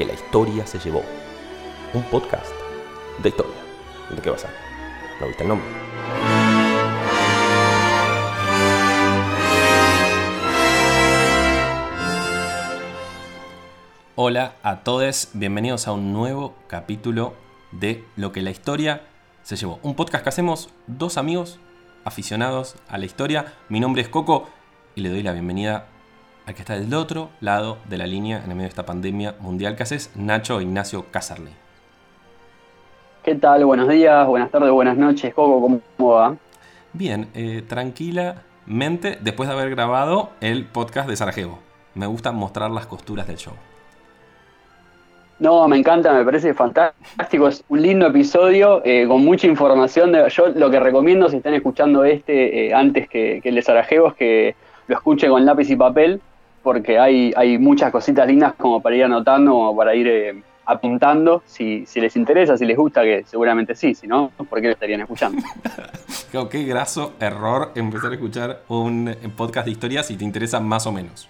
que 0.00 0.06
la 0.06 0.14
historia 0.14 0.66
se 0.66 0.78
llevó. 0.78 1.02
Un 1.92 2.02
podcast 2.04 2.50
de 3.22 3.28
historia. 3.28 3.52
¿De 4.08 4.22
qué 4.22 4.30
va 4.30 4.36
a? 4.36 5.20
¿No 5.20 5.26
viste 5.26 5.42
el 5.42 5.48
nombre? 5.50 5.68
Hola 14.16 14.54
a 14.62 14.84
todos, 14.84 15.28
bienvenidos 15.34 15.86
a 15.86 15.92
un 15.92 16.14
nuevo 16.14 16.54
capítulo 16.66 17.34
de 17.70 18.02
Lo 18.16 18.32
que 18.32 18.40
la 18.40 18.50
historia 18.50 19.02
se 19.42 19.56
llevó. 19.56 19.80
Un 19.82 19.96
podcast 19.96 20.22
que 20.22 20.30
hacemos 20.30 20.70
dos 20.86 21.18
amigos 21.18 21.60
aficionados 22.06 22.76
a 22.88 22.96
la 22.96 23.04
historia. 23.04 23.52
Mi 23.68 23.80
nombre 23.80 24.00
es 24.00 24.08
Coco 24.08 24.48
y 24.94 25.02
le 25.02 25.10
doy 25.10 25.22
la 25.22 25.32
bienvenida 25.32 25.88
que 26.54 26.62
está 26.62 26.78
del 26.78 26.92
otro 26.94 27.30
lado 27.40 27.78
de 27.88 27.98
la 27.98 28.06
línea 28.06 28.38
en 28.38 28.48
medio 28.48 28.62
de 28.62 28.68
esta 28.68 28.86
pandemia 28.86 29.36
mundial 29.40 29.76
que 29.76 29.82
haces, 29.82 30.10
Nacho 30.16 30.60
Ignacio 30.60 31.06
Casarley. 31.10 31.52
¿Qué 33.22 33.34
tal? 33.34 33.64
Buenos 33.64 33.88
días, 33.88 34.26
buenas 34.26 34.50
tardes, 34.50 34.70
buenas 34.70 34.96
noches. 34.96 35.34
Coco, 35.34 35.60
¿cómo 35.96 36.10
va? 36.10 36.36
Bien, 36.92 37.28
eh, 37.34 37.62
tranquilamente 37.66 39.18
después 39.20 39.48
de 39.48 39.54
haber 39.54 39.70
grabado 39.70 40.30
el 40.40 40.64
podcast 40.64 41.08
de 41.08 41.16
Sarajevo. 41.16 41.58
Me 41.94 42.06
gusta 42.06 42.32
mostrar 42.32 42.70
las 42.70 42.86
costuras 42.86 43.26
del 43.26 43.36
show. 43.36 43.54
No, 45.38 45.66
me 45.68 45.76
encanta, 45.76 46.12
me 46.12 46.24
parece 46.24 46.52
fantástico. 46.54 47.48
Es 47.48 47.64
un 47.68 47.82
lindo 47.82 48.06
episodio 48.06 48.82
eh, 48.84 49.06
con 49.06 49.24
mucha 49.24 49.46
información. 49.46 50.12
yo 50.28 50.48
lo 50.48 50.70
que 50.70 50.80
recomiendo 50.80 51.28
si 51.28 51.36
están 51.36 51.54
escuchando 51.54 52.04
este 52.04 52.66
eh, 52.66 52.74
antes 52.74 53.08
que, 53.08 53.40
que, 53.42 53.48
el 53.50 53.54
de 53.54 53.62
Sarajevo 53.62 54.08
es 54.08 54.14
que 54.14 54.54
lo 54.86 54.96
escuchen 54.96 55.30
con 55.30 55.44
lápiz 55.44 55.70
y 55.70 55.76
papel 55.76 56.20
porque 56.62 56.98
hay, 56.98 57.32
hay 57.36 57.58
muchas 57.58 57.90
cositas 57.90 58.26
lindas 58.26 58.54
como 58.54 58.80
para 58.80 58.96
ir 58.96 59.04
anotando, 59.04 59.52
como 59.52 59.76
para 59.76 59.94
ir 59.94 60.06
eh, 60.06 60.42
apuntando, 60.66 61.42
si, 61.46 61.84
si, 61.86 62.00
les 62.00 62.14
interesa, 62.16 62.56
si 62.56 62.64
les 62.64 62.76
gusta, 62.76 63.02
que 63.02 63.24
seguramente 63.24 63.74
sí, 63.74 63.94
si 63.94 64.06
no, 64.06 64.30
¿por 64.48 64.60
qué 64.60 64.68
lo 64.68 64.72
estarían 64.74 65.00
escuchando? 65.00 65.42
qué 66.50 66.64
graso 66.64 67.14
error 67.18 67.72
empezar 67.74 68.10
a 68.12 68.14
escuchar 68.14 68.60
un 68.68 69.14
podcast 69.36 69.66
de 69.66 69.72
historia 69.72 70.02
si 70.02 70.16
te 70.16 70.24
interesa 70.24 70.60
más 70.60 70.86
o 70.86 70.92
menos. 70.92 71.28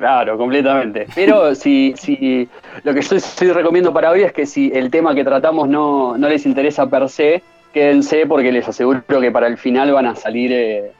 Claro, 0.00 0.38
completamente. 0.38 1.06
Pero 1.14 1.54
si, 1.54 1.94
si 1.96 2.48
lo 2.84 2.94
que 2.94 3.02
yo 3.02 3.16
estoy 3.16 3.52
recomiendo 3.52 3.92
para 3.92 4.10
hoy 4.10 4.22
es 4.22 4.32
que 4.32 4.46
si 4.46 4.72
el 4.74 4.90
tema 4.90 5.14
que 5.14 5.24
tratamos 5.24 5.68
no, 5.68 6.16
no 6.16 6.28
les 6.28 6.46
interesa 6.46 6.88
per 6.88 7.08
se, 7.08 7.42
quédense 7.72 8.26
porque 8.26 8.50
les 8.50 8.66
aseguro 8.66 9.02
que 9.06 9.30
para 9.30 9.46
el 9.46 9.58
final 9.58 9.92
van 9.92 10.06
a 10.06 10.16
salir 10.16 10.52
eh, 10.52 10.92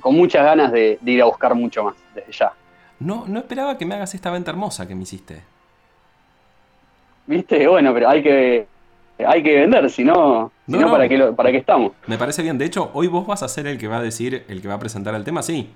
con 0.00 0.14
muchas 0.14 0.44
ganas 0.44 0.72
de, 0.72 0.98
ir 1.04 1.22
a 1.22 1.26
buscar 1.26 1.54
mucho 1.54 1.84
más 1.84 1.94
desde 2.14 2.32
ya. 2.32 2.52
No, 3.00 3.24
no 3.26 3.40
esperaba 3.40 3.76
que 3.76 3.86
me 3.86 3.94
hagas 3.94 4.14
esta 4.14 4.30
venta 4.30 4.50
hermosa 4.50 4.86
que 4.86 4.94
me 4.94 5.02
hiciste. 5.02 5.42
Viste, 7.26 7.66
bueno, 7.66 7.92
pero 7.92 8.08
hay 8.08 8.22
que, 8.22 8.66
hay 9.26 9.42
que 9.42 9.60
vender, 9.60 9.90
si 9.90 10.04
no, 10.04 10.52
¿para, 10.70 11.08
qué 11.08 11.18
¿para 11.36 11.50
qué 11.50 11.58
estamos? 11.58 11.92
Me 12.06 12.18
parece 12.18 12.42
bien. 12.42 12.58
De 12.58 12.66
hecho, 12.66 12.90
hoy 12.94 13.06
vos 13.06 13.26
vas 13.26 13.42
a 13.42 13.48
ser 13.48 13.66
el 13.66 13.78
que 13.78 13.88
va 13.88 13.98
a 13.98 14.02
decir, 14.02 14.44
el 14.48 14.60
que 14.60 14.68
va 14.68 14.74
a 14.74 14.78
presentar 14.78 15.14
el 15.14 15.24
tema, 15.24 15.42
sí. 15.42 15.70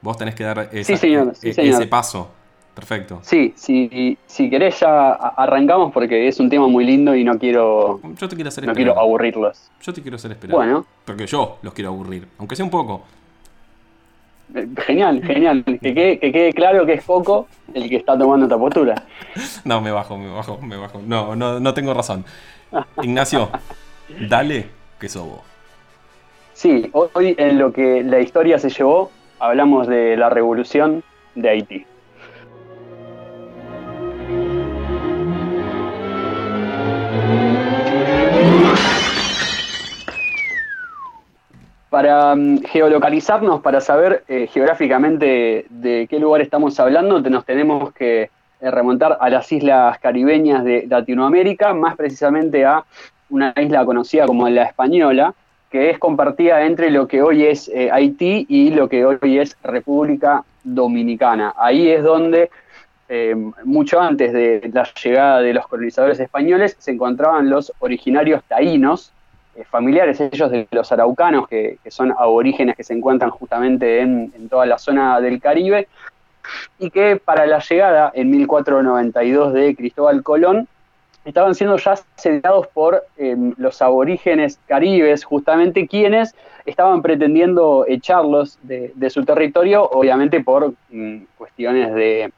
Vos 0.00 0.16
tenés 0.16 0.34
que 0.34 0.44
dar 0.44 0.68
ese 0.72 1.86
paso. 1.86 2.30
Perfecto. 2.74 3.20
Sí, 3.22 3.54
si, 3.56 4.18
si 4.26 4.50
querés 4.50 4.80
ya 4.80 5.12
arrancamos 5.12 5.92
porque 5.92 6.26
es 6.26 6.40
un 6.40 6.50
tema 6.50 6.66
muy 6.66 6.84
lindo 6.84 7.14
y 7.14 7.22
no 7.22 7.38
quiero, 7.38 8.00
yo 8.02 8.28
te 8.28 8.34
quiero, 8.34 8.48
hacer 8.48 8.66
no 8.66 8.74
quiero 8.74 8.98
aburrirlos. 8.98 9.70
Yo 9.80 9.94
te 9.94 10.02
quiero 10.02 10.16
hacer 10.16 10.32
esperar. 10.32 10.56
Bueno. 10.56 10.84
Porque 11.04 11.26
yo 11.26 11.58
los 11.62 11.72
quiero 11.72 11.90
aburrir, 11.90 12.26
aunque 12.38 12.56
sea 12.56 12.64
un 12.64 12.72
poco. 12.72 13.02
Genial, 14.86 15.22
genial. 15.22 15.64
Que 15.64 16.18
quede, 16.20 16.52
claro 16.52 16.86
que 16.86 16.94
es 16.94 17.04
poco 17.04 17.48
el 17.72 17.88
que 17.88 17.96
está 17.96 18.16
tomando 18.16 18.46
esta 18.46 18.58
postura. 18.58 18.94
No, 19.64 19.80
me 19.80 19.90
bajo, 19.90 20.16
me 20.16 20.28
bajo, 20.30 20.60
me 20.60 20.76
bajo. 20.76 21.00
No, 21.04 21.34
no, 21.34 21.58
no 21.58 21.74
tengo 21.74 21.92
razón. 21.92 22.24
Ignacio, 23.02 23.50
dale 24.28 24.66
que 25.00 25.08
sobo. 25.08 25.42
Sí, 26.52 26.88
hoy 26.92 27.34
en 27.36 27.58
lo 27.58 27.72
que 27.72 28.04
la 28.04 28.20
historia 28.20 28.58
se 28.58 28.70
llevó, 28.70 29.10
hablamos 29.40 29.88
de 29.88 30.16
la 30.16 30.30
revolución 30.30 31.02
de 31.34 31.48
Haití. 31.48 31.86
Para 41.94 42.34
mm, 42.34 42.62
geolocalizarnos, 42.64 43.60
para 43.60 43.80
saber 43.80 44.24
eh, 44.26 44.48
geográficamente 44.52 45.66
de 45.70 46.08
qué 46.10 46.18
lugar 46.18 46.40
estamos 46.40 46.80
hablando, 46.80 47.20
nos 47.20 47.44
tenemos 47.44 47.92
que 47.92 48.22
eh, 48.22 48.70
remontar 48.72 49.16
a 49.20 49.30
las 49.30 49.52
islas 49.52 49.96
caribeñas 50.00 50.64
de 50.64 50.88
Latinoamérica, 50.88 51.72
más 51.72 51.94
precisamente 51.94 52.64
a 52.64 52.82
una 53.30 53.54
isla 53.56 53.84
conocida 53.84 54.26
como 54.26 54.48
la 54.48 54.64
Española, 54.64 55.34
que 55.70 55.90
es 55.90 56.00
compartida 56.00 56.66
entre 56.66 56.90
lo 56.90 57.06
que 57.06 57.22
hoy 57.22 57.44
es 57.44 57.68
eh, 57.68 57.92
Haití 57.92 58.44
y 58.48 58.70
lo 58.70 58.88
que 58.88 59.06
hoy 59.06 59.38
es 59.38 59.56
República 59.62 60.42
Dominicana. 60.64 61.54
Ahí 61.56 61.88
es 61.88 62.02
donde, 62.02 62.50
mucho 63.62 64.00
antes 64.00 64.32
de 64.32 64.68
la 64.72 64.82
llegada 65.00 65.40
de 65.42 65.54
los 65.54 65.68
colonizadores 65.68 66.18
españoles, 66.18 66.74
se 66.76 66.90
encontraban 66.90 67.48
los 67.48 67.72
originarios 67.78 68.42
taínos, 68.48 69.12
eh, 69.56 69.64
familiares 69.64 70.20
ellos 70.20 70.50
de 70.50 70.66
los 70.70 70.90
araucanos, 70.90 71.46
que, 71.48 71.78
son 71.88 72.12
aborígenes 72.12 72.76
que 72.76 72.84
se 72.84 72.94
encuentran 72.94 73.30
justamente 73.30 74.00
en, 74.00 74.48
toda 74.48 74.66
la 74.66 74.78
zona 74.78 75.20
del 75.20 75.40
Caribe, 75.40 75.88
y 76.78 76.90
que 76.90 77.16
para 77.16 77.46
la 77.46 77.60
llegada 77.60 78.12
en 78.14 78.30
1492 78.30 79.52
de 79.54 79.76
Cristóbal 79.76 80.22
Colón, 80.22 80.68
estaban 81.24 81.54
siendo 81.54 81.76
ya 81.78 81.92
asediados 81.92 82.66
por 82.68 83.02
em, 83.16 83.54
los 83.56 83.80
aborígenes 83.80 84.58
caribes, 84.66 85.24
justamente 85.24 85.86
quienes 85.86 86.34
estaban 86.66 87.00
pretendiendo 87.00 87.84
echarlos 87.88 88.58
de, 88.62 88.92
su 89.10 89.24
territorio, 89.24 89.84
obviamente 89.84 90.42
por 90.42 90.74
mm, 90.90 91.18
cuestiones 91.38 91.94
de, 91.94 92.32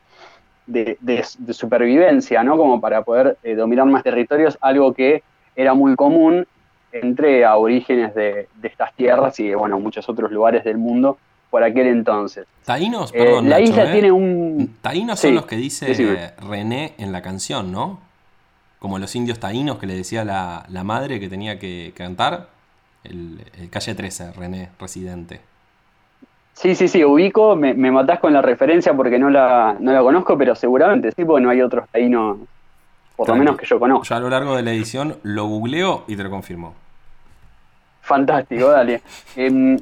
supervivencia, 1.53 2.45
¿no? 2.45 2.57
Como 2.57 2.81
para 2.81 3.03
poder 3.03 3.39
eh, 3.43 3.55
dominar 3.55 3.87
más 3.87 4.03
territorios, 4.03 4.59
algo 4.61 4.93
que 4.93 5.23
era 5.55 5.75
muy 5.75 5.97
común 5.97 6.47
entre 6.93 7.45
aborígenes 7.45 8.15
de, 8.15 8.49
de 8.55 8.69
estas 8.69 8.95
tierras 8.95 9.39
y 9.41 9.49
de 9.49 9.57
bueno, 9.57 9.79
muchos 9.79 10.09
otros 10.09 10.31
lugares 10.31 10.65
del 10.65 10.79
mundo 10.79 11.19
por 11.51 11.63
aquel 11.63 11.87
entonces. 11.87 12.47
Taínos, 12.65 13.13
eh, 13.15 13.19
perdón. 13.19 13.49
la 13.49 13.61
isla 13.61 13.85
¿eh? 13.85 13.93
tiene 13.93 14.13
un. 14.13 14.77
Taínos 14.83 15.21
son 15.21 15.35
los 15.35 15.47
que 15.47 15.57
dice 15.57 16.35
René 16.49 16.95
en 16.99 17.13
la 17.13 17.23
canción, 17.23 17.73
¿no? 17.73 18.01
Como 18.79 18.99
los 18.99 19.15
indios 19.17 19.41
taínos 19.41 19.79
que 19.79 19.87
le 19.87 19.95
decía 19.95 20.25
la, 20.25 20.67
la 20.69 20.85
madre 20.85 21.19
que 21.21 21.29
tenía 21.29 21.59
que 21.59 21.93
cantar. 21.97 22.49
El, 23.05 23.41
calle 23.71 23.95
13, 23.95 24.33
René, 24.33 24.71
residente. 24.81 25.41
Sí, 26.55 26.75
sí, 26.75 26.89
sí, 26.89 27.05
ubico, 27.05 27.55
me, 27.55 27.73
me, 27.73 27.93
matás 27.93 28.19
con 28.19 28.33
la 28.33 28.43
referencia 28.43 28.95
porque 28.95 29.19
no 29.19 29.31
la, 29.31 29.77
no 29.79 29.93
la 29.93 30.01
conozco, 30.01 30.37
pero 30.37 30.55
seguramente 30.57 31.13
sí, 31.13 31.25
porque 31.25 31.43
no 31.43 31.51
hay 31.51 31.61
otros 31.61 31.89
taínos 31.89 32.39
por 33.17 33.29
lo 33.29 33.37
menos 33.37 33.57
que 33.57 33.67
yo 33.67 33.79
conozco. 33.81 34.05
Yo 34.05 34.15
a 34.15 34.21
lo 34.21 34.29
largo 34.29 34.57
de 34.57 34.63
la 34.63 34.73
edición 34.73 35.17
lo 35.23 35.47
googleo 35.47 36.05
y 36.07 36.17
te 36.17 36.23
lo 36.23 36.31
confirmo. 36.31 36.75
Fantástico, 38.03 38.69
dale. 38.69 39.03
Em, 39.37 39.77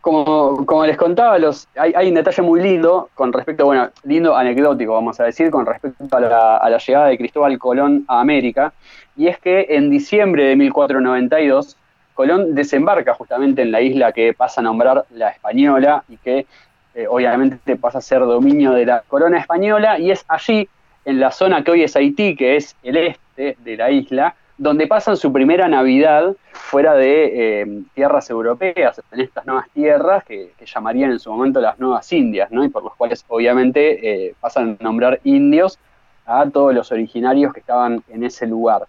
como, 0.00 0.84
les 0.84 0.96
contaba, 0.96 1.38
los, 1.38 1.68
hay, 1.76 2.08
un 2.08 2.14
detalle 2.14 2.42
muy 2.42 2.60
lindo 2.60 3.10
con 3.14 3.32
respecto, 3.32 3.64
bueno, 3.66 3.90
lindo 4.02 4.36
anecdótico, 4.36 4.92
vamos 4.92 5.20
a 5.20 5.24
decir, 5.24 5.50
con 5.50 5.64
respecto 5.64 6.16
a 6.16 6.20
la, 6.20 6.78
llegada 6.78 7.06
de 7.06 7.16
Cristóbal 7.16 7.58
Colón 7.58 8.04
a 8.08 8.20
América, 8.20 8.72
y 9.16 9.28
es 9.28 9.38
que 9.38 9.66
en 9.70 9.88
diciembre 9.88 10.46
de 10.46 10.56
1492, 10.56 11.76
Colón 12.14 12.54
desembarca 12.54 13.14
justamente 13.14 13.62
en 13.62 13.70
la 13.70 13.80
isla 13.80 14.12
que 14.12 14.34
pasa 14.34 14.60
a 14.60 14.64
nombrar 14.64 15.04
la 15.10 15.28
Española 15.30 16.02
y 16.08 16.16
que 16.16 16.46
eh, 16.94 17.06
obviamente 17.08 17.76
pasa 17.76 17.98
a 17.98 18.02
ser 18.02 18.20
dominio 18.20 18.72
de 18.72 18.84
la 18.84 19.02
corona 19.06 19.38
española, 19.38 19.98
y 19.98 20.10
es 20.10 20.24
allí 20.26 20.68
en 21.04 21.20
la 21.20 21.30
zona 21.30 21.64
que 21.64 21.70
hoy 21.70 21.82
es 21.82 21.96
Haití, 21.96 22.36
que 22.36 22.56
es 22.56 22.76
el 22.82 22.96
este 22.96 23.56
de 23.58 23.76
la 23.76 23.90
isla, 23.90 24.34
donde 24.58 24.86
pasan 24.86 25.16
su 25.16 25.32
primera 25.32 25.66
Navidad 25.68 26.36
fuera 26.52 26.94
de 26.94 27.62
eh, 27.62 27.82
tierras 27.94 28.30
europeas, 28.30 29.02
en 29.10 29.20
estas 29.20 29.44
nuevas 29.46 29.68
tierras 29.70 30.24
que, 30.24 30.52
llamarían 30.64 31.10
en 31.10 31.18
su 31.18 31.32
momento 31.32 31.60
las 31.60 31.78
nuevas 31.78 32.12
Indias, 32.12 32.50
¿no? 32.52 32.64
y 32.64 32.68
por 32.68 32.84
los 32.84 32.94
cuales 32.94 33.24
obviamente 33.28 34.26
eh, 34.28 34.34
pasan 34.40 34.76
a 34.80 34.84
nombrar 34.84 35.20
indios 35.24 35.78
a 36.26 36.48
todos 36.48 36.72
los 36.74 36.92
originarios 36.92 37.52
que 37.52 37.60
estaban 37.60 38.02
en 38.08 38.24
ese 38.24 38.46
lugar. 38.46 38.86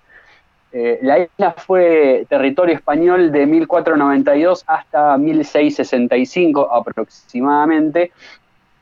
Eh, 0.72 1.00
la 1.02 1.20
isla 1.20 1.54
fue 1.58 2.26
territorio 2.30 2.76
español 2.76 3.32
de 3.32 3.46
1492 3.46 4.64
hasta 4.68 5.18
1665 5.18 6.72
aproximadamente, 6.74 8.12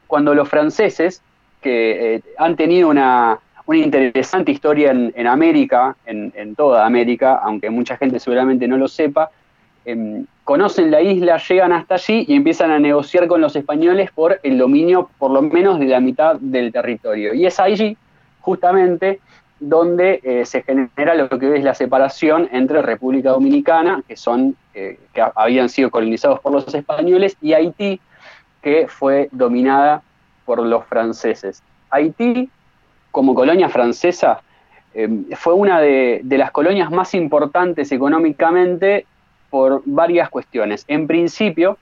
cuando 0.08 0.34
los 0.34 0.48
franceses 0.48 1.22
que 1.62 2.16
eh, 2.16 2.22
han 2.38 2.56
tenido 2.56 2.90
una, 2.90 3.40
interesante 3.74 4.52
historia 4.52 4.92
en, 4.92 5.28
América, 5.28 5.96
en, 6.06 6.56
toda 6.56 6.86
América, 6.86 7.40
aunque 7.42 7.70
mucha 7.70 7.96
gente 7.96 8.20
seguramente 8.20 8.68
no 8.68 8.76
lo 8.76 8.90
sepa, 8.90 9.32
em, 9.86 10.26
conocen 10.44 10.92
la 10.92 11.02
isla, 11.02 11.38
llegan 11.38 11.72
hasta 11.72 11.96
allí 11.96 12.26
y 12.28 12.36
empiezan 12.36 12.72
a 12.72 12.80
negociar 12.80 13.28
con 13.28 13.40
los 13.40 13.56
españoles 13.56 14.12
por 14.12 14.42
el 14.44 14.58
dominio 14.58 15.10
por 15.18 15.32
lo 15.32 15.42
menos 15.42 15.80
de 15.80 15.86
la 15.86 16.02
mitad 16.02 16.36
del 16.36 16.74
territorio. 16.74 17.34
Y 17.34 17.46
es 17.46 17.62
allí 17.62 17.96
justamente 18.42 19.22
donde 19.62 20.20
eh, 20.24 20.46
se 20.46 20.64
genera 20.64 21.16
lo 21.16 21.30
que 21.30 21.56
es 21.56 21.64
la 21.64 21.76
separación 21.76 22.50
entre 22.52 22.82
República 22.82 23.30
Dominicana, 23.30 24.04
que 24.08 24.18
son 24.18 24.56
eh, 24.74 25.00
que 25.14 25.24
habían 25.36 25.70
sido 25.70 25.92
colonizados 25.92 26.40
por 26.40 26.52
los 26.52 26.74
españoles, 26.74 27.38
y 27.42 27.54
Haití, 27.54 28.02
que 28.62 28.88
fue 28.88 29.30
dominada 29.32 30.02
por 30.46 30.60
los 30.60 30.86
franceses. 30.86 31.64
Haití, 31.90 32.50
como 33.12 33.34
colonia 33.34 33.70
francesa, 33.70 34.42
eh, 34.94 35.10
fue 35.36 35.54
una 35.54 35.80
de, 35.80 36.22
de, 36.24 36.38
las 36.38 36.52
colonias 36.52 36.92
más 36.92 37.14
importantes 37.14 37.92
económicamente 37.92 39.06
por 39.50 39.82
varias 39.86 40.30
cuestiones. 40.30 40.86
En 40.88 41.08
principio, 41.08 41.78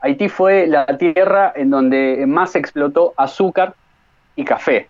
Haití 0.00 0.28
fue 0.28 0.66
la 0.66 0.86
tierra 0.98 1.52
en 1.54 1.70
donde 1.70 2.24
más 2.26 2.56
explotó 2.56 3.14
azúcar 3.16 3.74
y 4.34 4.44
café 4.44 4.88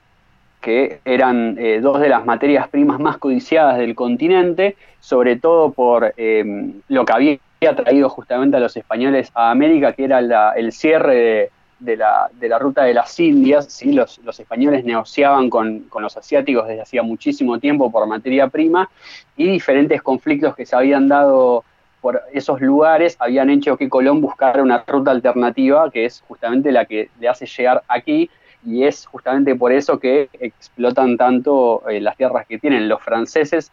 que 0.63 1.01
eran 1.05 1.57
eh, 1.59 1.81
dos 1.83 2.01
de 2.01 2.09
las 2.09 2.25
materias 2.25 2.69
primas 2.69 2.99
más 3.01 3.19
codiciadas 3.19 3.77
del 3.77 3.95
continente, 3.95 4.77
sobre 5.01 5.37
todo 5.37 5.73
por 5.73 6.15
em, 6.17 6.81
lo 6.89 7.05
que 7.05 7.13
había 7.13 7.77
traído 7.77 8.09
justamente 8.09 8.57
a 8.57 8.61
los 8.61 8.77
españoles 8.77 9.31
a 9.35 9.51
América, 9.51 9.93
que 9.93 10.05
era 10.05 10.21
el 10.55 10.73
cierre 10.73 11.17
de, 11.17 11.51
la, 11.85 12.59
ruta 12.59 12.85
de 12.85 12.95
las 12.95 13.19
Indias. 13.19 13.67
¿sí? 13.67 13.93
Los, 13.93 14.19
españoles 14.39 14.85
negociaban 14.85 15.51
con, 15.51 15.87
los 16.01 16.17
asiáticos 16.17 16.67
desde 16.67 16.83
hacía 16.83 17.03
muchísimo 17.03 17.59
tiempo 17.59 17.91
por 17.91 18.07
materia 18.07 18.49
prima 18.49 18.89
y 19.37 19.49
diferentes 19.49 20.03
conflictos 20.03 20.55
que 20.55 20.67
se 20.67 20.77
habían 20.77 21.09
dado 21.09 21.65
por 22.01 22.21
esos 22.33 22.61
lugares 22.61 23.17
habían 23.21 23.49
hecho 23.49 23.77
que 23.77 23.89
Colón 23.89 24.21
buscara 24.21 24.61
una 24.61 24.83
ruta 24.85 25.13
alternativa, 25.13 25.89
que 25.91 26.05
es 26.05 26.25
justamente 26.27 26.73
la 26.73 26.85
que 26.85 27.11
le 27.21 27.29
hace 27.29 27.47
llegar 27.47 27.83
aquí 27.87 28.29
y 28.67 28.85
es 28.85 29.07
justamente 29.07 29.55
por 29.55 29.73
eso 29.73 29.99
que 29.99 30.29
explotan 30.41 31.17
tanto 31.17 31.89
eh, 31.89 32.01
las 32.01 32.17
tierras 32.17 32.47
que 32.47 32.59
tienen 32.59 32.89
los 32.89 33.01
franceses. 33.03 33.71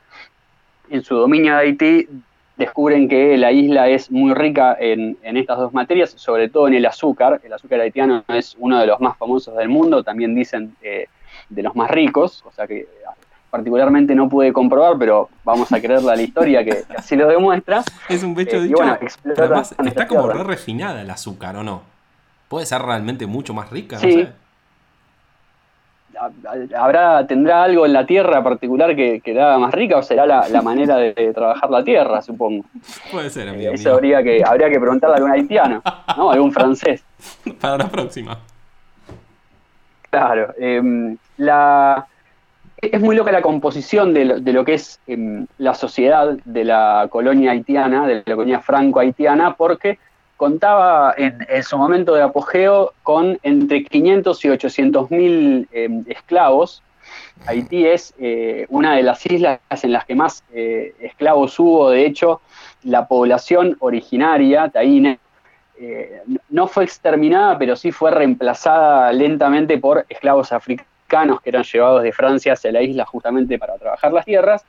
En 0.92 1.04
su 1.04 1.16
dominio 1.16 1.54
de 1.54 1.60
Haití 1.60 2.08
descubren 2.60 3.08
que 3.08 3.38
la 3.38 3.54
isla 3.54 3.88
es 3.88 4.12
muy 4.12 4.34
rica 4.34 4.76
en, 4.80 5.18
estas 5.24 5.58
dos 5.58 5.74
materias, 5.74 6.12
sobre 6.12 6.50
todo 6.50 6.68
en 6.68 6.74
el 6.74 6.86
azúcar. 6.86 7.40
El 7.44 7.54
azúcar 7.54 7.80
haitiano 7.80 8.24
es 8.28 8.56
uno 8.60 8.80
de 8.80 8.86
los 8.86 9.00
más 9.00 9.18
famosos 9.18 9.56
del 9.56 9.70
mundo, 9.70 10.04
también 10.04 10.36
dicen 10.36 10.76
eh, 10.82 11.08
de 11.50 11.64
los 11.64 11.74
más 11.76 11.90
ricos, 11.90 12.44
o 12.46 12.52
sea 12.52 12.68
que 12.68 12.86
particularmente 13.50 14.14
no 14.14 14.28
pude 14.28 14.52
comprobar, 14.52 14.98
pero 15.00 15.30
vamos 15.44 15.72
a 15.72 15.80
creerle 15.80 16.12
a 16.12 16.16
la 16.18 16.22
historia 16.22 16.64
que, 16.64 16.84
así 16.96 17.16
lo 17.16 17.28
demuestra. 17.30 17.82
Es 18.10 18.24
un 18.24 18.36
pecho 18.36 18.58
eh, 18.58 18.64
dicho. 18.64 18.84
está 19.86 20.06
como 20.06 20.28
re 20.28 20.44
refinada 20.44 21.02
el 21.02 21.10
azúcar, 21.10 21.56
¿o 21.56 21.64
no? 21.64 21.82
Puede 22.50 22.66
ser 22.66 22.82
realmente 22.82 23.26
mucho 23.26 23.54
más 23.54 23.70
rica, 23.72 23.96
no 23.96 24.02
sé 24.02 24.30
habrá, 26.76 27.26
tendrá 27.28 27.64
algo 27.64 27.86
en 27.86 27.94
la 27.94 28.06
tierra 28.06 28.44
particular 28.44 28.96
que, 28.96 29.22
que 29.22 29.34
la 29.34 29.48
haga 29.48 29.60
más 29.60 29.74
rica 29.74 29.98
o 29.98 30.04
será 30.04 30.26
la, 30.26 30.62
manera 30.62 30.98
de, 30.98 31.14
trabajar 31.34 31.70
la 31.70 31.84
tierra, 31.84 32.22
supongo. 32.22 32.66
Puede 33.12 33.30
ser, 33.30 33.50
amigo. 33.50 33.72
Eso 33.72 33.94
habría 33.94 34.24
que, 34.24 34.44
habría 34.46 34.70
que 34.70 34.80
preguntarle 34.80 35.16
a 35.16 35.18
algún 35.18 35.32
haitiano, 35.32 35.82
¿no? 36.18 36.32
algún 36.32 36.52
francés. 36.52 37.04
Para 37.62 37.78
la 37.78 37.88
próxima. 37.88 38.38
Claro. 40.10 40.54
Em, 40.58 41.18
la, 41.38 42.08
es 42.78 43.02
muy 43.02 43.16
loca 43.16 43.32
la 43.32 43.42
composición 43.42 44.14
de 44.14 44.26
lo, 44.26 44.66
que 44.66 44.74
es 44.74 45.00
em, 45.08 45.46
la 45.58 45.74
sociedad 45.74 46.38
de 46.46 46.64
la 46.64 47.08
colonia 47.10 47.52
haitiana, 47.52 48.08
de 48.08 48.24
la 48.26 48.36
colonia 48.36 48.60
franco-haitiana, 48.60 49.56
porque 49.56 50.00
contaba 50.40 51.14
en, 51.18 51.64
su 51.64 51.78
momento 51.78 52.16
de 52.16 52.22
apogeo 52.22 52.94
con 53.04 53.38
entre 53.44 53.84
500 53.84 54.46
y 54.46 54.50
800 54.50 55.12
mil 55.12 55.68
em, 55.74 56.06
esclavos. 56.08 56.82
Haití 57.46 57.86
es 57.86 58.14
eh, 58.20 58.66
una 58.70 58.96
de 58.96 59.04
las 59.04 59.26
islas 59.26 59.60
en 59.82 59.92
las 59.92 60.06
que 60.06 60.16
más 60.16 60.46
eh, 60.54 60.96
esclavos 61.02 61.60
hubo, 61.60 61.90
de 61.90 62.06
hecho, 62.06 62.40
la 62.84 63.06
población 63.06 63.76
originaria, 63.82 64.70
taíne, 64.70 65.20
eh, 65.78 66.22
no 66.48 66.68
fue 66.68 66.86
exterminada, 66.86 67.58
pero 67.58 67.76
sí 67.76 67.92
fue 67.92 68.10
reemplazada 68.10 69.12
lentamente 69.12 69.78
por 69.78 70.06
esclavos 70.08 70.54
africanos 70.54 71.42
que 71.42 71.50
eran 71.50 71.64
llevados 71.64 72.02
de 72.02 72.14
Francia 72.14 72.54
hacia 72.54 72.72
la 72.72 72.82
isla 72.82 73.06
justamente 73.06 73.60
para 73.60 73.78
trabajar 73.78 74.14
las 74.14 74.24
tierras 74.24 74.64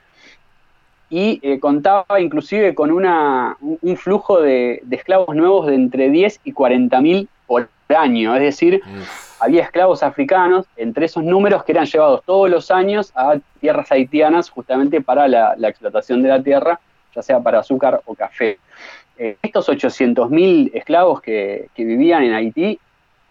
y 1.11 1.41
eh, 1.43 1.59
contaba 1.59 2.21
inclusive 2.21 2.75
con 2.75 2.93
una, 2.93 3.57
un 3.61 3.97
flujo 3.97 4.41
de, 4.41 4.83
esclavos 4.91 5.35
nuevos 5.35 5.67
de 5.67 5.75
entre 5.75 6.09
10 6.09 6.41
y 6.45 6.53
40 6.53 7.01
mil 7.01 7.29
por 7.47 7.69
año, 7.89 8.37
es 8.37 8.43
decir, 8.43 8.81
había 9.41 9.65
esclavos 9.65 10.05
africanos 10.05 10.67
entre 10.77 11.07
esos 11.07 11.25
números 11.25 11.65
que 11.65 11.73
eran 11.73 11.87
llevados 11.87 12.23
todos 12.25 12.49
los 12.49 12.71
años 12.71 13.11
a 13.17 13.41
tierras 13.61 13.91
haitianas 13.91 14.49
justamente 14.49 15.01
para 15.01 15.27
la, 15.27 15.69
explotación 15.69 16.23
de 16.23 16.29
la 16.29 16.41
tierra, 16.41 16.79
ya 17.15 17.23
sea 17.23 17.41
para 17.41 17.59
azúcar 17.59 18.01
o 18.05 18.15
café. 18.15 18.61
Eh, 19.19 19.37
estos 19.43 19.69
800 19.69 20.31
mil 20.31 20.71
esclavos 20.73 21.21
que, 21.21 21.69
que 21.75 21.85
vivían 21.85 22.23
en 22.23 22.35
Haití 22.35 22.79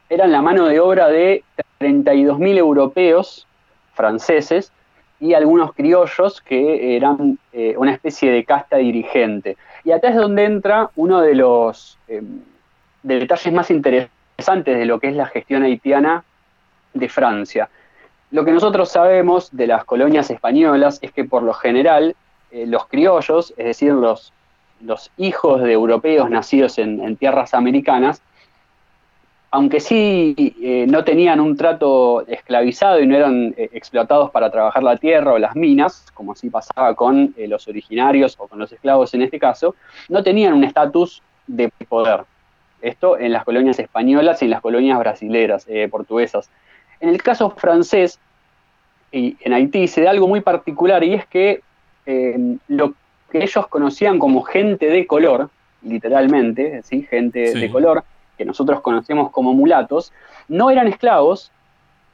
eran 0.10 0.34
la 0.34 0.42
mano 0.42 0.66
de 0.66 0.82
obra 0.82 1.08
de 1.08 1.44
32 1.78 2.38
mil 2.38 2.58
europeos 2.58 3.48
franceses, 3.94 4.74
y 5.20 5.34
algunos 5.34 5.74
criollos 5.74 6.42
que 6.42 6.96
eran 6.96 7.38
eh, 7.52 7.76
una 7.78 7.92
especie 7.92 8.32
de 8.32 8.46
casta 8.46 8.78
dirigente. 8.78 9.58
Y 9.84 9.92
acá 9.92 10.10
es 10.10 10.16
donde 10.16 10.46
entra 10.46 10.90
uno 10.96 11.22
de 11.22 11.36
los 11.36 11.98
eh, 12.08 12.22
detalles 13.04 13.54
más 13.54 13.70
interesantes 13.70 14.78
de 14.78 14.86
lo 14.86 15.00
que 15.00 15.10
es 15.10 15.16
la 15.16 15.26
gestión 15.26 15.64
haitiana 15.64 16.24
de 16.94 17.10
Francia. 17.10 17.70
Lo 18.32 18.46
que 18.46 18.52
nosotros 18.52 18.90
sabemos 18.90 19.50
de 19.52 19.68
las 19.68 19.84
colonias 19.84 20.30
españolas 20.30 21.00
es 21.02 21.12
que 21.12 21.26
por 21.26 21.44
lo 21.44 21.54
general 21.54 22.16
eh, 22.52 22.66
los 22.66 22.88
criollos, 22.88 23.54
es 23.58 23.66
decir, 23.66 23.94
los, 23.94 24.32
los 24.82 25.12
hijos 25.18 25.62
de 25.62 25.74
europeos 25.74 26.30
nacidos 26.30 26.78
en 26.78 27.18
tierras 27.18 27.54
americanas, 27.54 28.22
aunque 29.52 29.80
sí 29.80 30.36
eh, 30.62 30.86
no 30.88 31.04
tenían 31.04 31.40
un 31.40 31.58
trato 31.58 32.26
esclavizado 32.28 33.00
y 33.00 33.08
no 33.08 33.16
eran 33.16 33.56
eh, 33.58 33.70
explotados 33.74 34.30
para 34.30 34.52
trabajar 34.52 34.84
la 34.84 34.98
tierra 34.98 35.34
o 35.34 35.40
las 35.40 35.56
minas, 35.56 36.06
como 36.14 36.34
así 36.34 36.50
pasaba 36.50 36.94
con 36.94 37.34
eh, 37.36 37.48
los 37.48 37.68
originarios 37.68 38.36
o 38.38 38.48
con 38.48 38.60
los 38.60 38.72
esclavos 38.72 39.14
en 39.16 39.24
este 39.24 39.40
caso, 39.40 39.76
no 40.08 40.22
tenían 40.22 40.54
un 40.54 40.64
estatus 40.64 41.24
de 41.48 41.72
poder. 41.88 42.26
Esto 42.82 43.18
en 43.18 43.34
las 43.34 43.44
colonias 43.44 43.80
españolas 43.80 44.42
y 44.42 44.46
en 44.46 44.52
las 44.52 44.62
colonias 44.62 44.98
brasileras, 45.00 45.68
portuguesas. 45.92 46.50
En 47.02 47.10
el 47.10 47.22
caso 47.22 47.50
francés 47.50 48.20
y 49.12 49.36
en 49.42 49.52
Haití 49.52 49.88
se 49.88 50.02
da 50.02 50.12
algo 50.12 50.30
muy 50.30 50.40
particular 50.40 51.04
y 51.04 51.16
es 51.16 51.26
que 51.26 51.62
lo 52.70 52.94
que 53.30 53.44
ellos 53.44 53.68
conocían 53.68 54.18
como 54.18 54.44
gente 54.44 54.86
de 54.86 55.06
color, 55.08 55.50
literalmente, 55.82 56.82
¿sí? 56.84 57.02
gente 57.02 57.54
de 57.54 57.70
color, 57.70 58.06
que 58.40 58.46
nosotros 58.46 58.80
conocemos 58.80 59.32
como 59.32 59.54
mulatos, 59.54 60.14
no 60.48 60.72
eran 60.72 60.88
esclavos, 60.88 61.52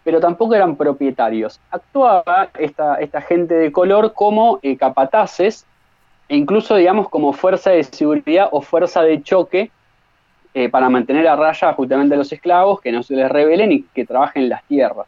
pero 0.03 0.20
tampoco 0.20 0.55
eran 0.55 0.75
propietarios. 0.75 1.62
Actuaba 1.70 2.50
esta, 2.58 2.96
esta 2.96 3.22
gente 3.22 3.53
de 3.53 3.72
color 3.72 4.13
como 4.13 4.60
eh, 4.63 4.75
capataces 4.75 5.67
e 6.27 6.36
incluso, 6.36 6.75
digamos, 6.75 7.10
como 7.10 7.32
fuerza 7.32 7.70
de 7.70 7.84
seguridad 7.84 8.50
o 8.51 8.62
fuerza 8.62 9.03
de 9.03 9.22
choque 9.22 9.70
eh, 10.55 10.67
para 10.70 10.89
mantener 10.89 11.27
a 11.27 11.36
raya 11.36 11.74
justamente 11.74 12.15
a 12.15 12.17
los 12.17 12.34
esclavos, 12.34 12.82
que 12.82 12.91
no 12.91 13.03
se 13.03 13.15
les 13.15 13.29
rebelen 13.29 13.72
y 13.72 13.84
que 13.84 14.03
trabajen 14.03 14.50
las 14.50 14.63
tierras. 14.63 15.05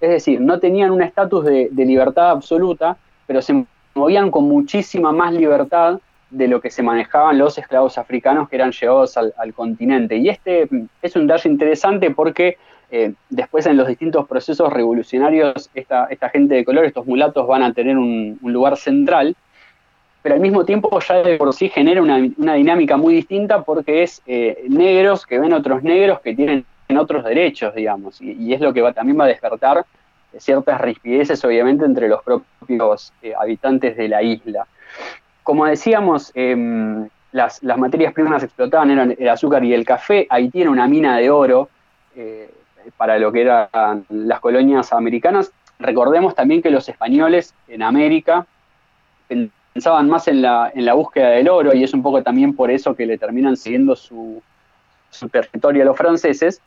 Es 0.00 0.10
decir, 0.10 0.40
no 0.40 0.58
tenían 0.58 0.90
un 0.90 1.02
estatus 1.02 1.44
de, 1.44 1.68
de 1.70 1.84
libertad 1.84 2.30
absoluta, 2.30 2.96
pero 3.28 3.40
se 3.40 3.64
movían 3.94 4.32
con 4.32 4.48
muchísima 4.48 5.12
más 5.12 5.32
libertad 5.32 6.00
de 6.30 6.48
lo 6.48 6.60
que 6.60 6.70
se 6.70 6.82
manejaban 6.82 7.38
los 7.38 7.58
esclavos 7.58 7.96
africanos 7.98 8.48
que 8.48 8.56
eran 8.56 8.72
llevados 8.72 9.16
al, 9.16 9.54
continente. 9.54 10.16
Y 10.16 10.28
este 10.28 10.68
es 11.02 11.16
un 11.16 11.26
dato 11.26 11.48
interesante 11.48 12.10
porque 12.10 12.58
eh, 12.90 13.12
después 13.30 13.66
en 13.66 13.76
los 13.76 13.88
distintos 13.88 14.26
procesos 14.26 14.72
revolucionarios 14.72 15.70
esta, 15.74 16.06
esta, 16.06 16.28
gente 16.28 16.54
de 16.54 16.64
color, 16.64 16.84
estos 16.84 17.06
mulatos 17.06 17.46
van 17.46 17.62
a 17.62 17.72
tener 17.72 17.96
un, 17.96 18.38
lugar 18.42 18.76
central, 18.76 19.36
pero 20.22 20.34
al 20.34 20.40
mismo 20.40 20.64
tiempo 20.64 20.98
ya 21.00 21.22
de 21.22 21.36
por 21.36 21.54
sí 21.54 21.68
genera 21.68 22.02
una, 22.02 22.54
dinámica 22.54 22.96
muy 22.96 23.14
distinta 23.14 23.62
porque 23.62 24.02
es 24.02 24.22
eh, 24.26 24.64
negros 24.68 25.26
que 25.26 25.38
ven 25.38 25.52
otros 25.52 25.82
negros 25.82 26.20
que 26.20 26.34
tienen 26.34 26.64
otros 26.98 27.24
derechos, 27.24 27.74
digamos, 27.74 28.20
y, 28.20 28.52
es 28.52 28.60
lo 28.60 28.72
que 28.72 28.80
va, 28.80 28.92
también 28.92 29.18
va 29.18 29.24
a 29.24 29.28
despertar 29.28 29.84
ciertas 30.38 30.80
rispideces 30.80 31.42
obviamente 31.44 31.84
entre 31.84 32.08
los 32.08 32.22
propios 32.22 33.12
eh, 33.22 33.32
habitantes 33.38 33.96
de 33.96 34.08
la 34.08 34.22
isla 34.22 34.66
como 35.48 35.64
decíamos, 35.64 36.30
em, 36.34 37.08
las, 37.32 37.62
materias 37.62 38.12
primas 38.12 38.42
explotaban 38.42 38.90
eran 38.90 39.16
el 39.18 39.28
azúcar 39.30 39.64
y 39.64 39.72
el 39.72 39.82
café. 39.82 40.26
Ahí 40.28 40.50
tiene 40.50 40.68
una 40.68 40.86
mina 40.86 41.16
de 41.16 41.30
oro 41.30 41.70
eh, 42.14 42.50
para 42.98 43.18
lo 43.18 43.32
que 43.32 43.40
eran 43.40 44.04
las 44.10 44.40
colonias 44.40 44.92
americanas. 44.92 45.50
Recordemos 45.78 46.34
también 46.34 46.60
que 46.60 46.68
los 46.68 46.86
españoles 46.90 47.54
en 47.66 47.82
América 47.82 48.44
pensaban 49.72 50.10
más 50.10 50.28
en 50.28 50.42
la 50.42 50.92
búsqueda 50.92 51.30
del 51.30 51.48
oro 51.48 51.74
y 51.74 51.82
es 51.82 51.94
un 51.94 52.02
poco 52.02 52.22
también 52.22 52.54
por 52.54 52.70
eso 52.70 52.94
que 52.94 53.06
le 53.06 53.16
terminan 53.16 53.56
siguiendo 53.56 53.96
su, 53.96 54.42
territorio 55.32 55.80
a 55.80 55.86
los 55.86 55.96
franceses. 55.96 56.60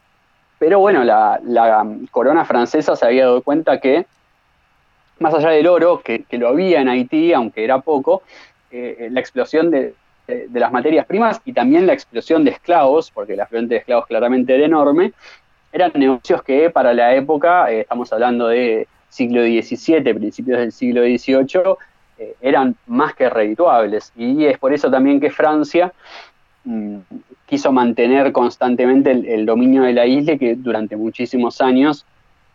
Pero 0.58 0.80
bueno, 0.80 1.04
la, 1.04 1.86
corona 2.10 2.46
francesa 2.46 2.96
se 2.96 3.06
había 3.06 3.26
dado 3.26 3.44
cuenta 3.44 3.80
que 3.80 4.08
más 5.22 5.36
allá 5.36 5.50
del 5.52 5.68
oro, 5.68 6.02
que, 6.04 6.26
lo 6.32 6.48
había 6.48 6.82
en 6.82 6.90
Haití, 6.90 7.32
aunque 7.32 7.64
era 7.64 7.80
poco, 7.80 8.24
eh, 8.72 9.10
la 9.12 9.20
explosión 9.20 9.70
de, 9.72 9.94
las 10.54 10.72
materias 10.72 11.06
primas 11.06 11.42
y 11.44 11.52
también 11.52 11.86
la 11.86 11.94
explosión 11.94 12.46
de 12.46 12.52
esclavos, 12.52 13.12
porque 13.12 13.36
la 13.36 13.44
afluente 13.44 13.74
de 13.74 13.80
esclavos 13.80 14.08
claramente 14.08 14.56
era 14.56 14.66
enorme, 14.66 15.12
eran 15.74 15.92
negocios 15.96 16.42
que 16.44 16.70
para 16.70 16.94
la 16.94 17.14
época, 17.14 17.72
eh, 17.72 17.82
estamos 17.82 18.12
hablando 18.14 18.48
de 18.48 18.88
siglo 19.10 19.42
XVII, 19.42 20.14
principios 20.14 20.60
del 20.60 20.72
siglo 20.72 21.02
XVIII, 21.02 21.76
eh, 22.18 22.36
eran 22.42 22.76
más 22.88 23.14
que 23.14 23.30
redituables. 23.30 24.14
Y 24.16 24.46
es 24.46 24.58
por 24.58 24.74
eso 24.74 24.90
también 24.90 25.20
que 25.20 25.30
Francia 25.30 25.92
mm, 26.64 26.98
quiso 27.46 27.72
mantener 27.72 28.32
constantemente 28.32 29.12
el, 29.12 29.46
dominio 29.46 29.84
de 29.84 29.94
la 29.94 30.06
isla, 30.06 30.38
que 30.38 30.56
durante 30.56 30.96
muchísimos 30.96 31.60
años 31.60 32.06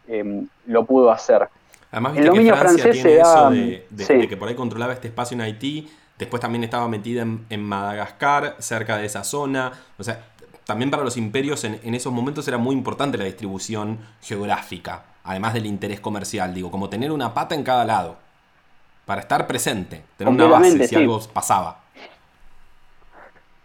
em, 0.08 0.46
lo 0.66 0.86
pudo 0.86 1.10
hacer. 1.10 1.48
Además, 1.90 2.16
el 2.16 2.26
dominio 2.26 2.56
francés 2.56 3.02
tiene 3.02 3.18
eso 3.18 3.50
de, 3.50 4.28
que 4.28 4.36
por 4.36 4.48
ahí 4.48 4.54
controlaba 4.54 4.92
este 4.92 5.08
espacio 5.08 5.34
en 5.34 5.40
Haití, 5.42 5.88
después 6.18 6.40
también 6.40 6.64
estaba 6.64 6.88
metida 6.88 7.22
en, 7.22 7.62
Madagascar, 7.62 8.56
cerca 8.58 8.96
de 8.96 9.06
esa 9.06 9.24
zona. 9.24 9.72
O 9.98 10.04
sea, 10.04 10.24
también 10.64 10.90
para 10.90 11.04
los 11.04 11.16
imperios 11.16 11.64
en, 11.64 11.80
en, 11.82 11.94
esos 11.94 12.12
momentos 12.12 12.46
era 12.48 12.58
muy 12.58 12.74
importante 12.74 13.18
la 13.18 13.24
distribución 13.24 13.98
geográfica, 14.22 15.04
además 15.24 15.54
del 15.54 15.66
interés 15.66 16.00
comercial, 16.00 16.54
digo, 16.54 16.70
como 16.70 16.88
tener 16.88 17.12
una 17.12 17.32
pata 17.34 17.54
en 17.54 17.62
cada 17.62 17.84
lado, 17.84 18.16
para 19.06 19.20
estar 19.20 19.46
presente, 19.46 20.02
tener 20.16 20.34
una 20.34 20.46
base 20.46 20.86
si 20.88 20.94
algo 20.96 21.20
pasaba. 21.32 21.78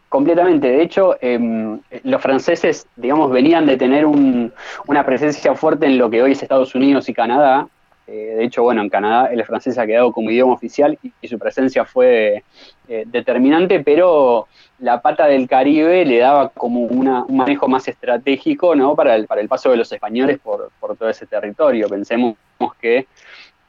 Completamente. 0.07 0.67
De 0.67 0.83
hecho, 0.83 1.15
em, 1.21 1.79
los 2.03 2.21
franceses, 2.21 2.85
digamos, 2.97 3.31
venían 3.31 3.65
de 3.65 3.77
tener 3.77 4.05
una 4.05 5.05
presencia 5.05 5.55
fuerte 5.55 5.85
en 5.85 5.97
lo 5.97 6.09
que 6.09 6.21
hoy 6.21 6.33
es 6.33 6.43
Estados 6.43 6.75
Unidos 6.75 7.09
y 7.09 7.13
Canadá, 7.13 7.67
eh, 8.11 8.35
de 8.35 8.43
hecho, 8.43 8.63
bueno, 8.63 8.81
en 8.81 8.89
Canadá 8.89 9.27
el 9.31 9.43
francés 9.45 9.77
ha 9.77 9.87
quedado 9.87 10.11
como 10.11 10.29
idioma 10.29 10.53
oficial 10.53 10.99
y, 11.01 11.27
su 11.29 11.39
presencia 11.39 11.85
fue 11.85 12.43
eh, 12.89 13.03
determinante, 13.07 13.79
pero 13.79 14.47
la 14.79 15.01
pata 15.01 15.27
del 15.27 15.47
Caribe 15.47 16.03
le 16.03 16.17
daba 16.17 16.49
como 16.49 16.81
un 16.81 17.25
manejo 17.29 17.69
más 17.69 17.87
estratégico 17.87 18.75
¿no? 18.75 18.95
para, 18.95 19.15
el, 19.15 19.27
para 19.27 19.39
el 19.39 19.47
paso 19.47 19.71
de 19.71 19.77
los 19.77 19.89
españoles 19.93 20.39
por, 20.39 20.71
todo 20.97 21.07
ese 21.07 21.25
territorio. 21.25 21.87
Pensemos 21.87 22.35
que 22.81 23.07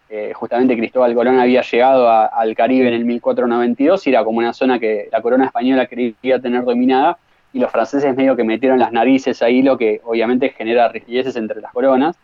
eh, 0.09 0.33
justamente 0.35 0.77
Cristóbal 0.77 1.15
Colón 1.15 1.39
había 1.39 1.63
llegado 1.63 2.11
al 2.11 2.57
Caribe 2.57 2.89
en 2.89 2.95
el 2.95 3.05
1492 3.05 4.07
y 4.07 4.11
era 4.11 4.25
como 4.25 4.39
una 4.39 4.53
zona 4.53 4.81
que 4.81 5.09
la 5.13 5.23
corona 5.23 5.47
española 5.47 5.87
quería 5.87 6.41
tener 6.41 6.65
dominada 6.65 7.17
y 7.53 7.61
los 7.61 7.71
franceses 7.71 8.17
medio 8.17 8.35
que 8.35 8.43
metieron 8.43 8.81
las 8.81 8.91
narices 8.91 9.41
ahí, 9.41 9.63
lo 9.63 9.79
que 9.79 10.01
obviamente 10.03 10.49
genera 10.49 10.89
rigideces 10.89 11.37
entre 11.37 11.61
las 11.61 11.73
coronas 11.73 12.17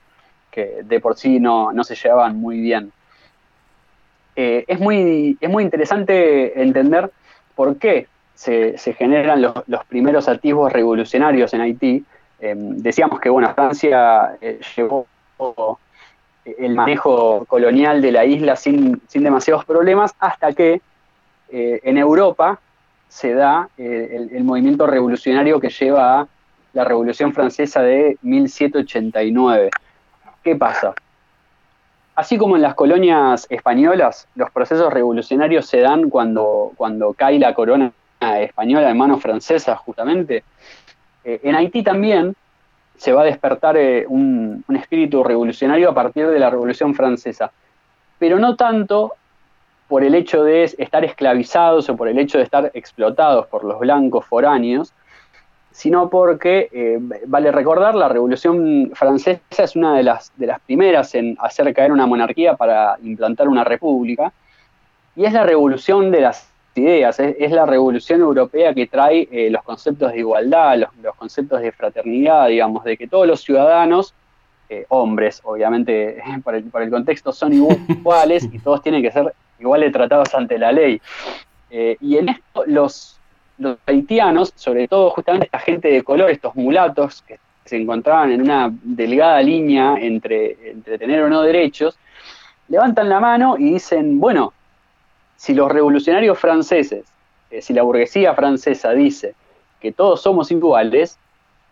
que 0.50 0.82
de 0.84 1.00
por 1.00 1.16
sí 1.16 1.40
no, 1.40 1.72
se 1.84 1.94
llevaban 1.94 2.36
muy 2.36 2.60
bien. 2.60 2.92
Eh, 4.36 4.64
es, 4.68 4.78
muy, 4.78 5.36
es 5.40 5.50
muy 5.50 5.64
interesante 5.64 6.60
entender 6.60 7.10
por 7.54 7.76
qué 7.76 8.06
se, 8.34 8.76
generan 8.96 9.42
los, 9.42 9.84
primeros 9.88 10.28
atisbos 10.28 10.72
revolucionarios 10.72 11.52
en 11.54 11.60
Haití. 11.60 12.04
Eh, 12.40 12.54
decíamos 12.56 13.20
que 13.20 13.28
bueno, 13.28 13.52
Francia 13.54 14.36
eh, 14.40 14.60
llevó 14.76 15.06
el 16.44 16.74
manejo 16.74 17.44
colonial 17.46 18.00
de 18.00 18.12
la 18.12 18.24
isla 18.24 18.56
sin, 18.56 19.02
demasiados 19.12 19.64
problemas 19.64 20.14
hasta 20.18 20.52
que 20.52 20.80
en 21.50 21.96
Europa 21.96 22.60
se 23.08 23.32
da 23.32 23.70
el, 23.76 24.30
el, 24.32 24.44
movimiento 24.44 24.86
revolucionario 24.86 25.60
que 25.60 25.70
lleva 25.70 26.20
a 26.20 26.28
la 26.72 26.84
Revolución 26.84 27.32
Francesa 27.32 27.82
de 27.82 28.18
1789. 28.22 29.70
¿Qué 30.48 30.56
pasa? 30.56 30.94
Así 32.14 32.38
como 32.38 32.56
en 32.56 32.62
las 32.62 32.74
colonias 32.74 33.46
españolas, 33.50 34.26
los 34.34 34.50
procesos 34.50 34.90
revolucionarios 34.90 35.66
se 35.66 35.80
dan 35.80 36.08
cuando, 36.08 36.72
cae 37.18 37.38
la 37.38 37.52
corona 37.52 37.92
española 38.18 38.88
en 38.88 38.96
manos 38.96 39.20
francesas, 39.20 39.78
justamente. 39.80 40.44
Eh, 41.22 41.40
en 41.42 41.54
Haití 41.54 41.82
también 41.82 42.34
se 42.96 43.12
va 43.12 43.20
a 43.20 43.24
despertar 43.26 43.76
eh, 43.76 44.06
un, 44.08 44.64
espíritu 44.74 45.22
revolucionario 45.22 45.90
a 45.90 45.94
partir 45.94 46.26
de 46.26 46.38
la 46.38 46.48
Revolución 46.48 46.94
Francesa, 46.94 47.52
pero 48.18 48.38
no 48.38 48.56
tanto 48.56 49.12
por 49.86 50.02
el 50.02 50.14
hecho 50.14 50.44
de 50.44 50.64
estar 50.64 51.04
esclavizados 51.04 51.90
o 51.90 51.96
por 51.96 52.08
el 52.08 52.18
hecho 52.18 52.38
de 52.38 52.44
estar 52.44 52.70
explotados 52.72 53.48
por 53.48 53.64
los 53.64 53.78
blancos 53.80 54.24
foráneos, 54.24 54.94
sino 55.78 56.10
porque, 56.10 56.68
eh, 56.72 56.98
vale 57.28 57.52
recordar, 57.52 57.94
la 57.94 58.08
Revolución 58.08 58.90
Francesa 58.94 59.62
es 59.62 59.76
una 59.76 59.96
de 59.96 60.02
las, 60.02 60.32
de 60.36 60.48
las 60.48 60.58
primeras 60.58 61.14
en 61.14 61.36
hacer 61.38 61.72
caer 61.72 61.92
una 61.92 62.04
monarquía 62.04 62.56
para 62.56 62.96
implantar 63.00 63.46
una 63.46 63.62
república, 63.62 64.32
y 65.14 65.24
es 65.24 65.32
la 65.32 65.44
revolución 65.44 66.10
de 66.10 66.22
las 66.22 66.50
ideas, 66.74 67.20
es, 67.20 67.52
la 67.52 67.64
revolución 67.64 68.22
europea 68.22 68.74
que 68.74 68.88
trae 68.88 69.28
eh, 69.30 69.50
los 69.50 69.62
conceptos 69.62 70.10
de 70.10 70.18
igualdad, 70.18 70.78
los, 71.00 71.14
conceptos 71.14 71.60
de 71.60 71.70
fraternidad, 71.70 72.48
digamos, 72.48 72.82
de 72.82 72.96
que 72.96 73.06
todos 73.06 73.28
los 73.28 73.40
ciudadanos, 73.42 74.14
eh, 74.68 74.84
hombres, 74.88 75.40
obviamente, 75.44 76.20
por 76.42 76.56
el, 76.56 76.64
por 76.64 76.82
el, 76.82 76.90
contexto, 76.90 77.32
son 77.32 77.52
iguales 77.52 78.48
y 78.50 78.58
todos 78.58 78.82
tienen 78.82 79.00
que 79.00 79.12
ser 79.12 79.32
iguales 79.60 79.92
tratados 79.92 80.34
ante 80.34 80.58
la 80.58 80.72
ley. 80.72 81.00
y 81.70 82.16
en 82.16 82.30
esto 82.30 82.64
los, 82.66 83.17
los 83.58 83.78
haitianos, 83.86 84.52
sobre 84.54 84.88
todo 84.88 85.10
justamente 85.10 85.46
esta 85.46 85.58
gente 85.58 85.88
de 85.88 86.02
color, 86.02 86.30
estos 86.30 86.54
mulatos 86.54 87.22
que 87.22 87.38
se 87.64 87.76
encontraban 87.76 88.32
en 88.32 88.40
una 88.40 88.70
delgada 88.82 89.40
línea 89.42 89.96
entre, 90.00 90.56
tener 90.98 91.22
o 91.22 91.28
no 91.28 91.42
derechos, 91.42 91.98
levantan 92.68 93.08
la 93.08 93.20
mano 93.20 93.56
y 93.58 93.72
dicen, 93.72 94.18
bueno, 94.18 94.52
si 95.36 95.54
los 95.54 95.70
revolucionarios 95.70 96.38
franceses, 96.38 97.04
eh, 97.50 97.60
si 97.60 97.72
la 97.72 97.82
burguesía 97.82 98.34
francesa 98.34 98.92
dice 98.92 99.34
que 99.80 99.92
todos 99.92 100.22
somos 100.22 100.50
iguales, 100.50 101.18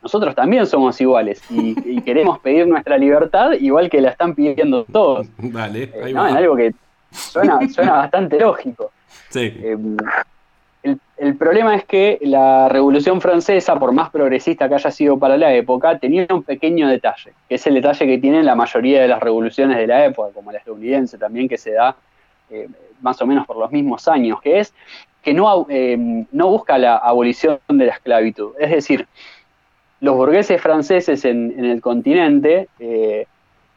nosotros 0.03 0.35
también 0.35 0.67
somos 0.67 1.01
iguales 1.01 1.43
y, 1.51 2.01
queremos 2.03 2.39
pedir 2.41 2.67
nuestra 2.67 2.99
libertad 2.99 3.53
igual 3.53 3.89
que 3.89 4.01
la 4.01 4.11
están 4.11 4.35
pidiendo 4.35 4.85
todos. 4.85 5.27
Vale, 5.39 5.85
eh, 5.95 6.03
ahí 6.05 6.15
algo 6.15 6.57
que 6.57 6.75
suena, 7.11 7.59
suena 7.69 7.93
bastante 7.93 8.39
lógico. 8.39 8.93
Sí. 9.31 9.53
Em, 9.63 9.97
el, 11.17 11.37
problema 11.37 11.75
es 11.75 11.85
que 11.85 12.19
la 12.23 12.69
Revolución 12.69 13.21
Francesa, 13.21 13.79
por 13.79 13.93
más 13.93 14.11
progresista 14.11 14.69
que 14.69 14.75
haya 14.75 14.91
sido 14.91 15.19
para 15.19 15.37
la 15.37 15.53
época, 15.55 15.99
tenía 15.99 16.27
un 16.31 16.43
pequeño 16.43 16.89
detalle, 16.89 17.33
que 17.49 17.55
es 17.57 17.67
el 17.67 17.75
detalle 17.75 18.07
que 18.07 18.19
tienen 18.19 18.45
la 18.45 18.55
mayoría 18.55 19.01
de 19.01 19.09
las 19.09 19.21
revoluciones 19.21 19.77
de 19.79 19.87
la 19.87 20.05
época, 20.05 20.33
como 20.35 20.53
la 20.53 20.59
estadounidense 20.59 21.19
también, 21.19 21.49
que 21.49 21.59
se 21.59 21.73
da 21.73 21.97
eh, 22.51 22.69
más 23.01 23.21
o 23.21 23.27
menos 23.27 23.47
por 23.47 23.57
los 23.57 23.73
mismos 23.73 24.07
años, 24.09 24.41
que 24.41 24.61
es 24.61 24.75
que 25.23 25.35
no, 25.35 25.67
eh, 25.69 26.25
busca 26.31 26.79
la 26.79 26.99
abolición 26.99 27.59
de 27.69 27.87
la 27.87 27.93
esclavitud. 27.93 28.53
Es 28.61 28.71
decir, 28.71 29.09
los 30.01 30.15
burgueses 30.15 30.61
franceses 30.61 31.25
en, 31.25 31.65
el 31.65 31.81
continente, 31.81 32.69
eh, 32.79 33.27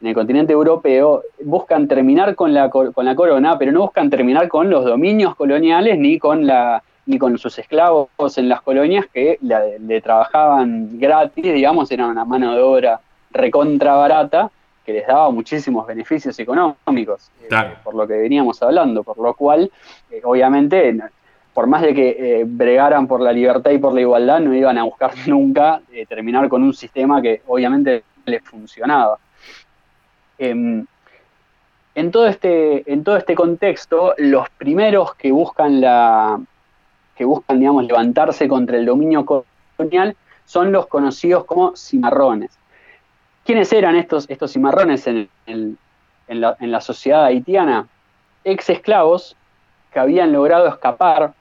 en 0.00 0.06
el 0.06 0.14
continente 0.14 0.52
europeo, 0.52 1.22
buscan 1.42 1.88
terminar 1.88 2.36
con 2.36 2.54
la, 2.54 2.70
con 2.70 3.04
la 3.04 3.14
corona, 3.16 3.58
pero 3.58 3.72
no 3.72 3.80
buscan 3.80 4.10
terminar 4.10 4.46
con 4.46 4.70
los 4.70 4.84
dominios 4.84 5.34
coloniales 5.34 5.98
ni 5.98 6.20
con 6.20 6.46
la 6.46 6.84
ni 7.10 7.18
con 7.18 7.36
sus 7.38 7.58
esclavos 7.58 8.08
en 8.38 8.48
las 8.48 8.62
colonias 8.62 9.04
que 9.12 9.36
le, 9.42 10.00
trabajaban 10.00 10.96
gratis, 10.98 11.42
digamos, 11.42 11.90
era 11.90 12.06
una 12.06 12.24
mano 12.24 12.54
de 12.54 12.62
obra 12.62 13.00
recontra 13.32 13.94
barata 13.94 14.48
que 14.86 14.92
les 14.92 15.06
daba 15.08 15.28
muchísimos 15.30 15.86
beneficios 15.88 16.38
económicos, 16.38 17.32
eh, 17.42 17.48
por 17.82 17.96
lo 17.96 18.06
que 18.06 18.14
veníamos 18.14 18.62
hablando, 18.62 19.02
por 19.02 19.18
lo 19.18 19.34
cual, 19.34 19.70
eh, 20.08 20.20
obviamente, 20.22 20.96
por 21.52 21.66
más 21.66 21.82
de 21.82 21.94
que 21.94 22.10
eh, 22.10 22.44
bregaran 22.46 23.08
por 23.08 23.20
la 23.20 23.32
libertad 23.32 23.72
y 23.72 23.78
por 23.78 23.92
la 23.92 24.02
igualdad, 24.02 24.38
no 24.38 24.54
iban 24.54 24.78
a 24.78 24.84
buscar 24.84 25.10
nunca 25.26 25.82
terminar 26.08 26.48
con 26.48 26.62
un 26.62 26.72
sistema 26.72 27.20
que 27.20 27.42
obviamente 27.48 28.04
les 28.24 28.42
funcionaba. 28.42 29.18
Em, 30.38 30.86
en 31.96 32.10
todo, 32.12 32.28
este, 32.28 32.90
en 32.90 33.02
todo 33.02 33.16
este 33.16 33.34
contexto, 33.34 34.14
los 34.16 34.48
primeros 34.50 35.16
que 35.16 35.32
buscan 35.32 35.80
la, 35.80 36.40
que 37.20 37.26
buscan, 37.26 37.58
digamos, 37.58 37.84
levantarse 37.84 38.48
contra 38.48 38.78
el 38.78 38.86
dominio 38.86 39.26
colonial 39.26 40.16
son 40.46 40.72
los 40.72 40.86
conocidos 40.86 41.44
como 41.44 41.76
cimarrones. 41.76 42.50
¿Quiénes 43.44 43.70
eran 43.74 43.94
estos, 43.94 44.24
estos 44.30 44.54
cimarrones 44.54 45.06
en, 45.06 45.28
la, 46.28 46.80
sociedad 46.80 47.26
haitiana? 47.26 47.86
Ex 48.42 48.70
esclavos 48.70 49.36
que 49.92 50.00
habían 50.00 50.32
logrado 50.32 50.66
escapar 50.66 51.34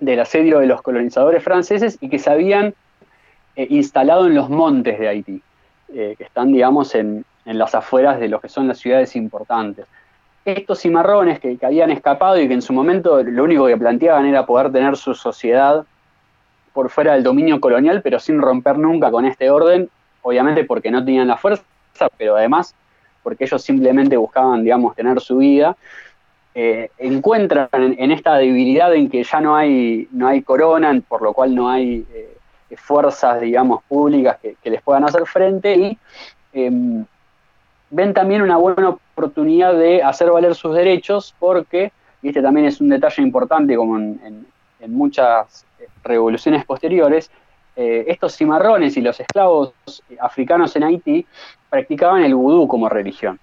del 0.00 0.20
asedio 0.20 0.58
de 0.58 0.66
los 0.66 0.82
colonizadores 0.82 1.42
franceses 1.42 1.96
y 2.02 2.10
que 2.10 2.18
se 2.18 2.28
habían 2.28 2.74
eh, 3.56 3.66
instalado 3.70 4.26
en 4.26 4.34
los 4.34 4.50
montes 4.50 4.98
de 4.98 5.08
Haití, 5.08 5.42
eh, 5.94 6.14
que 6.18 6.24
están, 6.24 6.52
digamos, 6.52 6.94
en, 6.94 7.24
en, 7.46 7.56
las 7.56 7.74
afueras 7.74 8.20
de 8.20 8.28
lo 8.28 8.38
que 8.38 8.50
son 8.50 8.68
las 8.68 8.76
ciudades 8.76 9.16
importantes 9.16 9.86
estos 10.46 10.80
cimarrones 10.80 11.40
que, 11.40 11.58
habían 11.62 11.90
escapado 11.90 12.40
y 12.40 12.48
que 12.48 12.54
en 12.54 12.62
su 12.62 12.72
momento 12.72 13.22
lo 13.22 13.44
único 13.44 13.66
que 13.66 13.76
planteaban 13.76 14.26
era 14.26 14.46
poder 14.46 14.72
tener 14.72 14.96
su 14.96 15.14
sociedad 15.14 15.84
por 16.72 16.90
fuera 16.90 17.14
del 17.14 17.22
dominio 17.22 17.60
colonial, 17.60 18.02
pero 18.02 18.18
sin 18.18 18.40
romper 18.40 18.78
nunca 18.78 19.10
con 19.10 19.24
este 19.24 19.50
orden, 19.50 19.88
obviamente 20.22 20.64
porque 20.64 20.90
no 20.90 21.04
tenían 21.04 21.28
la 21.28 21.36
fuerza, 21.36 21.64
pero 22.16 22.36
además 22.36 22.74
porque 23.22 23.44
ellos 23.44 23.60
simplemente 23.60 24.16
buscaban, 24.16 24.62
digamos, 24.62 24.94
tener 24.94 25.20
su 25.20 25.38
vida, 25.38 25.76
eh, 26.54 26.90
encuentran 26.96 27.68
en, 27.72 28.12
esta 28.12 28.36
debilidad 28.36 28.94
en 28.94 29.10
que 29.10 29.24
ya 29.24 29.40
no 29.40 29.56
hay, 29.56 30.06
no 30.12 30.28
hay 30.28 30.42
corona, 30.42 30.98
por 31.08 31.22
lo 31.22 31.32
cual 31.32 31.52
no 31.52 31.68
hay 31.68 32.06
eh, 32.14 32.36
fuerzas, 32.76 33.40
digamos, 33.40 33.82
públicas 33.84 34.38
que, 34.40 34.70
les 34.70 34.80
puedan 34.80 35.04
hacer 35.04 35.26
frente 35.26 35.74
y 35.74 35.98
em, 36.52 37.04
ven 37.90 38.14
también 38.14 38.42
una 38.42 38.56
buena 38.56 38.90
oportunidad 38.90 39.74
de 39.74 40.02
hacer 40.02 40.30
valer 40.30 40.54
sus 40.54 40.74
derechos 40.74 41.34
porque, 41.38 41.92
y 42.22 42.28
este 42.28 42.42
también 42.42 42.66
es 42.66 42.80
un 42.80 42.88
detalle 42.88 43.22
importante 43.22 43.76
como 43.76 43.98
en, 43.98 44.46
muchas 44.88 45.64
revoluciones 46.04 46.64
posteriores, 46.64 47.28
eh, 47.74 48.04
estos 48.06 48.36
cimarrones 48.36 48.96
y 48.96 49.00
los 49.00 49.18
esclavos 49.18 49.72
africanos 50.20 50.76
en 50.76 50.84
Haití 50.84 51.26
practicaban 51.68 52.22
el 52.22 52.36
vudú 52.36 52.68
como 52.68 52.88
religión. 52.88 53.40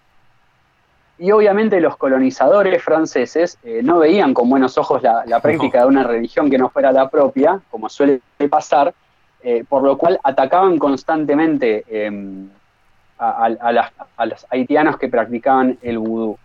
Y 1.19 1.31
obviamente 1.31 1.81
los 1.81 1.97
colonizadores 1.97 2.81
franceses 2.81 3.57
eh, 3.63 3.81
no 3.83 4.00
veían 4.00 4.33
con 4.33 4.50
buenos 4.50 4.77
ojos 4.77 5.03
la, 5.03 5.39
práctica 5.41 5.81
de 5.81 5.88
una 5.88 6.03
religión 6.03 6.50
que 6.50 6.57
no 6.57 6.69
fuera 6.69 6.93
la 6.93 7.09
propia, 7.09 7.59
como 7.69 7.89
suele 7.89 8.21
pasar, 8.50 8.93
eh, 9.43 9.65
por 9.67 9.83
lo 9.83 9.97
cual 9.97 10.17
atacaban 10.23 10.79
constantemente 10.79 11.83
em, 13.23 13.57
a, 14.17 14.25
los 14.25 14.45
haitianos 14.49 14.97
que 14.97 15.07
practicaban 15.07 15.77
el 15.81 15.99
vudú. 15.99 16.37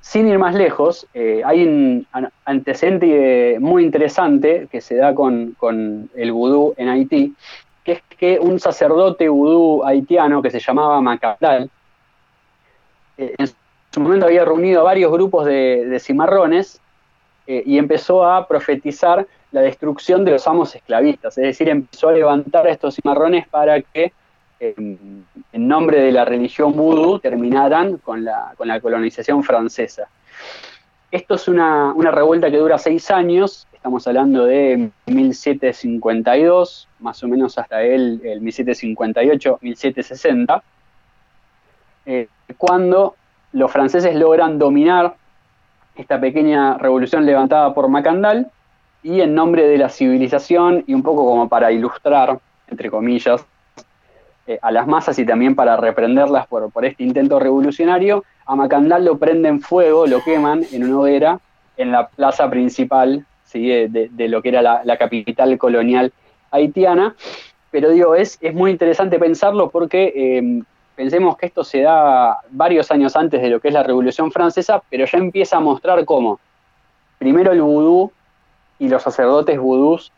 Sin 0.00 0.28
ir 0.28 0.38
más 0.38 0.54
lejos, 0.54 1.06
eh, 1.14 1.42
hay 1.44 1.64
un 1.64 2.06
antecedente 2.44 3.56
muy 3.58 3.82
interesante 3.82 4.68
que 4.70 4.80
se 4.80 4.96
da 4.96 5.14
con, 5.14 5.56
el 6.14 6.32
vudú 6.32 6.74
en 6.76 6.88
Haití, 6.88 7.34
que 7.82 7.92
es 7.92 8.02
que 8.18 8.38
un 8.38 8.60
sacerdote 8.60 9.28
vudú 9.28 9.82
haitiano 9.84 10.42
que 10.42 10.50
se 10.50 10.60
llamaba 10.60 11.00
Macabral, 11.00 11.70
eh, 13.16 13.34
en 13.38 13.46
su 13.46 14.00
momento 14.00 14.26
había 14.26 14.44
reunido 14.44 14.80
a 14.80 14.84
varios 14.84 15.10
grupos 15.10 15.46
de, 15.46 15.98
cimarrones 16.00 16.80
eh, 17.46 17.62
y 17.64 17.78
empezó 17.78 18.24
a 18.24 18.46
profetizar 18.46 19.26
la 19.52 19.60
destrucción 19.60 20.24
de 20.24 20.32
los 20.32 20.46
amos 20.46 20.74
esclavistas, 20.74 21.38
es 21.38 21.44
decir, 21.44 21.68
empezó 21.68 22.08
a 22.08 22.12
levantar 22.12 22.66
a 22.66 22.70
estos 22.70 22.96
cimarrones 22.96 23.46
para 23.48 23.80
que 23.80 24.12
en, 24.76 25.26
nombre 25.52 26.00
de 26.00 26.12
la 26.12 26.24
religión 26.24 26.72
vudú 26.72 27.18
terminaran 27.18 27.98
con 27.98 28.24
la, 28.24 28.54
colonización 28.80 29.42
francesa. 29.42 30.08
Esto 31.10 31.34
es 31.34 31.48
una, 31.48 31.94
revuelta 32.10 32.50
que 32.50 32.58
dura 32.58 32.78
seis 32.78 33.10
años, 33.10 33.66
estamos 33.72 34.06
hablando 34.06 34.46
de 34.46 34.90
1752, 35.06 36.88
más 37.00 37.22
o 37.22 37.28
menos 37.28 37.58
hasta 37.58 37.82
el, 37.82 38.20
el 38.24 38.40
1758, 38.40 39.58
1760, 39.60 40.62
eh, 42.06 42.28
cuando 42.58 43.14
los 43.52 43.70
franceses 43.70 44.14
logran 44.16 44.58
dominar 44.58 45.14
esta 45.94 46.20
pequeña 46.20 46.76
revolución 46.76 47.24
levantada 47.24 47.72
por 47.72 47.88
Macandal 47.88 48.50
y 49.02 49.20
en 49.20 49.34
nombre 49.34 49.66
de 49.66 49.78
la 49.78 49.88
civilización 49.88 50.82
y 50.86 50.94
un 50.94 51.02
poco 51.02 51.24
como 51.24 51.48
para 51.48 51.70
ilustrar, 51.70 52.40
entre 52.68 52.90
comillas, 52.90 53.46
eh, 54.46 54.58
a 54.60 54.70
las 54.70 54.86
masas 54.86 55.18
y 55.18 55.24
también 55.24 55.54
para 55.54 55.76
reprenderlas 55.76 56.46
por, 56.46 56.84
este 56.84 57.02
intento 57.02 57.38
revolucionario, 57.38 58.24
a 58.46 58.54
Macandal 58.54 59.04
lo 59.04 59.18
prenden 59.18 59.60
fuego, 59.60 60.06
lo 60.06 60.22
queman 60.22 60.64
en 60.70 60.84
una 60.84 61.00
hoguera 61.00 61.40
en 61.76 61.92
la 61.92 62.08
plaza 62.08 62.50
principal 62.50 63.24
de, 63.52 64.10
lo 64.28 64.42
que 64.42 64.48
era 64.48 64.82
la, 64.84 64.96
capital 64.98 65.56
colonial 65.58 66.12
haitiana. 66.50 67.14
Pero 67.70 67.90
digo, 67.90 68.14
es, 68.14 68.38
es 68.40 68.54
muy 68.54 68.70
interesante 68.70 69.18
pensarlo 69.18 69.70
porque 69.70 70.12
em, 70.14 70.64
pensemos 70.94 71.36
que 71.36 71.46
esto 71.46 71.64
se 71.64 71.82
da 71.82 72.38
varios 72.50 72.90
años 72.90 73.16
antes 73.16 73.40
de 73.40 73.48
lo 73.48 73.60
que 73.60 73.68
es 73.68 73.74
la 73.74 73.82
Revolución 73.82 74.30
Francesa, 74.30 74.82
pero 74.90 75.06
ya 75.06 75.18
empieza 75.18 75.56
a 75.56 75.60
mostrar 75.60 76.04
cómo 76.04 76.38
primero 77.18 77.52
el 77.52 77.62
vudú 77.62 78.12
y 78.78 78.88
los 78.88 79.02
sacerdotes 79.02 79.58
vudús 79.58 80.12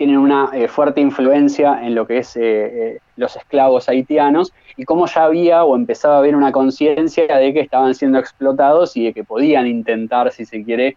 tienen 0.00 0.16
una 0.16 0.48
eh, 0.54 0.66
fuerte 0.66 1.02
influencia 1.02 1.78
en 1.82 1.94
lo 1.94 2.06
que 2.06 2.16
es 2.16 2.34
eh, 2.34 2.40
eh, 2.42 2.98
los 3.16 3.36
esclavos 3.36 3.86
haitianos 3.86 4.50
y 4.78 4.86
cómo 4.86 5.04
ya 5.04 5.24
había 5.24 5.62
o 5.62 5.76
empezaba 5.76 6.14
a 6.14 6.18
haber 6.20 6.34
una 6.34 6.52
conciencia 6.52 7.36
de 7.36 7.52
que 7.52 7.60
estaban 7.60 7.94
siendo 7.94 8.18
explotados 8.18 8.96
y 8.96 9.04
de 9.04 9.12
que 9.12 9.24
podían 9.24 9.66
intentar, 9.66 10.32
si 10.32 10.46
se 10.46 10.64
quiere, 10.64 10.96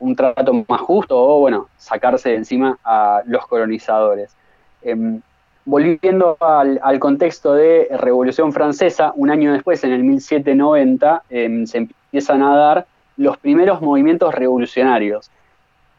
un 0.00 0.16
trato 0.16 0.64
más 0.66 0.80
justo 0.80 1.16
o, 1.16 1.38
bueno, 1.38 1.68
sacarse 1.76 2.30
de 2.30 2.36
encima 2.38 2.76
a 2.82 3.22
los 3.26 3.46
colonizadores. 3.46 4.34
Em, 4.82 5.20
volviendo 5.64 6.38
al, 6.40 6.80
al, 6.82 6.98
contexto 6.98 7.54
de 7.54 7.86
Revolución 8.00 8.52
Francesa, 8.52 9.12
un 9.14 9.30
año 9.30 9.52
después, 9.52 9.84
en 9.84 9.92
el 9.92 10.02
1790, 10.02 11.22
em, 11.30 11.66
se 11.66 11.78
empiezan 11.78 12.42
a 12.42 12.56
dar 12.56 12.86
los 13.16 13.38
primeros 13.38 13.80
movimientos 13.80 14.34
revolucionarios. 14.34 15.30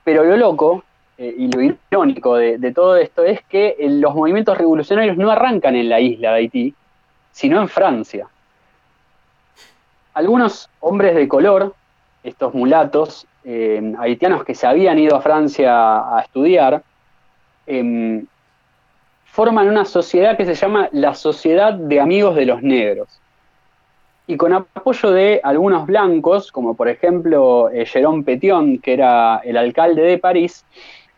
Pero 0.03 0.25
lo 0.25 0.35
loco 0.35 0.83
eh, 1.21 1.35
y 1.37 1.51
lo 1.51 1.61
irónico 1.61 2.35
de, 2.35 2.73
todo 2.73 2.95
esto 2.95 3.23
es 3.23 3.41
que 3.43 3.75
eh, 3.77 3.89
los 3.91 4.15
movimientos 4.15 4.57
revolucionarios 4.57 5.17
no 5.17 5.29
arrancan 5.29 5.75
en 5.75 5.87
la 5.87 5.99
isla 5.99 6.31
de 6.31 6.37
Haití, 6.37 6.73
sino 7.31 7.61
en 7.61 7.67
Francia. 7.67 8.27
Algunos 10.15 10.67
hombres 10.79 11.13
de 11.13 11.27
color, 11.27 11.75
estos 12.23 12.55
mulatos 12.55 13.27
eh, 13.43 13.93
haitianos 13.99 14.43
que 14.43 14.55
se 14.55 14.65
habían 14.65 14.97
ido 14.97 15.15
a 15.15 15.21
Francia 15.21 16.17
a 16.17 16.21
estudiar, 16.21 16.81
em, 17.67 18.25
forman 19.25 19.69
una 19.69 19.85
sociedad 19.85 20.35
que 20.35 20.45
se 20.45 20.55
llama 20.55 20.89
la 20.91 21.13
Sociedad 21.13 21.73
de 21.73 21.99
Amigos 21.99 22.35
de 22.35 22.47
los 22.47 22.63
Negros. 22.63 23.21
Y 24.25 24.37
con 24.37 24.53
apoyo 24.53 25.11
de 25.11 25.39
algunos 25.43 25.85
blancos, 25.85 26.51
como 26.51 26.73
por 26.73 26.89
ejemplo 26.89 27.69
Jérôme 27.69 28.23
Petion, 28.23 28.79
que 28.79 28.93
era 28.93 29.37
el 29.43 29.57
alcalde 29.57 30.01
de 30.01 30.17
París, 30.17 30.65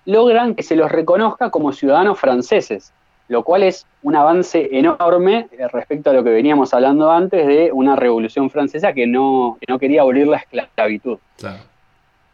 logran 0.06 0.56
que 0.56 0.64
se 0.64 0.76
los 0.76 0.92
reconozca 0.92 1.50
como 1.50 1.72
ciudadanos 1.72 2.20
franceses, 2.20 2.94
lo 3.28 3.44
cual 3.44 3.64
es 3.64 3.86
un 4.02 4.16
avance 4.16 4.70
enorme 4.72 5.48
eh, 5.52 5.68
respecto 5.70 6.10
a 6.10 6.14
lo 6.14 6.24
que 6.24 6.32
veníamos 6.32 6.74
hablando 6.74 7.12
antes 7.12 7.48
de 7.48 7.72
una 7.72 7.96
revolución 7.96 8.50
francesa 8.50 8.94
que 8.94 9.08
no, 9.08 9.58
no 9.68 9.80
quería 9.80 10.02
abolir 10.02 10.28
la 10.28 10.38
esclavitud. 10.38 11.18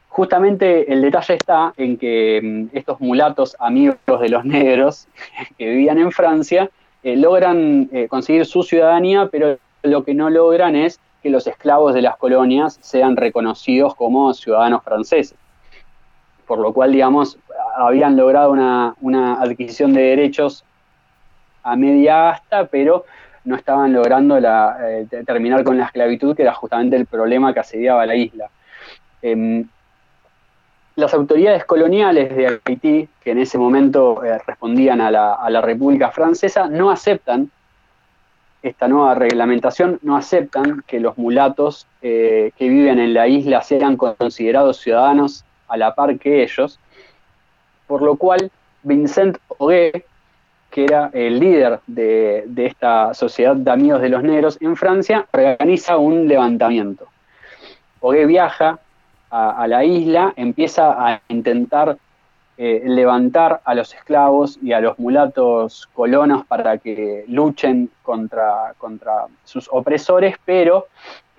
Justamente 0.09 0.91
el 0.91 1.01
detalle 1.01 1.35
está 1.35 1.73
en 1.77 1.97
que 1.97 2.41
mm, 2.43 2.75
estos 2.75 2.99
mulatos 2.99 3.55
amigos 3.59 3.97
de 4.19 4.29
los 4.29 4.43
negros 4.43 5.07
que 5.57 5.69
vivían 5.69 5.99
en 5.99 6.11
Francia 6.11 6.69
eh, 7.03 7.15
logran 7.15 7.89
eh, 7.91 8.07
conseguir 8.07 8.45
su 8.45 8.63
ciudadanía, 8.63 9.29
pero 9.31 9.57
lo 9.83 10.03
que 10.03 10.13
no 10.13 10.29
logran 10.29 10.75
es 10.75 10.99
que 11.21 11.29
los 11.29 11.47
esclavos 11.47 11.93
de 11.93 12.01
las 12.01 12.17
colonias 12.17 12.79
sean 12.81 13.15
reconocidos 13.15 13.93
como 13.93 14.33
ciudadanos 14.33 14.83
franceses 14.83 15.35
por 16.49 16.57
lo 16.57 16.73
cual, 16.73 16.91
digamos, 16.91 17.37
habían 17.75 18.15
logrado 18.15 18.51
una, 18.51 19.33
adquisición 19.41 19.93
de 19.93 20.01
derechos 20.01 20.63
a 21.63 21.75
media 21.75 22.31
asta, 22.31 22.65
pero 22.65 23.05
no 23.45 23.55
estaban 23.55 23.93
logrando 23.93 24.39
la, 24.39 24.77
eh, 24.81 25.07
terminar 25.25 25.63
con 25.63 25.77
la 25.77 25.85
esclavitud, 25.85 26.35
que 26.35 26.43
era 26.43 26.53
justamente 26.53 26.95
el 26.95 27.05
problema 27.05 27.53
que 27.53 27.59
asediaba 27.59 28.05
la 28.05 28.15
isla. 28.15 28.49
Em, 29.21 29.67
las 30.99 31.13
autoridades 31.13 31.65
coloniales 31.65 32.35
de 32.35 32.59
Haití, 32.65 33.07
que 33.21 33.31
en 33.31 33.39
ese 33.39 33.57
momento 33.57 34.23
eh, 34.23 34.37
respondían 34.45 35.01
a 35.01 35.09
la, 35.09 35.61
República 35.61 36.11
Francesa, 36.11 36.67
no 36.67 36.91
aceptan 36.91 37.49
esta 38.61 38.87
nueva 38.89 39.15
reglamentación, 39.15 39.99
no 40.01 40.17
aceptan 40.17 40.83
que 40.85 40.99
los 40.99 41.17
mulatos 41.17 41.87
eh, 42.01 42.51
que 42.57 42.67
viven 42.67 42.99
en 42.99 43.13
la 43.13 43.27
isla 43.27 43.61
sean 43.61 43.95
considerados 43.95 44.77
ciudadanos 44.77 45.45
a 45.69 45.77
la 45.77 45.95
par 45.95 46.19
que 46.19 46.43
ellos, 46.43 46.79
por 47.89 48.03
lo 48.03 48.17
cual 48.17 48.51
Vincent 48.83 49.39
Ogué, 49.57 50.05
que 50.69 50.85
era 50.85 51.09
el 51.11 51.39
líder 51.39 51.79
de, 51.87 52.45
esta 52.55 53.15
sociedad 53.15 53.55
de 53.55 53.71
amigos 53.71 53.99
de 53.99 54.09
los 54.09 54.21
negros 54.21 54.59
en 54.61 54.75
Francia, 54.75 55.25
organiza 55.33 55.97
un 55.97 56.27
levantamiento. 56.27 57.07
Ogué 57.99 58.27
viaja 58.27 58.77
a, 59.31 59.65
la 59.67 59.83
isla, 59.83 60.33
empieza 60.35 60.91
a 60.91 61.19
intentar 61.29 61.97
eh, 62.59 62.83
levantar 62.85 63.59
a 63.65 63.73
los 63.73 63.91
esclavos 63.95 64.59
y 64.61 64.73
a 64.73 64.81
los 64.81 64.99
mulatos 64.99 65.89
colonos 65.95 66.45
para 66.45 66.77
que 66.77 67.25
luchen 67.27 67.89
contra, 68.03 68.75
sus 69.45 69.67
opresores, 69.71 70.35
pero 70.45 70.85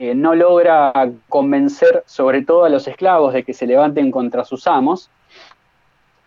eh, 0.01 0.17
no 0.17 0.35
logra 0.35 0.93
convencer 1.29 2.03
sobre 2.07 2.43
todo 2.43 2.65
a 2.65 2.69
los 2.69 2.89
esclavos 2.89 3.35
de 3.35 3.45
que 3.45 3.55
se 3.55 3.69
levanten 3.69 4.11
contra 4.11 4.45
sus 4.45 4.67
amos. 4.67 5.11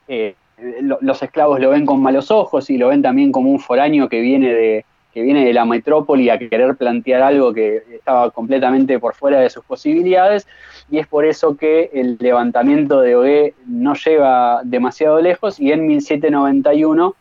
Eh, 0.08 0.36
los 0.80 1.22
esclavos 1.24 1.60
lo 1.60 1.72
ven 1.72 1.86
con 1.86 2.02
malos 2.02 2.32
ojos 2.32 2.70
y 2.70 2.78
lo 2.78 2.90
ven 2.90 3.02
también 3.02 3.32
como 3.32 3.50
un 3.50 3.60
foráneo 3.60 4.08
que 4.08 4.22
viene 4.22 4.54
de, 4.54 4.86
que 5.14 5.22
viene 5.22 5.46
de 5.46 5.54
la 5.54 5.66
metrópoli 5.66 6.30
a 6.30 6.40
querer 6.40 6.76
plantear 6.76 7.22
algo 7.22 7.54
que 7.54 7.84
estaba 7.92 8.32
completamente 8.32 9.00
por 9.00 9.14
fuera 9.14 9.40
de 9.40 9.50
sus 9.50 9.64
posibilidades, 9.64 10.48
y 10.90 10.98
es 10.98 11.08
por 11.08 11.26
eso 11.26 11.56
que 11.56 11.92
el 11.94 12.18
levantamiento 12.20 13.00
de 13.02 13.16
Ogué 13.16 13.54
no 13.68 13.94
lleva 13.94 14.62
demasiado 14.64 15.22
lejos 15.22 15.60
y 15.60 15.72
en 15.72 15.86
1791 15.86 17.16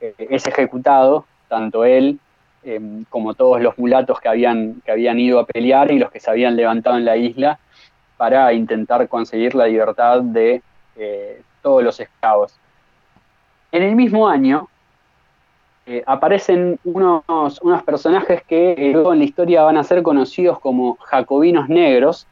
eh, 0.00 0.14
es 0.30 0.46
ejecutado, 0.46 1.26
tanto 1.48 1.84
él 1.84 2.18
em, 2.64 3.04
como 3.10 3.34
todos 3.34 3.60
los 3.60 3.78
mulatos 3.78 4.20
que 4.20 4.28
habían, 4.28 4.80
que 4.84 4.92
habían 4.92 5.20
ido 5.20 5.38
a 5.38 5.46
pelear 5.46 5.90
y 5.90 5.98
los 5.98 6.10
que 6.10 6.20
se 6.20 6.30
habían 6.30 6.56
levantado 6.56 6.96
en 6.96 7.04
la 7.04 7.16
isla 7.16 7.58
para 8.16 8.52
intentar 8.54 9.06
conseguir 9.08 9.54
la 9.54 9.66
libertad 9.66 10.22
de 10.22 10.62
eh, 10.96 11.42
todos 11.64 11.82
los 11.82 11.98
esclavos. 11.98 12.54
En 13.72 13.82
el 13.82 13.96
mismo 13.96 14.28
año 14.28 14.68
eh, 15.86 16.04
aparecen 16.06 16.78
unos, 16.84 17.24
unos, 17.62 17.82
personajes 17.82 18.42
que 18.44 18.90
luego 18.92 19.12
en 19.12 19.18
la 19.18 19.24
historia 19.24 19.62
van 19.62 19.78
a 19.78 19.82
ser 19.82 20.02
conocidos 20.02 20.60
como 20.60 20.96
jacobinos 21.00 21.68
negros, 21.68 22.28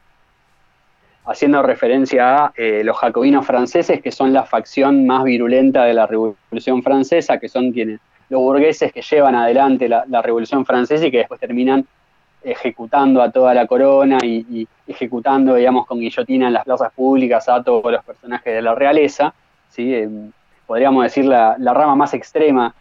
haciendo 1.25 1.61
referencia 1.63 2.45
a 2.45 2.53
eh, 2.55 2.83
los 2.83 2.97
jacobinos 2.97 3.45
franceses, 3.45 4.01
que 4.01 4.11
son 4.11 4.31
la 4.31 4.43
facción 4.43 5.05
más 5.05 5.23
virulenta 5.23 5.83
de 5.85 5.93
la 5.93 6.05
Revolución 6.05 6.83
Francesa, 6.83 7.39
que 7.39 7.49
son 7.49 7.71
quienes 7.71 7.99
los 8.29 8.41
burgueses 8.41 8.91
que 8.91 9.01
llevan 9.01 9.35
adelante 9.35 9.89
la, 9.89 10.21
Revolución 10.21 10.65
Francesa 10.65 11.05
y 11.05 11.11
que 11.11 11.17
después 11.17 11.39
terminan 11.39 11.85
ejecutando 12.43 13.21
a 13.21 13.31
toda 13.31 13.53
la 13.53 13.67
corona 13.67 14.17
y, 14.21 14.67
ejecutando, 14.87 15.55
digamos, 15.55 15.85
con 15.85 15.99
guillotina 15.99 16.47
en 16.47 16.53
las 16.53 16.65
plazas 16.65 16.91
públicas 16.93 17.47
a 17.47 17.63
todos 17.63 17.91
los 17.91 18.03
personajes 18.03 18.53
de 18.53 18.61
la 18.61 18.75
realeza, 18.75 19.33
¿sí? 19.69 19.93
Eh, 19.93 20.09
podríamos 20.67 21.03
decir 21.03 21.25
la, 21.25 21.55
rama 21.57 21.95
más 21.95 22.13
extrema 22.13 22.73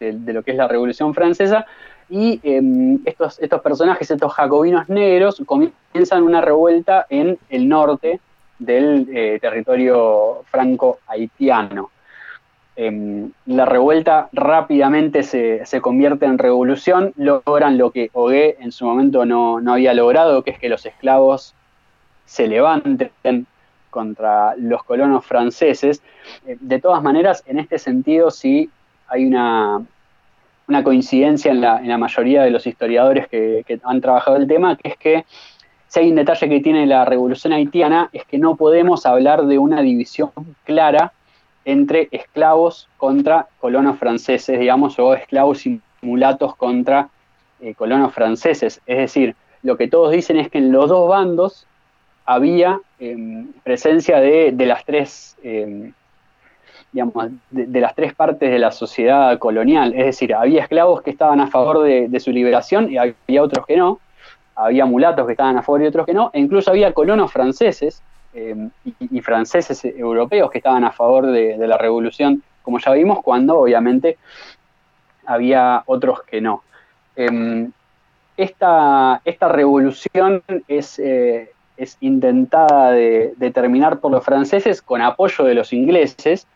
de, 0.00 0.32
lo 0.32 0.42
que 0.42 0.52
es 0.52 0.56
la 0.56 0.68
Revolución 0.68 1.14
Francesa, 1.14 1.66
y 2.10 2.40
em, 2.42 3.00
estos, 3.04 3.38
estos 3.38 3.60
personajes, 3.60 4.10
estos 4.10 4.32
jacobinos 4.32 4.88
negros, 4.88 5.42
comienzan 5.44 6.22
una 6.22 6.40
revuelta 6.40 7.06
en 7.10 7.38
el 7.50 7.68
norte 7.68 8.20
del 8.58 9.08
eh, 9.12 9.38
territorio 9.40 10.42
franco-haitiano. 10.50 11.90
Em, 12.80 13.32
la 13.46 13.64
revuelta 13.64 14.28
rápidamente 14.32 15.24
se, 15.24 15.80
convierte 15.80 16.26
en 16.26 16.38
revolución, 16.38 17.12
logran 17.16 17.76
lo 17.76 17.90
que 17.90 18.08
Ogué 18.12 18.56
en 18.60 18.70
su 18.70 18.86
momento 18.86 19.24
no, 19.24 19.58
había 19.66 19.94
logrado, 19.94 20.44
que 20.44 20.52
es 20.52 20.60
que 20.60 20.68
los 20.68 20.86
esclavos 20.86 21.56
se 22.24 22.46
levanten 22.46 23.10
contra 23.90 24.54
los 24.54 24.84
colonos 24.84 25.26
franceses. 25.26 26.02
Eh, 26.46 26.56
de 26.60 26.80
todas 26.80 27.02
maneras, 27.02 27.42
en 27.48 27.58
este 27.58 27.80
sentido 27.80 28.30
sí 28.30 28.70
hay 29.08 29.26
una, 29.26 29.82
una 30.68 30.84
coincidencia 30.84 31.50
en 31.50 31.60
la, 31.60 31.78
en 31.80 31.88
la, 31.88 31.98
mayoría 31.98 32.44
de 32.44 32.52
los 32.52 32.64
historiadores 32.64 33.26
que, 33.26 33.64
han 33.82 34.00
trabajado 34.00 34.36
el 34.36 34.46
tema, 34.46 34.76
que 34.76 34.90
es 34.90 34.96
que 34.96 35.24
si 35.88 35.98
hay 35.98 36.10
un 36.10 36.14
detalle 36.14 36.48
que 36.48 36.60
tiene 36.60 36.86
la 36.86 37.04
revolución 37.04 37.52
haitiana, 37.54 38.08
es 38.12 38.24
que 38.24 38.38
no 38.38 38.54
podemos 38.54 39.04
hablar 39.04 39.46
de 39.46 39.58
una 39.58 39.82
división 39.82 40.30
clara 40.62 41.12
entre 41.68 42.08
esclavos 42.12 42.88
contra 42.96 43.46
colonos 43.60 43.98
franceses, 43.98 44.58
digamos, 44.58 44.98
o 44.98 45.12
esclavos 45.12 45.66
y 45.66 45.78
mulatos 46.00 46.56
contra 46.56 47.10
eh, 47.60 47.74
colonos 47.74 48.14
franceses. 48.14 48.80
Es 48.86 48.96
decir, 48.96 49.36
lo 49.62 49.76
que 49.76 49.86
todos 49.86 50.10
dicen 50.10 50.38
es 50.38 50.48
que 50.48 50.56
en 50.56 50.72
los 50.72 50.88
dos 50.88 51.06
bandos 51.06 51.66
había 52.24 52.80
em, 52.98 53.52
presencia 53.64 54.18
de, 54.18 54.54
las 54.60 54.82
tres 54.86 55.36
em, 55.42 55.92
digamos, 56.90 57.32
de, 57.50 57.80
las 57.82 57.94
tres 57.94 58.14
partes 58.14 58.50
de 58.50 58.58
la 58.58 58.72
sociedad 58.72 59.38
colonial. 59.38 59.92
Es 59.92 60.06
decir, 60.06 60.34
había 60.34 60.62
esclavos 60.62 61.02
que 61.02 61.10
estaban 61.10 61.38
a 61.38 61.48
favor 61.48 61.82
de, 61.82 62.20
su 62.20 62.30
liberación 62.30 62.90
y 62.90 62.96
había 62.96 63.42
otros 63.42 63.66
que 63.66 63.76
no. 63.76 64.00
Había 64.54 64.86
mulatos 64.86 65.26
que 65.26 65.32
estaban 65.32 65.58
a 65.58 65.62
favor 65.62 65.82
y 65.82 65.86
otros 65.86 66.06
que 66.06 66.14
no. 66.14 66.30
E 66.32 66.40
incluso 66.40 66.70
había 66.70 66.94
colonos 66.94 67.30
franceses 67.30 68.02
eh, 68.34 68.68
y, 68.84 69.20
franceses 69.20 69.84
europeos 69.84 70.50
que 70.50 70.58
estaban 70.58 70.84
a 70.84 70.92
favor 70.92 71.26
de, 71.26 71.56
la 71.58 71.78
revolución, 71.78 72.42
como 72.62 72.78
ya 72.78 72.92
vimos, 72.92 73.20
cuando 73.22 73.58
obviamente 73.58 74.18
había 75.26 75.82
otros 75.86 76.22
que 76.22 76.40
no. 76.40 76.62
Em, 77.16 77.72
esta, 78.36 79.20
esta, 79.24 79.48
revolución 79.48 80.42
es, 80.68 80.98
eh, 80.98 81.50
es 81.76 81.96
intentada 82.00 82.92
de, 82.92 83.50
terminar 83.54 83.98
por 83.98 84.12
los 84.12 84.24
franceses 84.24 84.82
con 84.82 85.00
apoyo 85.00 85.44
de 85.44 85.54
los 85.54 85.72
ingleses, 85.72 86.46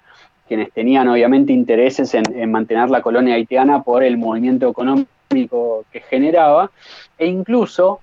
quienes 0.47 0.73
tenían 0.73 1.09
obviamente 1.09 1.53
intereses 1.53 2.15
en, 2.15 2.51
mantener 2.51 2.91
la 2.91 3.01
colonia 3.01 3.35
haitiana 3.35 3.83
por 3.83 4.05
el 4.05 4.19
movimiento 4.19 4.69
económico 4.69 5.85
que 5.91 6.01
generaba, 6.01 6.71
e 7.19 7.27
incluso 7.27 8.01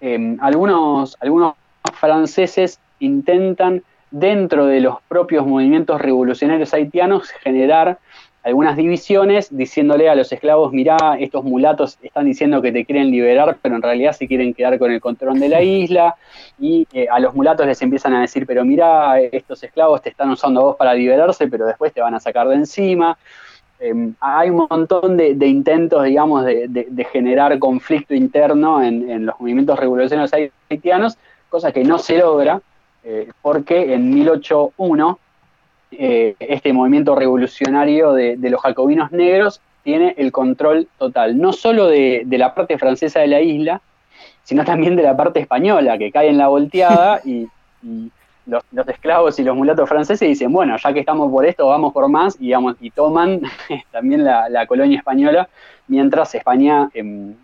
em, 0.00 0.38
algunos, 0.40 1.16
algunos 1.20 1.54
franceses 1.94 2.80
intentan 2.98 3.82
dentro 4.10 4.66
de 4.66 4.80
los 4.80 4.96
propios 5.08 5.46
movimientos 5.46 6.00
revolucionarios 6.00 6.72
haitianos 6.72 7.30
generar 7.42 7.98
algunas 8.46 8.76
divisiones 8.76 9.48
diciéndole 9.50 10.08
a 10.08 10.14
los 10.14 10.30
esclavos, 10.30 10.72
mirá, 10.72 11.16
estos 11.18 11.42
mulatos 11.42 11.98
están 12.00 12.26
diciendo 12.26 12.62
que 12.62 12.70
te 12.70 12.84
quieren 12.84 13.10
liberar, 13.10 13.58
pero 13.60 13.74
en 13.74 13.82
realidad 13.82 14.12
se 14.12 14.28
quieren 14.28 14.54
quedar 14.54 14.78
con 14.78 14.92
el 14.92 15.00
control 15.00 15.40
de 15.40 15.48
la 15.48 15.62
isla, 15.62 16.14
y 16.60 16.86
eh, 16.92 17.08
a 17.10 17.18
los 17.18 17.34
mulatos 17.34 17.66
les 17.66 17.82
empiezan 17.82 18.14
a 18.14 18.20
decir, 18.20 18.46
pero 18.46 18.64
mirá, 18.64 19.18
estos 19.20 19.64
esclavos 19.64 20.00
te 20.00 20.10
están 20.10 20.30
usando 20.30 20.60
a 20.60 20.64
vos 20.64 20.76
para 20.76 20.94
liberarse, 20.94 21.48
pero 21.48 21.66
después 21.66 21.92
te 21.92 22.00
van 22.00 22.14
a 22.14 22.20
sacar 22.20 22.46
de 22.46 22.54
encima. 22.54 23.18
Em, 23.80 24.14
hay 24.20 24.50
un 24.50 24.68
montón 24.70 25.16
de, 25.16 25.32
intentos, 25.44 26.04
digamos, 26.04 26.44
de, 26.44 27.06
generar 27.10 27.58
conflicto 27.58 28.14
interno 28.14 28.80
en, 28.80 29.26
los 29.26 29.40
movimientos 29.40 29.76
revolucionarios 29.76 30.52
haitianos, 30.70 31.18
cosa 31.48 31.72
que 31.72 31.84
no 31.84 31.98
se 31.98 32.18
logra, 32.18 32.60
eh, 33.04 33.30
porque 33.42 33.94
en 33.94 34.12
1801 34.12 35.18
eh, 35.92 36.34
este 36.40 36.72
movimiento 36.72 37.14
revolucionario 37.14 38.12
de, 38.12 38.36
los 38.36 38.60
jacobinos 38.60 39.12
negros 39.12 39.60
tiene 39.84 40.14
el 40.18 40.32
control 40.32 40.88
total, 40.98 41.38
no 41.38 41.52
solo 41.52 41.86
de, 41.86 42.26
la 42.28 42.54
parte 42.54 42.76
francesa 42.78 43.20
de 43.20 43.28
la 43.28 43.40
isla, 43.40 43.80
sino 44.42 44.64
también 44.64 44.96
de 44.96 45.04
la 45.04 45.16
parte 45.16 45.40
española, 45.40 45.96
que 45.98 46.10
cae 46.10 46.28
en 46.28 46.38
la 46.38 46.48
volteada 46.48 47.20
y, 47.24 47.48
los, 48.46 48.62
esclavos 48.88 49.38
y 49.38 49.44
los 49.44 49.56
mulatos 49.56 49.88
franceses 49.88 50.28
dicen, 50.28 50.52
bueno, 50.52 50.76
ya 50.76 50.92
que 50.92 51.00
estamos 51.00 51.30
por 51.30 51.46
esto, 51.46 51.66
vamos 51.68 51.92
por 51.92 52.08
más, 52.08 52.36
y, 52.40 52.52
y 52.80 52.90
toman 52.90 53.42
también 53.92 54.24
la, 54.24 54.66
colonia 54.66 54.98
española, 54.98 55.48
mientras 55.88 56.34
España, 56.34 56.88
em, 56.94 57.34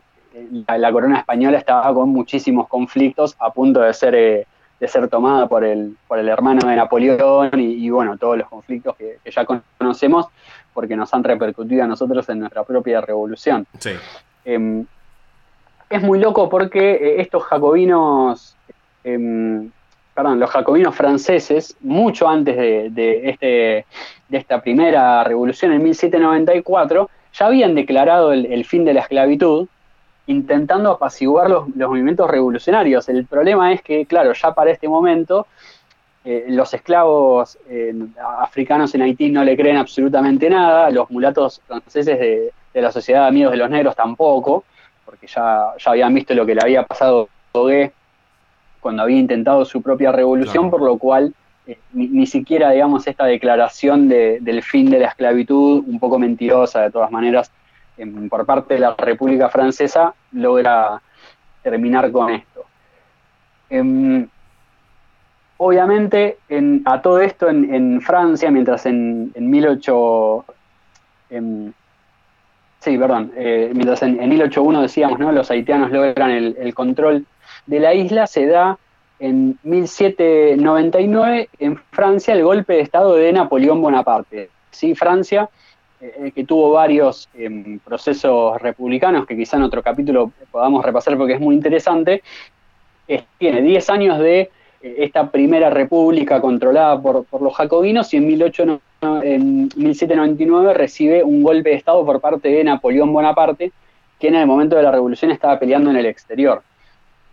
la, 0.66 0.92
corona 0.92 1.18
española 1.18 1.58
estaba 1.58 1.92
con 1.94 2.08
muchísimos 2.10 2.68
conflictos 2.68 3.36
a 3.38 3.50
punto 3.50 3.80
de 3.80 3.92
ser... 3.94 4.14
Eh, 4.14 4.46
de 4.82 4.88
ser 4.88 5.06
tomada 5.06 5.46
por 5.46 5.64
el, 5.64 5.96
por 6.08 6.18
el 6.18 6.28
hermano 6.28 6.68
de 6.68 6.74
Napoleón 6.74 7.50
y, 7.52 7.88
bueno, 7.88 8.18
todos 8.18 8.36
los 8.36 8.48
conflictos 8.48 8.96
que, 8.96 9.18
ya 9.30 9.46
conocemos 9.78 10.26
porque 10.74 10.96
nos 10.96 11.14
han 11.14 11.22
repercutido 11.22 11.84
a 11.84 11.86
nosotros 11.86 12.28
en 12.28 12.40
nuestra 12.40 12.64
propia 12.64 13.00
revolución. 13.00 13.64
Em, 14.44 14.84
es 15.88 16.02
muy 16.02 16.18
loco 16.18 16.48
porque 16.48 16.94
eh, 16.94 17.20
estos 17.20 17.44
jacobinos, 17.44 18.56
em, 19.04 19.70
perdón, 20.14 20.40
los 20.40 20.50
jacobinos 20.50 20.96
franceses, 20.96 21.76
mucho 21.82 22.28
antes 22.28 22.56
de, 22.56 23.20
este, 23.30 23.86
de 24.28 24.36
esta 24.36 24.60
primera 24.60 25.22
revolución 25.22 25.70
en 25.70 25.80
1794, 25.84 27.08
ya 27.34 27.46
habían 27.46 27.76
declarado 27.76 28.32
el 28.32 28.64
fin 28.64 28.84
de 28.84 28.94
la 28.94 29.02
esclavitud 29.02 29.68
intentando 30.26 30.92
apaciguar 30.92 31.50
los, 31.50 31.68
movimientos 31.74 32.30
revolucionarios. 32.30 33.08
El 33.08 33.26
problema 33.26 33.72
es 33.72 33.82
que, 33.82 34.06
claro, 34.06 34.32
ya 34.32 34.52
para 34.54 34.70
este 34.70 34.88
momento 34.88 35.46
eh, 36.24 36.46
los 36.48 36.72
esclavos 36.74 37.58
eh, 37.68 37.94
africanos 38.38 38.94
en 38.94 39.02
Haití 39.02 39.30
no 39.30 39.42
le 39.44 39.56
creen 39.56 39.76
absolutamente 39.76 40.48
nada, 40.48 40.90
los 40.90 41.10
mulatos 41.10 41.60
franceses 41.66 42.18
de, 42.18 42.52
la 42.80 42.92
Sociedad 42.92 43.22
de 43.22 43.28
Amigos 43.28 43.52
de 43.52 43.58
los 43.58 43.68
Negros 43.68 43.96
tampoco, 43.96 44.64
porque 45.04 45.26
ya, 45.26 45.74
ya 45.78 45.90
habían 45.90 46.14
visto 46.14 46.32
lo 46.34 46.46
que 46.46 46.54
le 46.54 46.62
había 46.62 46.84
pasado 46.84 47.28
a 47.54 47.58
cuando 48.80 49.02
había 49.02 49.18
intentado 49.18 49.64
su 49.64 49.82
propia 49.82 50.10
revolución, 50.10 50.70
por 50.70 50.82
lo 50.82 50.98
cual 50.98 51.34
eh, 51.66 51.78
ni, 51.92 52.26
siquiera, 52.26 52.70
digamos, 52.70 53.06
esta 53.06 53.26
declaración 53.26 54.08
del 54.08 54.62
fin 54.62 54.90
de 54.90 54.98
la 54.98 55.08
esclavitud, 55.08 55.84
un 55.86 56.00
poco 56.00 56.18
mentirosa 56.18 56.82
de 56.82 56.90
todas 56.90 57.10
maneras, 57.10 57.52
por 58.28 58.46
parte 58.46 58.74
de 58.74 58.80
la 58.80 58.94
República 58.96 59.48
Francesa 59.48 60.14
logra 60.32 61.00
terminar 61.62 62.10
con 62.10 62.30
esto. 62.30 62.64
Em, 63.70 64.26
obviamente, 65.58 66.38
a 66.84 67.00
todo 67.00 67.20
esto 67.20 67.48
en, 67.48 68.00
Francia, 68.00 68.50
mientras 68.50 68.86
en, 68.86 69.30
en 69.34 69.50
18... 69.50 70.44
Em, 71.30 71.72
sí, 72.80 72.98
perdón, 72.98 73.32
eh, 73.36 73.70
mientras 73.74 74.02
en, 74.02 74.16
1801 74.28 74.82
decíamos, 74.82 75.18
¿no? 75.18 75.32
Los 75.32 75.50
haitianos 75.50 75.90
logran 75.90 76.30
el, 76.30 76.56
el 76.58 76.74
control 76.74 77.26
de 77.66 77.80
la 77.80 77.94
isla, 77.94 78.26
se 78.26 78.46
da 78.46 78.78
en 79.22 79.56
1799 79.62 81.48
en 81.60 81.76
Francia 81.92 82.34
el 82.34 82.42
golpe 82.42 82.72
de 82.72 82.80
Estado 82.80 83.14
de 83.14 83.32
Napoleón 83.32 83.80
Bonaparte. 83.80 84.50
¿sí? 84.72 84.96
Francia 84.96 85.48
eh, 86.02 86.32
que 86.34 86.44
tuvo 86.44 86.72
varios 86.72 87.28
em, 87.34 87.78
procesos 87.78 88.60
republicanos 88.60 89.24
que 89.24 89.36
quizá 89.36 89.56
en 89.56 89.62
otro 89.62 89.82
capítulo 89.82 90.32
podamos 90.50 90.84
repasar 90.84 91.16
porque 91.16 91.34
es 91.34 91.40
muy 91.40 91.54
interesante, 91.54 92.22
tiene 93.38 93.62
10 93.62 93.90
años 93.90 94.18
de 94.18 94.50
eh, 94.82 94.94
esta 94.98 95.30
primera 95.30 95.70
república 95.70 96.40
controlada 96.40 97.00
por, 97.00 97.24
los 97.40 97.54
jacobinos 97.54 98.12
y 98.14 98.16
en, 98.16 98.28
18, 98.28 98.80
en 99.22 99.68
1799 99.76 100.74
recibe 100.74 101.22
un 101.22 101.42
golpe 101.42 101.70
de 101.70 101.76
Estado 101.76 102.04
por 102.04 102.20
parte 102.20 102.48
de 102.48 102.64
Napoleón 102.64 103.12
Bonaparte, 103.12 103.72
quien 104.18 104.34
en 104.34 104.42
el 104.42 104.46
momento 104.46 104.76
de 104.76 104.82
la 104.82 104.90
revolución 104.90 105.30
estaba 105.30 105.58
peleando 105.58 105.90
en 105.90 105.96
el 105.96 106.06
exterior. 106.06 106.62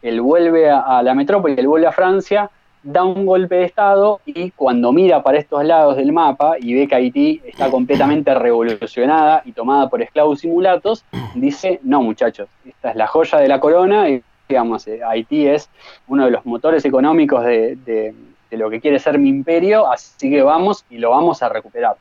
Él 0.01 0.21
vuelve 0.21 0.69
a, 0.69 1.03
la 1.03 1.13
metrópoli, 1.13 1.55
él 1.58 1.67
vuelve 1.67 1.88
a 1.88 1.91
Francia, 1.91 2.49
da 2.83 3.03
un 3.03 3.25
golpe 3.25 3.55
de 3.55 3.65
Estado 3.65 4.21
y 4.25 4.51
cuando 4.51 4.91
mira 4.91 5.21
para 5.21 5.37
estos 5.37 5.63
lados 5.65 5.97
del 5.97 6.11
mapa 6.11 6.55
y 6.59 6.73
ve 6.73 6.87
que 6.87 6.95
Haití 6.95 7.41
está 7.45 7.69
completamente 7.69 8.33
revolucionada 8.33 9.41
y 9.45 9.51
tomada 9.51 9.89
por 9.89 10.01
esclavos 10.01 10.43
y 10.43 10.47
mulatos, 10.47 11.03
dice, 11.35 11.79
no 11.83 12.01
muchachos, 12.01 12.47
esta 12.65 12.91
es 12.91 12.95
la 12.95 13.07
joya 13.07 13.39
de 13.39 13.47
la 13.47 13.59
corona 13.59 14.09
y 14.09 14.23
digamos, 14.47 14.87
eh, 14.87 15.01
Haití 15.03 15.47
es 15.47 15.69
uno 16.07 16.25
de 16.25 16.31
los 16.31 16.45
motores 16.45 16.83
económicos 16.85 17.43
de, 17.43 18.15
lo 18.51 18.69
que 18.69 18.81
quiere 18.81 18.97
ser 18.97 19.19
mi 19.19 19.29
imperio, 19.29 19.91
así 19.91 20.29
que 20.29 20.41
vamos 20.41 20.83
y 20.89 20.97
lo 20.97 21.11
vamos 21.11 21.43
a 21.43 21.49
recuperar. 21.49 21.97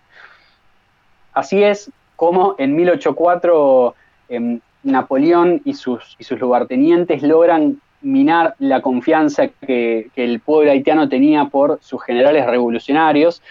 Así 1.34 1.62
es 1.62 1.90
como 2.16 2.54
en 2.56 2.74
1804 2.74 3.94
em, 4.30 4.60
Napoleón 4.82 5.60
y 5.64 5.74
sus, 5.74 6.16
y 6.18 6.24
sus 6.24 6.40
lugartenientes 6.40 7.22
logran 7.22 7.80
minar 8.00 8.54
la 8.58 8.80
confianza 8.80 9.48
que, 9.48 10.10
el 10.16 10.40
pueblo 10.40 10.70
haitiano 10.70 11.08
tenía 11.08 11.46
por 11.46 11.78
sus 11.82 12.02
generales 12.02 12.46
revolucionarios, 12.46 13.42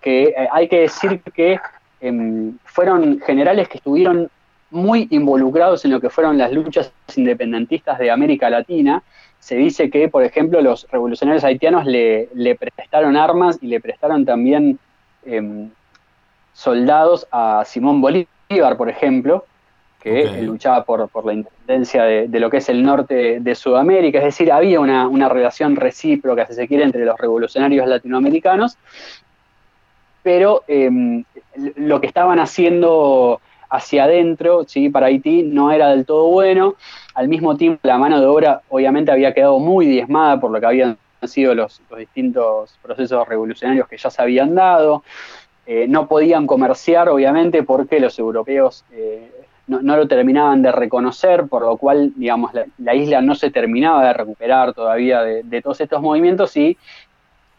que 0.00 0.24
eh, 0.24 0.48
hay 0.50 0.68
que 0.68 0.80
decir 0.80 1.20
que 1.34 1.58
em, 2.00 2.56
fueron 2.64 3.20
generales 3.20 3.68
que 3.68 3.78
estuvieron 3.78 4.30
muy 4.70 5.06
involucrados 5.10 5.84
en 5.84 5.90
lo 5.90 6.00
que 6.00 6.10
fueron 6.10 6.38
las 6.38 6.50
luchas 6.52 6.92
independentistas 7.14 7.98
de 7.98 8.10
América 8.10 8.48
Latina. 8.48 9.02
Se 9.38 9.56
dice 9.56 9.90
que, 9.90 10.08
por 10.08 10.24
ejemplo, 10.24 10.60
los 10.62 10.86
revolucionarios 10.90 11.44
haitianos 11.44 11.84
le, 11.84 12.28
prestaron 12.58 13.16
armas 13.16 13.58
y 13.60 13.66
le 13.66 13.80
prestaron 13.80 14.24
también 14.24 14.78
em, 15.26 15.68
soldados 16.54 17.26
a 17.30 17.64
Simón 17.66 18.00
Bolívar, 18.00 18.76
por 18.76 18.88
ejemplo, 18.88 19.44
que 20.02 20.42
luchaba 20.42 20.84
por, 20.84 21.24
la 21.24 21.32
independencia 21.32 22.02
de, 22.02 22.40
lo 22.40 22.50
que 22.50 22.56
es 22.56 22.68
el 22.68 22.82
norte 22.82 23.38
de 23.40 23.54
Sudamérica, 23.54 24.18
es 24.18 24.24
decir, 24.24 24.50
había 24.50 24.80
una, 24.80 25.28
relación 25.28 25.76
recíproca, 25.76 26.44
si 26.46 26.54
se 26.54 26.66
quiere, 26.66 26.82
entre 26.82 27.04
los 27.04 27.16
revolucionarios 27.18 27.86
latinoamericanos, 27.86 28.76
pero 30.24 30.64
em, 30.66 31.22
lo 31.76 32.00
que 32.00 32.08
estaban 32.08 32.40
haciendo 32.40 33.40
hacia 33.70 34.04
adentro, 34.04 34.64
¿sí? 34.66 34.88
para 34.88 35.06
Haití, 35.06 35.44
no 35.44 35.70
era 35.70 35.90
del 35.90 36.04
todo 36.04 36.26
bueno, 36.26 36.74
al 37.14 37.28
mismo 37.28 37.56
tiempo 37.56 37.80
la 37.84 37.96
mano 37.96 38.20
de 38.20 38.26
obra 38.26 38.62
obviamente 38.70 39.12
había 39.12 39.32
quedado 39.32 39.60
muy 39.60 39.86
diezmada 39.86 40.40
por 40.40 40.50
lo 40.50 40.58
que 40.58 40.66
habían 40.66 40.98
sido 41.22 41.54
los, 41.54 41.80
distintos 41.96 42.76
procesos 42.82 43.26
revolucionarios 43.28 43.86
que 43.86 43.96
ya 43.96 44.10
se 44.10 44.20
habían 44.20 44.56
dado, 44.56 45.04
eh, 45.64 45.86
no 45.88 46.08
podían 46.08 46.48
comerciar 46.48 47.08
obviamente 47.08 47.62
porque 47.62 48.00
los 48.00 48.18
europeos... 48.18 48.84
Eh, 48.90 49.30
no, 49.66 49.96
lo 49.96 50.08
terminaban 50.08 50.62
de 50.62 50.72
reconocer, 50.72 51.46
por 51.46 51.62
lo 51.62 51.76
cual, 51.76 52.12
digamos, 52.16 52.52
la, 52.78 52.94
isla 52.94 53.22
no 53.22 53.34
se 53.34 53.50
terminaba 53.50 54.06
de 54.06 54.12
recuperar 54.12 54.74
todavía 54.74 55.22
de, 55.22 55.62
todos 55.62 55.80
estos 55.80 56.02
movimientos 56.02 56.56
y 56.56 56.76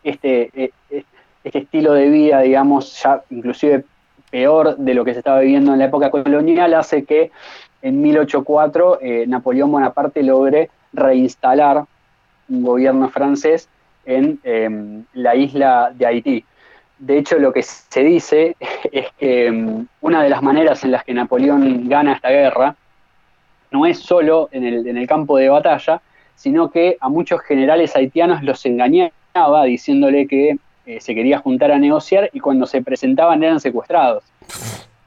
este, 0.04 0.50
e, 0.54 0.72
e, 0.90 1.06
este 1.44 1.60
estilo 1.60 1.94
de 1.94 2.10
vida, 2.10 2.42
digamos, 2.42 3.02
ya 3.02 3.24
inclusive 3.30 3.86
peor 4.30 4.78
de 4.78 4.94
lo 4.94 5.06
que 5.06 5.14
se 5.14 5.20
estaba 5.20 5.40
viviendo 5.40 5.74
en 5.74 5.80
la 5.80 5.86
época 5.86 6.10
colonial, 6.10 6.74
hace 6.74 7.06
que 7.06 7.32
en 7.84 8.02
1804 8.02 9.00
eh, 9.02 9.26
Napoleón 9.28 9.72
Bonaparte 9.72 10.24
logre 10.24 10.70
reinstalar 10.92 11.86
un 12.50 12.64
gobierno 12.64 13.10
francés 13.10 13.70
en 14.06 14.40
em, 14.44 15.04
la 15.14 15.36
isla 15.36 15.92
de 15.94 16.06
Haití. 16.06 16.46
De 17.00 17.18
hecho, 17.18 17.38
lo 17.38 17.52
que 17.52 17.64
se 17.64 18.04
dice 18.04 18.56
es 18.92 19.08
que 19.18 19.52
mm, 19.52 19.88
una 20.02 20.24
de 20.24 20.30
las 20.30 20.42
maneras 20.42 20.84
en 20.84 20.92
las 20.92 21.04
que 21.04 21.14
Napoleón 21.14 21.90
gana 21.90 22.14
esta 22.14 22.30
guerra 22.30 22.76
no 23.72 23.86
es 23.86 24.00
solo 24.00 24.50
en 24.52 24.64
el, 24.66 25.08
campo 25.08 25.38
de 25.38 25.50
batalla, 25.50 26.00
sino 26.36 26.70
que 26.70 26.96
a 27.00 27.10
muchos 27.10 27.42
generales 27.42 27.96
haitianos 27.96 28.44
los 28.44 28.64
engañaba 28.68 29.64
diciéndole 29.66 30.28
que 30.28 30.58
eh, 30.86 31.02
se 31.02 31.16
quería 31.16 31.40
juntar 31.40 31.72
a 31.72 31.80
negociar 31.80 32.30
y 32.34 32.40
cuando 32.40 32.68
se 32.68 32.84
presentaban 32.84 33.44
eran 33.44 33.60
secuestrados. 33.60 34.24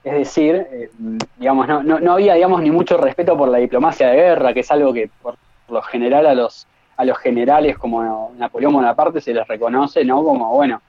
Es 0.02 0.12
decir, 0.12 0.66
eh, 0.70 0.90
digamos, 1.36 1.66
no, 1.84 2.12
había 2.12 2.34
digamos, 2.34 2.60
ni 2.60 2.70
mucho 2.70 2.96
respeto 2.96 3.36
por 3.36 3.48
la 3.48 3.58
diplomacia 3.58 4.08
de 4.08 4.16
guerra, 4.16 4.52
que 4.52 4.60
es 4.60 4.70
algo 4.70 4.92
que 4.92 5.10
por 5.22 5.36
lo 5.68 5.82
general 5.82 6.26
a 6.26 6.34
los, 6.34 6.66
a 6.96 7.04
los 7.04 7.18
generales 7.18 7.78
como 7.78 8.32
Napoleón 8.36 8.72
Bonaparte 8.72 9.20
se 9.20 9.32
les 9.32 9.46
reconoce, 9.46 10.04
¿no? 10.04 10.24
Como, 10.24 10.50
bueno, 10.54 10.82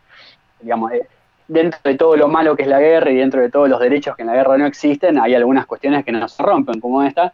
digamos, 0.61 0.91
eh, 0.91 1.07
dentro 1.47 1.79
de 1.83 1.95
todo 1.95 2.15
lo 2.15 2.27
malo 2.27 2.55
que 2.55 2.63
es 2.63 2.67
la 2.67 2.79
guerra 2.79 3.11
y 3.11 3.15
dentro 3.15 3.41
de 3.41 3.49
todos 3.49 3.69
los 3.69 3.79
derechos 3.79 4.15
que 4.15 4.23
en 4.23 4.27
la 4.27 4.35
guerra 4.35 4.57
no 4.57 4.65
existen, 4.65 5.19
hay 5.19 5.33
algunas 5.33 5.65
cuestiones 5.65 6.03
que 6.03 6.11
no 6.11 6.27
se 6.27 6.43
rompen, 6.43 6.79
como 6.79 7.03
esta, 7.03 7.33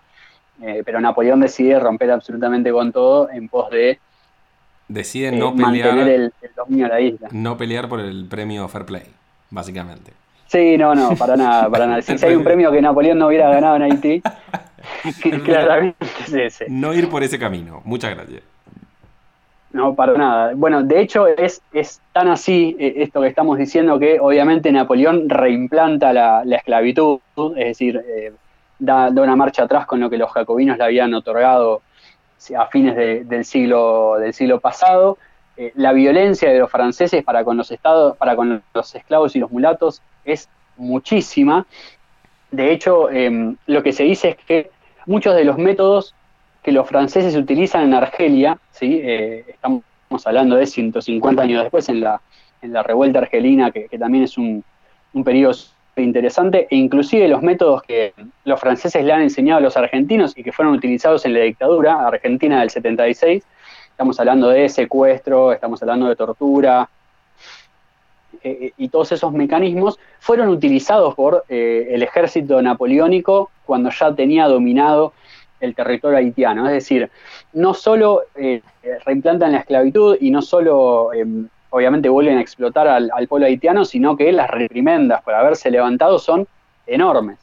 eh, 0.62 0.84
pero 0.86 1.02
Napoleón 1.02 1.40
decide 1.40 1.80
romper 1.80 2.12
absolutamente 2.12 2.72
con 2.72 2.92
todo 2.92 3.30
en 3.30 3.50
pos 3.50 3.70
de 3.72 4.00
decide 4.88 5.30
eh, 5.30 5.32
no 5.32 5.56
pelear 5.56 5.98
el, 5.98 6.34
dominio 6.56 6.86
de 6.86 6.92
la 6.92 7.02
isla. 7.02 7.28
No 7.32 7.58
pelear 7.58 7.90
por 7.90 8.00
el 8.00 8.26
premio 8.26 8.68
Fair 8.68 8.86
Play, 8.86 9.06
básicamente. 9.50 10.14
Sí, 10.48 10.78
no, 10.78 10.94
no, 10.94 11.16
para 11.16 11.36
nada, 11.36 11.70
para 11.70 11.88
nada. 11.88 12.02
Si, 12.02 12.14
hay 12.24 12.36
un 12.36 12.44
premio 12.44 12.72
que 12.72 12.82
Napoleón 12.82 13.18
no 13.18 13.28
hubiera 13.28 13.50
ganado 13.50 13.78
en 13.78 13.84
Haití, 13.84 14.22
claramente 15.44 16.06
es 16.28 16.64
No 16.68 16.94
ir 16.94 17.10
por 17.10 17.24
ese 17.24 17.40
camino. 17.40 17.82
Muchas 17.86 18.14
gracias. 18.14 18.44
No, 19.74 19.96
para 19.96 20.14
nada. 20.14 20.54
Bueno, 20.56 20.84
de 20.84 21.02
hecho 21.02 21.26
es, 21.28 21.64
es 21.74 22.00
tan 22.14 22.28
así 22.28 22.78
eh, 22.80 22.94
esto 22.98 23.22
que 23.22 23.28
estamos 23.28 23.58
diciendo 23.58 23.98
que 23.98 24.20
obviamente 24.20 24.72
Napoleón 24.72 25.28
reimplanta 25.28 26.14
la, 26.14 26.44
esclavitud, 26.44 27.20
es 27.58 27.66
decir, 27.66 28.00
eh, 28.08 28.34
da, 28.78 29.10
una 29.10 29.36
marcha 29.36 29.64
atrás 29.64 29.88
con 29.88 30.00
lo 30.00 30.12
que 30.12 30.20
los 30.20 30.32
jacobinos 30.32 30.78
le 30.78 30.84
habían 30.84 31.12
otorgado 31.16 31.82
a 32.56 32.68
fines 32.68 32.96
del, 32.96 33.46
siglo, 33.46 34.18
del 34.20 34.34
siglo 34.36 34.60
pasado. 34.60 35.18
Eh, 35.58 35.72
la 35.76 35.92
violencia 35.92 36.52
de 36.52 36.60
los 36.60 36.70
franceses 36.70 37.24
para 37.24 37.44
con 37.44 37.58
los 37.58 37.72
estados, 37.72 38.16
para 38.18 38.36
con 38.36 38.62
los 38.76 38.96
esclavos 38.96 39.36
y 39.36 39.40
los 39.40 39.52
mulatos 39.52 40.04
es 40.24 40.50
muchísima. 40.78 41.66
De 42.52 42.72
hecho, 42.72 43.10
em, 43.10 43.56
lo 43.66 43.82
que 43.82 43.92
se 43.92 44.04
dice 44.04 44.30
es 44.30 44.38
que 44.38 44.70
muchos 45.08 45.36
de 45.36 45.46
los 45.46 45.58
métodos 45.58 46.14
que 46.64 46.72
los 46.72 46.88
franceses 46.88 47.36
utilizan 47.36 47.84
en 47.84 47.94
Argelia, 47.94 48.58
¿sí? 48.72 49.02
Eh, 49.04 49.46
estamos 49.50 49.84
hablando 50.26 50.56
de 50.56 50.66
150 50.66 51.42
años 51.42 51.62
después 51.62 51.90
en 51.90 52.00
la, 52.00 52.22
en 52.62 52.72
la 52.72 52.82
revuelta 52.82 53.20
argelina, 53.20 53.72
que, 53.72 53.90
también 54.00 54.24
es 54.24 54.38
un, 54.38 54.64
un 55.12 55.24
periodo 55.26 55.54
interesante, 55.98 56.68
e 56.70 56.78
inclusive 56.78 57.28
los 57.28 57.42
métodos 57.42 57.84
que 57.84 58.14
los 58.46 58.60
franceses 58.60 59.04
le 59.04 59.12
han 59.12 59.22
enseñado 59.22 59.58
a 59.58 59.62
los 59.62 59.76
argentinos 59.76 60.38
y 60.38 60.44
que 60.44 60.54
fueron 60.54 60.74
utilizados 60.74 61.26
en 61.26 61.34
la 61.34 61.42
dictadura 61.42 62.08
argentina 62.08 62.62
del 62.62 62.70
76, 62.70 63.44
estamos 63.90 64.20
hablando 64.20 64.48
de 64.48 64.70
secuestro, 64.70 65.52
estamos 65.52 65.82
hablando 65.84 66.08
de 66.08 66.16
tortura, 66.16 66.90
eh, 68.42 68.58
eh, 68.62 68.74
y 68.78 68.88
todos 68.88 69.12
esos 69.12 69.34
mecanismos 69.34 70.00
fueron 70.20 70.48
utilizados 70.48 71.14
por 71.14 71.44
el 71.50 72.02
ejército 72.02 72.62
napoleónico 72.62 73.52
cuando 73.66 73.90
ya 73.92 74.16
tenía 74.16 74.48
dominado 74.48 75.14
el 75.64 75.76
territorio 75.76 76.18
haitiano. 76.18 76.68
Es 76.68 76.74
decir, 76.74 77.10
no 77.54 77.74
solo 77.74 78.24
eh, 78.36 78.62
reimplantan 79.06 79.54
la 79.54 79.60
esclavitud 79.60 80.18
y 80.20 80.30
no 80.30 80.42
solo, 80.42 81.14
em, 81.14 81.48
obviamente, 81.70 82.10
vuelven 82.10 82.38
a 82.38 82.42
explotar 82.42 82.88
al, 82.88 83.28
pueblo 83.28 83.48
haitiano, 83.48 83.86
sino 83.86 84.16
que 84.16 84.32
las 84.32 84.50
reprimendas 84.50 85.22
por 85.24 85.34
haberse 85.34 85.72
levantado 85.72 86.20
son 86.20 86.48
enormes. 86.86 87.40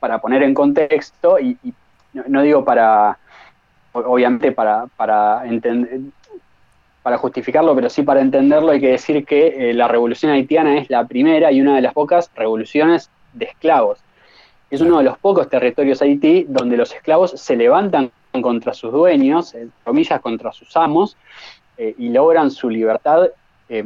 Para 0.00 0.20
poner 0.20 0.42
en 0.42 0.54
contexto, 0.54 1.38
y, 1.38 1.56
no, 2.12 2.42
digo 2.42 2.64
para, 2.64 3.18
obviamente, 3.92 4.52
para, 4.52 4.86
para 4.96 5.46
entender 5.46 6.00
para 7.02 7.18
justificarlo, 7.18 7.74
pero 7.74 7.90
sí 7.90 8.02
para 8.02 8.20
entenderlo, 8.20 8.70
hay 8.70 8.80
que 8.80 8.92
decir 8.92 9.24
que 9.24 9.70
eh, 9.70 9.74
la 9.74 9.88
revolución 9.88 10.30
haitiana 10.30 10.78
es 10.78 10.88
la 10.88 11.04
primera 11.04 11.50
y 11.50 11.60
una 11.60 11.74
de 11.74 11.82
las 11.82 11.92
pocas 11.92 12.30
revoluciones 12.36 13.10
de 13.32 13.46
esclavos. 13.46 13.98
Es 14.72 14.80
uno 14.80 14.96
de 14.96 15.04
los 15.04 15.18
pocos 15.18 15.50
territorios 15.50 16.00
Haití 16.00 16.46
donde 16.48 16.78
los 16.78 16.94
esclavos 16.94 17.32
se 17.32 17.56
levantan 17.56 18.10
contra 18.40 18.72
sus 18.72 18.90
dueños, 18.90 19.54
en 19.54 19.70
comillas, 19.84 20.18
contra 20.22 20.50
sus 20.50 20.74
amos, 20.78 21.14
eh, 21.76 21.94
y 21.98 22.08
logran 22.08 22.50
su 22.50 22.70
libertad 22.70 23.28
eh, 23.68 23.84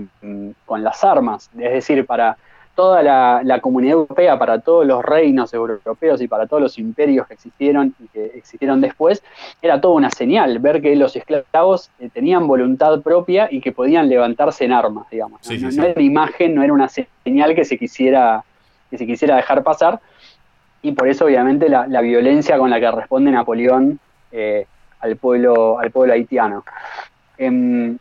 con 0.65 0.85
las 0.85 1.03
armas. 1.03 1.51
Es 1.59 1.73
decir, 1.73 2.07
para 2.07 2.37
toda 2.77 3.03
la, 3.03 3.61
comunidad 3.61 3.95
europea, 3.95 4.39
para 4.39 4.61
todos 4.61 4.87
los 4.87 5.05
reinos 5.05 5.53
europeos 5.53 6.21
y 6.21 6.29
para 6.29 6.47
todos 6.47 6.63
los 6.63 6.79
imperios 6.79 7.27
que 7.27 7.35
existieron 7.35 7.93
y 7.99 8.07
que 8.07 8.27
existieron 8.37 8.81
después, 8.81 9.25
era 9.61 9.81
toda 9.81 9.95
una 9.97 10.11
señal 10.11 10.61
ver 10.61 10.81
que 10.81 10.95
los 10.95 11.17
esclavos 11.17 11.91
eh, 11.99 12.11
tenían 12.15 12.47
voluntad 12.47 13.01
propia 13.01 13.49
y 13.51 13.61
que 13.61 13.73
podían 13.73 14.09
levantarse 14.09 14.65
en 14.65 14.71
armas, 14.71 15.11
digamos. 15.11 15.41
no, 15.51 15.83
era 15.83 15.95
una 15.97 16.03
imagen, 16.03 16.55
no 16.55 16.63
era 16.63 16.73
una 16.73 16.89
señal 16.89 17.57
que 17.57 17.65
se 17.65 17.77
quisiera, 17.77 18.45
que 18.89 18.99
se 18.99 19.05
quisiera 19.05 19.35
dejar 19.35 19.65
pasar 19.65 19.99
y 20.87 20.93
por 20.93 21.09
eso 21.09 21.25
obviamente 21.25 21.69
la, 21.69 22.01
violencia 22.01 22.57
con 22.59 22.71
la 22.71 22.79
que 22.79 22.89
responde 22.93 23.33
Napoleón 23.33 23.99
eh, 24.31 24.67
al, 25.01 25.17
pueblo, 25.17 25.81
al 25.81 25.91
pueblo 25.91 26.13
haitiano. 26.13 26.65
Em, 27.39 27.99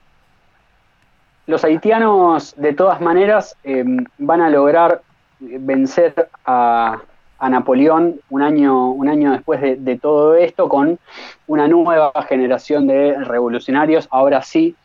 los 1.48 1.63
haitianos 1.63 2.54
de 2.58 2.74
todas 2.74 3.02
maneras 3.02 3.58
em, 3.63 4.06
van 4.19 4.41
a 4.41 4.52
lograr 4.52 5.02
vencer 5.39 6.30
a, 6.45 7.00
a 7.39 7.50
Napoleón 7.50 8.19
un 8.30 8.43
año, 8.43 8.91
un 8.91 9.10
año 9.10 9.32
después 9.32 9.62
de, 9.62 9.98
todo 9.98 10.36
esto 10.36 10.69
con 10.69 11.00
una 11.48 11.67
nueva 11.67 12.12
generación 12.30 12.86
de 12.86 13.15
revolucionarios, 13.15 14.08
ahora 14.12 14.43
sí 14.43 14.76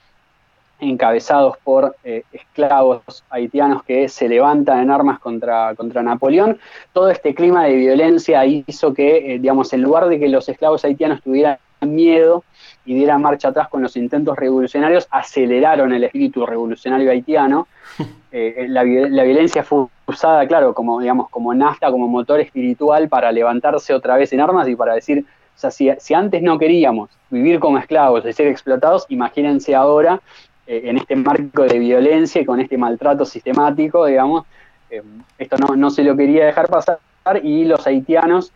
encabezados 0.80 1.56
por 1.58 1.96
eh, 2.04 2.22
esclavos 2.32 3.24
haitianos 3.30 3.82
que 3.84 4.08
se 4.08 4.28
levantan 4.28 4.80
en 4.80 4.90
armas 4.90 5.18
contra, 5.20 5.74
contra 5.74 6.02
Napoleón. 6.02 6.58
Todo 6.92 7.10
este 7.10 7.34
clima 7.34 7.64
de 7.64 7.74
violencia 7.74 8.44
hizo 8.46 8.94
que, 8.94 9.34
eh, 9.34 9.38
digamos, 9.38 9.72
en 9.72 9.82
lugar 9.82 10.08
de 10.08 10.18
que 10.18 10.28
los 10.28 10.48
esclavos 10.48 10.84
haitianos 10.84 11.22
tuvieran 11.22 11.58
miedo 11.80 12.44
y 12.84 12.94
dieran 12.94 13.22
marcha 13.22 13.48
atrás 13.48 13.68
con 13.68 13.82
los 13.82 13.96
intentos 13.96 14.36
revolucionarios, 14.36 15.06
aceleraron 15.10 15.92
el 15.92 16.04
espíritu 16.04 16.46
revolucionario 16.46 17.10
haitiano. 17.10 17.66
Eh, 18.32 18.66
la, 18.68 18.84
la, 18.84 19.24
violencia 19.24 19.64
fue 19.64 19.86
usada, 20.06 20.46
claro, 20.46 20.72
como, 20.72 21.00
digamos, 21.00 21.28
como 21.30 21.52
nafta, 21.52 21.90
como 21.90 22.06
motor 22.06 22.38
espiritual 22.38 23.08
para 23.08 23.32
levantarse 23.32 23.92
otra 23.92 24.16
vez 24.16 24.32
en 24.32 24.40
armas 24.40 24.68
y 24.68 24.76
para 24.76 24.94
decir, 24.94 25.24
o 25.56 25.58
sea, 25.58 25.72
si, 25.72 25.90
si 25.98 26.14
antes 26.14 26.40
no 26.40 26.56
queríamos 26.56 27.10
vivir 27.28 27.58
como 27.58 27.76
esclavos 27.78 28.24
y 28.24 28.32
ser 28.32 28.46
explotados, 28.46 29.04
imagínense 29.08 29.74
ahora 29.74 30.20
eh, 30.70 30.82
en 30.88 30.98
este 30.98 31.16
marco 31.16 31.64
de 31.64 31.80
violencia 31.80 32.40
y 32.40 32.44
con 32.44 32.60
este 32.60 32.78
maltrato 32.78 33.24
sistemático, 33.24 34.06
digamos, 34.06 34.46
eh, 34.88 35.02
esto 35.36 35.56
no, 35.56 35.74
no, 35.74 35.90
se 35.90 36.04
lo 36.04 36.16
quería 36.16 36.46
dejar 36.46 36.68
pasar 36.68 37.00
y 37.42 37.64
los 37.64 37.84
haitianos 37.88 38.52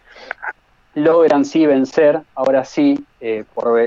logran 0.94 1.44
sí 1.44 1.66
vencer, 1.66 2.20
ahora 2.37 2.64
sí, 2.64 3.05
eh, 3.20 3.42
por, 3.53 3.81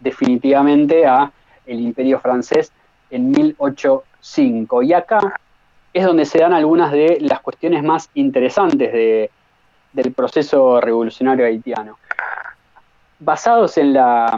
definitivamente 0.00 1.06
a 1.06 1.30
el 1.66 1.78
imperio 1.78 2.18
francés 2.18 2.72
en 3.10 3.30
1805. 3.30 4.82
Y 4.82 4.92
acá 4.92 5.38
es 5.92 6.04
donde 6.04 6.24
se 6.24 6.40
dan 6.40 6.52
algunas 6.52 6.90
de 6.90 7.18
las 7.20 7.38
cuestiones 7.42 7.84
más 7.84 8.10
interesantes 8.14 8.92
de, 8.92 9.30
del 9.92 10.12
proceso 10.12 10.80
revolucionario 10.80 11.46
haitiano. 11.46 11.96
Basados 13.20 13.78
en 13.78 13.92
la 13.92 14.36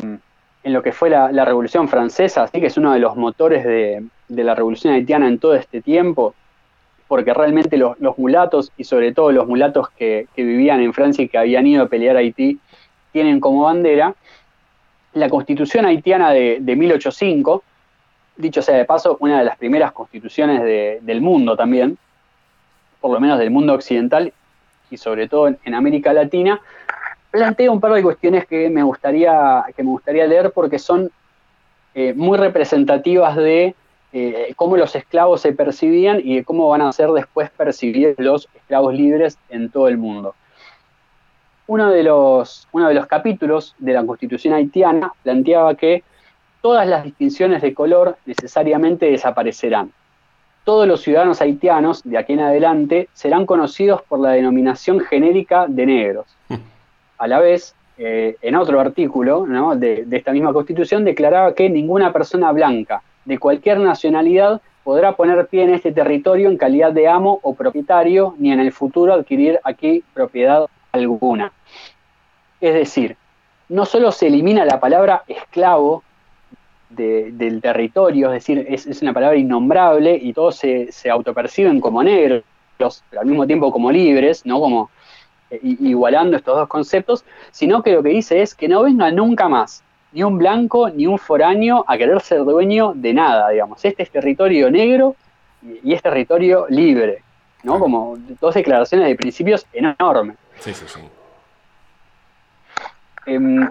en 0.68 0.74
lo 0.74 0.82
que 0.82 0.92
fue 0.92 1.08
la, 1.08 1.44
Revolución 1.46 1.88
Francesa, 1.88 2.42
así 2.42 2.60
que 2.60 2.66
es 2.66 2.76
uno 2.76 2.92
de 2.92 2.98
los 2.98 3.16
motores 3.16 3.64
de, 3.64 4.04
la 4.28 4.54
Revolución 4.54 4.92
Haitiana 4.92 5.26
en 5.26 5.38
todo 5.38 5.54
este 5.54 5.80
tiempo, 5.80 6.34
porque 7.08 7.32
realmente 7.32 7.78
los, 7.78 7.96
mulatos, 8.18 8.70
y 8.76 8.84
sobre 8.84 9.12
todo 9.12 9.32
los 9.32 9.46
mulatos 9.46 9.88
que, 9.90 10.26
vivían 10.36 10.80
en 10.80 10.92
Francia 10.92 11.24
y 11.24 11.28
que 11.28 11.38
habían 11.38 11.66
ido 11.66 11.84
a 11.84 11.88
pelear 11.88 12.16
a 12.16 12.18
Haití, 12.18 12.58
tienen 13.12 13.40
como 13.40 13.62
bandera 13.62 14.14
la 15.14 15.30
Constitución 15.30 15.86
haitiana 15.86 16.32
de, 16.32 16.60
1805, 16.60 17.64
dicho 18.36 18.60
sea 18.60 18.76
de 18.76 18.84
paso, 18.84 19.16
una 19.20 19.38
de 19.38 19.46
las 19.46 19.56
primeras 19.56 19.92
constituciones 19.92 20.62
del 20.62 21.20
mundo 21.22 21.56
también, 21.56 21.96
por 23.00 23.10
lo 23.10 23.20
menos 23.20 23.38
del 23.38 23.50
mundo 23.50 23.72
occidental 23.72 24.34
y 24.90 24.98
sobre 24.98 25.28
todo 25.28 25.48
en 25.48 25.74
América 25.74 26.12
Latina, 26.12 26.60
planteo 27.30 27.72
un 27.72 27.80
par 27.80 27.92
de 27.92 28.02
cuestiones 28.02 28.46
que 28.46 28.70
me 28.70 28.82
gustaría, 28.82 29.64
que 29.76 29.82
me 29.82 29.90
gustaría 29.90 30.26
leer 30.26 30.52
porque 30.52 30.78
son 30.78 31.10
eh, 31.94 32.14
muy 32.14 32.38
representativas 32.38 33.36
de 33.36 33.74
eh, 34.12 34.52
cómo 34.56 34.76
los 34.76 34.94
esclavos 34.94 35.42
se 35.42 35.52
percibían 35.52 36.20
y 36.22 36.36
de 36.36 36.44
cómo 36.44 36.68
van 36.68 36.80
a 36.80 36.92
ser 36.92 37.10
después 37.10 37.50
percibidos 37.50 38.14
los 38.18 38.48
esclavos 38.54 38.94
libres 38.94 39.38
en 39.50 39.70
todo 39.70 39.88
el 39.88 39.98
mundo. 39.98 40.34
Uno 41.66 41.90
de, 41.90 42.02
los, 42.02 42.66
uno 42.72 42.88
de 42.88 42.94
los 42.94 43.06
capítulos 43.06 43.74
de 43.78 43.92
la 43.92 44.06
Constitución 44.06 44.54
haitiana 44.54 45.12
planteaba 45.22 45.74
que 45.74 46.02
todas 46.62 46.86
las 46.88 47.04
distinciones 47.04 47.60
de 47.60 47.74
color 47.74 48.16
necesariamente 48.24 49.10
desaparecerán. 49.10 49.92
Todos 50.64 50.88
los 50.88 51.02
ciudadanos 51.02 51.42
haitianos 51.42 52.02
de 52.04 52.16
aquí 52.16 52.32
en 52.32 52.40
adelante 52.40 53.08
serán 53.12 53.44
conocidos 53.44 54.02
por 54.02 54.20
la 54.20 54.30
denominación 54.30 55.00
genérica 55.00 55.66
de 55.68 55.86
negros. 55.86 56.26
A 57.18 57.26
la 57.26 57.40
vez, 57.40 57.74
eh, 57.98 58.36
en 58.42 58.54
otro 58.54 58.80
artículo 58.80 59.44
de, 59.76 60.06
esta 60.10 60.32
misma 60.32 60.52
constitución, 60.52 61.04
declaraba 61.04 61.54
que 61.54 61.68
ninguna 61.68 62.12
persona 62.12 62.52
blanca 62.52 63.02
de 63.24 63.38
cualquier 63.38 63.80
nacionalidad 63.80 64.62
podrá 64.84 65.16
poner 65.16 65.48
pie 65.48 65.64
en 65.64 65.74
este 65.74 65.92
territorio 65.92 66.48
en 66.48 66.56
calidad 66.56 66.92
de 66.92 67.08
amo 67.08 67.40
o 67.42 67.54
propietario, 67.54 68.34
ni 68.38 68.52
en 68.52 68.60
el 68.60 68.72
futuro 68.72 69.12
adquirir 69.12 69.60
aquí 69.64 70.02
propiedad 70.14 70.66
alguna. 70.92 71.52
Es 72.60 72.72
decir, 72.72 73.16
no 73.68 73.84
solo 73.84 74.12
se 74.12 74.28
elimina 74.28 74.64
la 74.64 74.80
palabra 74.80 75.24
esclavo 75.26 76.02
del 76.88 77.60
territorio, 77.60 78.28
es 78.32 78.46
decir, 78.46 78.66
es, 78.68 79.02
una 79.02 79.12
palabra 79.12 79.36
innombrable 79.36 80.16
y 80.16 80.32
todos 80.32 80.56
se, 80.56 80.90
se 80.90 81.10
autoperciben 81.10 81.80
como 81.80 82.02
negros, 82.02 82.44
pero 82.78 83.20
al 83.20 83.26
mismo 83.26 83.46
tiempo 83.46 83.70
como 83.70 83.92
libres, 83.92 84.46
¿no? 84.46 84.58
Como 84.58 84.90
igualando 85.50 86.36
estos 86.36 86.56
dos 86.56 86.68
conceptos, 86.68 87.24
sino 87.50 87.82
que 87.82 87.92
lo 87.92 88.02
que 88.02 88.10
dice 88.10 88.42
es 88.42 88.54
que 88.54 88.68
no 88.68 88.82
venga 88.82 89.10
nunca 89.10 89.48
más 89.48 89.82
ni 90.12 90.22
un 90.22 90.38
blanco 90.38 90.88
ni 90.90 91.06
un 91.06 91.18
foráneo 91.18 91.84
a 91.86 91.96
querer 91.98 92.20
ser 92.20 92.44
dueño 92.44 92.92
de 92.94 93.12
nada, 93.12 93.50
digamos. 93.50 93.84
Este 93.84 94.02
es 94.02 94.10
territorio 94.10 94.70
negro 94.70 95.16
y 95.62 95.92
es 95.92 96.02
territorio 96.02 96.66
libre, 96.68 97.22
¿no? 97.62 97.78
Como 97.78 98.16
dos 98.40 98.54
declaraciones 98.54 99.08
de 99.08 99.14
principios 99.16 99.66
enormes. 99.72 100.36
Sí, 100.60 100.72
sí, 100.72 100.84
sí. 100.86 101.00
Em, 103.26 103.68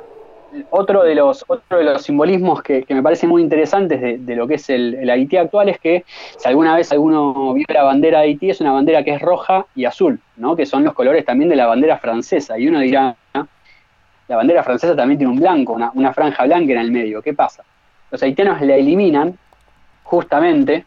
otro 0.69 1.03
de 1.03 1.15
los, 1.15 1.43
otro 1.47 1.77
de 1.77 1.83
los 1.83 2.01
simbolismos 2.01 2.61
que, 2.61 2.85
me 2.89 3.03
parecen 3.03 3.29
muy 3.29 3.41
interesantes 3.41 4.25
de, 4.25 4.35
lo 4.35 4.47
que 4.47 4.55
es 4.55 4.69
el, 4.69 5.09
Haití 5.09 5.37
actual 5.37 5.69
es 5.69 5.79
que 5.79 6.05
si 6.07 6.47
alguna 6.47 6.75
vez 6.75 6.91
alguno 6.91 7.53
vio 7.53 7.65
la 7.69 7.83
bandera 7.83 8.19
de 8.19 8.25
Haití, 8.27 8.49
es 8.49 8.61
una 8.61 8.71
bandera 8.71 9.03
que 9.03 9.11
es 9.11 9.21
roja 9.21 9.65
y 9.75 9.85
azul, 9.85 10.19
¿no? 10.35 10.55
que 10.55 10.65
son 10.65 10.83
los 10.83 10.93
colores 10.93 11.25
también 11.25 11.49
de 11.49 11.55
la 11.55 11.67
bandera 11.67 11.97
francesa. 11.97 12.57
Y 12.57 12.67
uno 12.67 12.79
dirá, 12.79 13.15
la 14.27 14.35
bandera 14.35 14.63
francesa 14.63 14.95
también 14.95 15.17
tiene 15.17 15.33
un 15.33 15.39
blanco, 15.39 15.73
una, 15.73 16.13
franja 16.13 16.45
blanca 16.45 16.73
en 16.73 16.79
el 16.79 16.91
medio. 16.91 17.21
¿Qué 17.21 17.33
pasa? 17.33 17.63
Los 18.11 18.21
haitianos 18.21 18.61
la 18.61 18.75
eliminan 18.75 19.37
justamente 20.03 20.85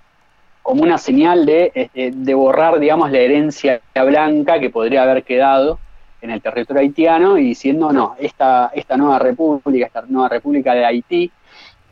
como 0.62 0.82
una 0.82 0.98
señal 0.98 1.46
de, 1.46 1.72
este, 1.74 2.12
de 2.14 2.34
borrar, 2.34 2.78
digamos, 2.78 3.10
la 3.10 3.18
herencia 3.18 3.80
blanca 3.94 4.60
que 4.60 4.70
podría 4.70 5.02
haber 5.02 5.24
quedado 5.24 5.78
en 6.22 6.30
el 6.30 6.42
territorio 6.42 6.80
haitiano 6.80 7.38
y 7.38 7.44
diciendo, 7.44 7.92
no, 7.92 8.14
esta, 8.18 8.70
esta 8.74 8.96
nueva 8.96 9.18
república, 9.18 9.86
esta 9.86 10.02
nueva 10.02 10.28
república 10.28 10.74
de 10.74 10.84
Haití, 10.84 11.30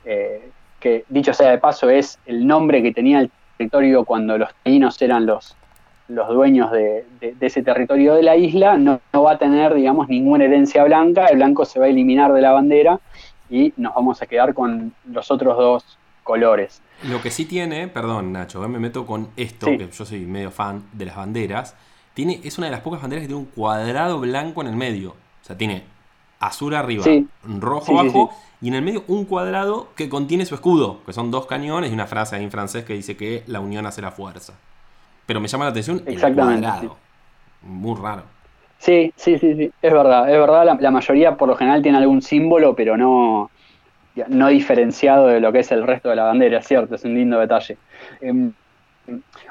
eh, 0.05 0.51
que 0.79 1.05
dicho 1.09 1.33
sea 1.33 1.51
de 1.51 1.59
paso 1.59 1.91
es 1.91 2.19
el 2.27 2.47
nombre 2.47 2.83
que 2.83 2.93
tenía 2.93 3.21
el 3.21 3.31
territorio 3.57 4.05
cuando 4.05 4.39
los 4.39 4.51
taínos 4.63 5.01
eran 5.03 5.27
los, 5.27 5.57
los 6.09 6.29
dueños 6.29 6.71
de, 6.71 7.05
ese 7.41 7.63
territorio 7.63 8.15
de 8.15 8.23
la 8.23 8.37
isla, 8.37 8.77
no, 8.77 9.01
va 9.15 9.33
a 9.33 9.39
tener, 9.39 9.75
digamos, 9.75 10.09
ninguna 10.09 10.45
herencia 10.45 10.85
blanca, 10.85 11.27
el 11.27 11.37
blanco 11.37 11.65
se 11.65 11.79
va 11.79 11.87
a 11.87 11.89
eliminar 11.89 12.33
de 12.33 12.41
la 12.41 12.53
bandera 12.53 13.01
y 13.51 13.73
nos 13.77 13.95
vamos 13.95 14.23
a 14.23 14.27
quedar 14.27 14.55
con 14.55 14.93
los 15.11 15.31
otros 15.31 15.57
dos 15.57 15.99
colores. 16.23 16.83
Lo 17.05 17.23
que 17.23 17.31
sí 17.31 17.45
tiene, 17.45 17.89
perdón 17.89 18.33
Nacho, 18.33 18.67
me 18.69 18.79
meto 18.79 19.07
con 19.07 19.29
esto, 19.37 19.67
que 19.67 19.89
yo 19.91 20.05
soy 20.05 20.21
medio 20.27 20.51
fan 20.51 20.85
de 20.93 21.07
las 21.07 21.17
banderas, 21.17 21.77
es 22.27 22.59
una 22.59 22.67
de 22.67 22.71
las 22.73 22.81
pocas 22.81 23.01
banderas 23.01 23.23
que 23.23 23.29
tiene 23.29 23.41
un 23.41 23.47
cuadrado 23.47 24.19
blanco 24.21 24.61
en 24.63 24.69
el 24.69 24.77
medio. 24.77 25.11
O 25.11 25.45
sea, 25.45 25.57
tiene 25.57 25.85
azul 26.41 26.75
arriba, 26.75 27.05
rojo 27.43 27.99
abajo 27.99 28.31
y 28.61 28.69
en 28.69 28.75
el 28.75 28.83
medio 28.83 29.05
un 29.09 29.25
cuadrado 29.25 29.89
que 29.97 30.09
contiene 30.09 30.45
su 30.47 30.55
escudo, 30.55 31.01
que 31.05 31.13
son 31.13 31.31
dos 31.31 31.47
cañones 31.47 31.91
y 31.91 31.95
una 31.95 32.07
frase 32.07 32.37
ahí 32.37 32.45
en 32.45 32.51
francés 32.51 32.85
que 32.85 32.95
dice 32.95 33.17
que 33.17 33.43
la 33.47 33.61
unión 33.61 33.87
hace 33.87 34.03
la 34.03 34.11
fuerza. 34.11 34.55
Pero 35.27 35.41
me 35.41 35.49
llama 35.49 35.65
la 35.65 35.71
atención 35.71 36.03
el 36.07 36.21
cuadrado. 36.21 36.97
Muy 37.63 37.97
raro. 38.01 38.23
Sí, 38.79 39.13
sí, 39.17 39.39
sí, 39.39 39.55
sí, 39.57 39.73
es 39.83 39.93
verdad, 39.93 40.31
es 40.33 40.39
verdad, 40.39 40.79
la, 40.81 40.91
mayoría 40.93 41.37
por 41.37 41.49
lo 41.49 41.57
general 41.57 41.83
tiene 41.83 41.99
algún 41.99 42.23
símbolo, 42.23 42.77
pero 42.77 42.97
no, 42.97 43.51
no 44.29 44.49
diferenciado 44.49 45.27
de 45.27 45.41
lo 45.41 45.51
que 45.51 45.61
es 45.61 45.73
el 45.73 45.85
resto 45.85 46.11
de 46.11 46.17
la 46.17 46.23
bandera, 46.23 46.59
es 46.59 46.69
cierto, 46.69 46.95
es 46.95 47.05
un 47.05 47.15
lindo 47.15 47.41
detalle. 47.41 47.77
Em, 48.21 48.53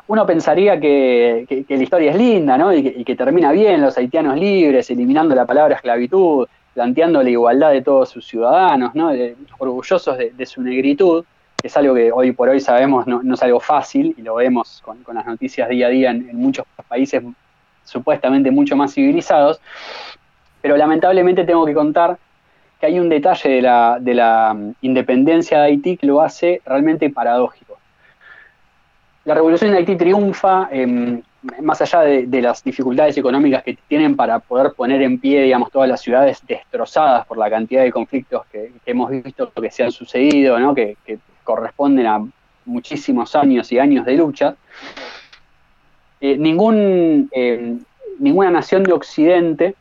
uno 0.07 0.25
pensaría 0.25 0.79
que, 0.79 1.65
la 1.67 1.83
historia 1.83 2.11
es 2.11 2.17
linda, 2.17 2.57
¿no? 2.57 2.73
Y 2.73 3.03
que, 3.03 3.15
termina 3.15 3.51
bien, 3.51 3.81
los 3.81 3.97
haitianos 3.97 4.37
libres, 4.37 4.89
eliminando 4.89 5.35
la 5.35 5.45
palabra 5.45 5.75
esclavitud, 5.75 6.47
planteando 6.73 7.21
la 7.23 7.29
igualdad 7.29 7.71
de 7.71 7.81
todos 7.81 8.09
sus 8.09 8.25
ciudadanos, 8.25 8.93
¿no? 8.95 9.11
orgullosos 9.57 10.17
de, 10.17 10.45
su 10.45 10.61
negritud, 10.61 11.25
que 11.59 11.67
es 11.67 11.77
algo 11.77 11.95
que 11.95 12.11
hoy 12.11 12.31
por 12.31 12.49
hoy 12.49 12.59
sabemos 12.59 13.07
no, 13.07 13.33
es 13.33 13.43
algo 13.43 13.59
fácil, 13.59 14.13
y 14.17 14.21
lo 14.21 14.35
vemos 14.35 14.81
con, 14.85 14.99
las 15.13 15.25
noticias 15.25 15.67
día 15.69 15.87
a 15.87 15.89
día 15.89 16.11
en, 16.11 16.35
muchos 16.37 16.65
países 16.87 17.23
supuestamente 17.83 18.51
mucho 18.51 18.75
más 18.75 18.93
civilizados, 18.93 19.59
pero 20.61 20.77
lamentablemente 20.77 21.45
tengo 21.45 21.65
que 21.65 21.73
contar 21.73 22.17
que 22.79 22.85
hay 22.85 22.99
un 22.99 23.09
detalle 23.09 23.49
de 23.49 23.61
la, 23.61 23.97
de 23.99 24.13
la 24.13 24.55
independencia 24.81 25.59
de 25.59 25.65
Haití 25.65 25.97
que 25.97 26.05
lo 26.05 26.21
hace 26.21 26.61
realmente 26.65 27.09
paradójico 27.09 27.77
la 29.27 29.33
revolución 29.33 29.71
de 29.71 29.79
Haití 29.79 29.97
triunfa, 29.97 30.69
em, 30.71 31.21
más 31.61 31.81
allá 31.81 31.99
de, 31.99 32.41
las 32.41 32.63
dificultades 32.63 33.17
económicas 33.17 33.61
que 33.61 33.77
tienen 33.89 34.15
para 34.15 34.39
poder 34.39 34.71
poner 34.71 35.01
en 35.01 35.19
pie, 35.19 35.43
digamos, 35.43 35.69
todas 35.69 35.89
las 35.89 35.99
ciudades 35.99 36.41
destrozadas 36.47 37.27
por 37.27 37.37
la 37.37 37.49
cantidad 37.49 37.83
de 37.83 37.91
conflictos 37.91 38.45
que, 38.49 38.71
hemos 38.85 39.11
visto 39.11 39.51
que 39.51 39.69
se 39.69 39.83
han 39.83 39.91
sucedido, 39.91 40.55
que, 40.73 40.95
corresponden 41.43 42.07
a 42.07 42.25
muchísimos 42.63 43.35
años 43.35 43.69
y 43.73 43.79
años 43.79 44.05
de 44.05 44.15
lucha. 44.15 44.55
Eh, 46.21 46.37
em, 46.39 47.79
ninguna 48.19 48.49
nación 48.49 48.83
de 48.83 48.93
Occidente, 48.93 49.75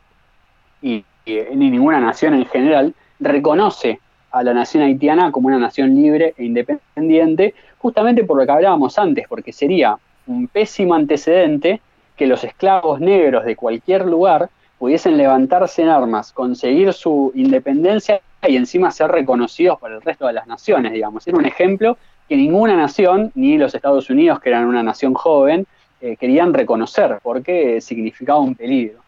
y, 0.81 1.05
ni 1.25 1.69
ninguna 1.71 2.01
nación 2.01 2.33
en 2.33 2.45
general, 2.47 2.93
reconoce 3.21 4.01
a 4.31 4.43
la 4.43 4.53
nación 4.53 4.83
haitiana 4.83 5.31
como 5.31 5.47
una 5.47 5.57
nación 5.57 5.95
libre 5.95 6.33
e 6.37 6.43
independiente, 6.43 7.53
justamente 7.87 8.25
por 8.25 8.37
lo 8.37 8.45
que 8.45 8.51
hablábamos 8.51 8.99
antes, 8.99 9.25
porque 9.29 9.53
sería 9.53 9.97
un 10.25 10.49
pésimo 10.49 10.93
antecedente 10.93 11.79
que 12.17 12.27
los 12.27 12.43
esclavos 12.43 12.99
negros 12.99 13.45
de 13.45 13.55
cualquier 13.55 14.05
lugar 14.05 14.49
pudiesen 14.77 15.15
levantarse 15.15 15.83
en 15.83 15.87
armas, 15.87 16.33
conseguir 16.33 16.91
su 16.91 17.31
independencia 17.33 18.19
y 18.45 18.57
encima 18.57 18.91
ser 18.91 19.09
reconocidos 19.09 19.79
por 19.79 19.93
el 19.93 20.01
resto 20.01 20.27
de 20.27 20.33
las 20.33 20.47
naciones, 20.47 20.91
digamos. 20.91 21.25
Era 21.25 21.37
un 21.37 21.45
ejemplo 21.45 21.97
que 22.27 22.35
ninguna 22.35 22.75
nación, 22.75 23.31
ni 23.35 23.57
los 23.57 23.73
Estados 23.73 24.09
Unidos, 24.09 24.41
que 24.41 24.49
eran 24.49 24.65
una 24.65 24.83
nación 24.83 25.13
joven, 25.13 25.65
eh, 26.01 26.17
querían 26.17 26.53
reconocer, 26.53 27.19
porque 27.23 27.79
significaba 27.79 28.39
un 28.39 28.53
peligro. 28.53 28.99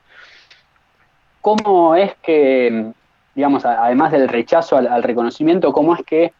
¿Cómo 1.42 1.96
es 1.96 2.16
que, 2.24 2.94
digamos, 3.36 3.66
además 3.66 4.14
del 4.14 4.30
rechazo 4.30 4.78
al, 4.78 5.04
reconocimiento, 5.04 5.74
cómo 5.74 5.96
es 5.96 6.02
que 6.06 6.32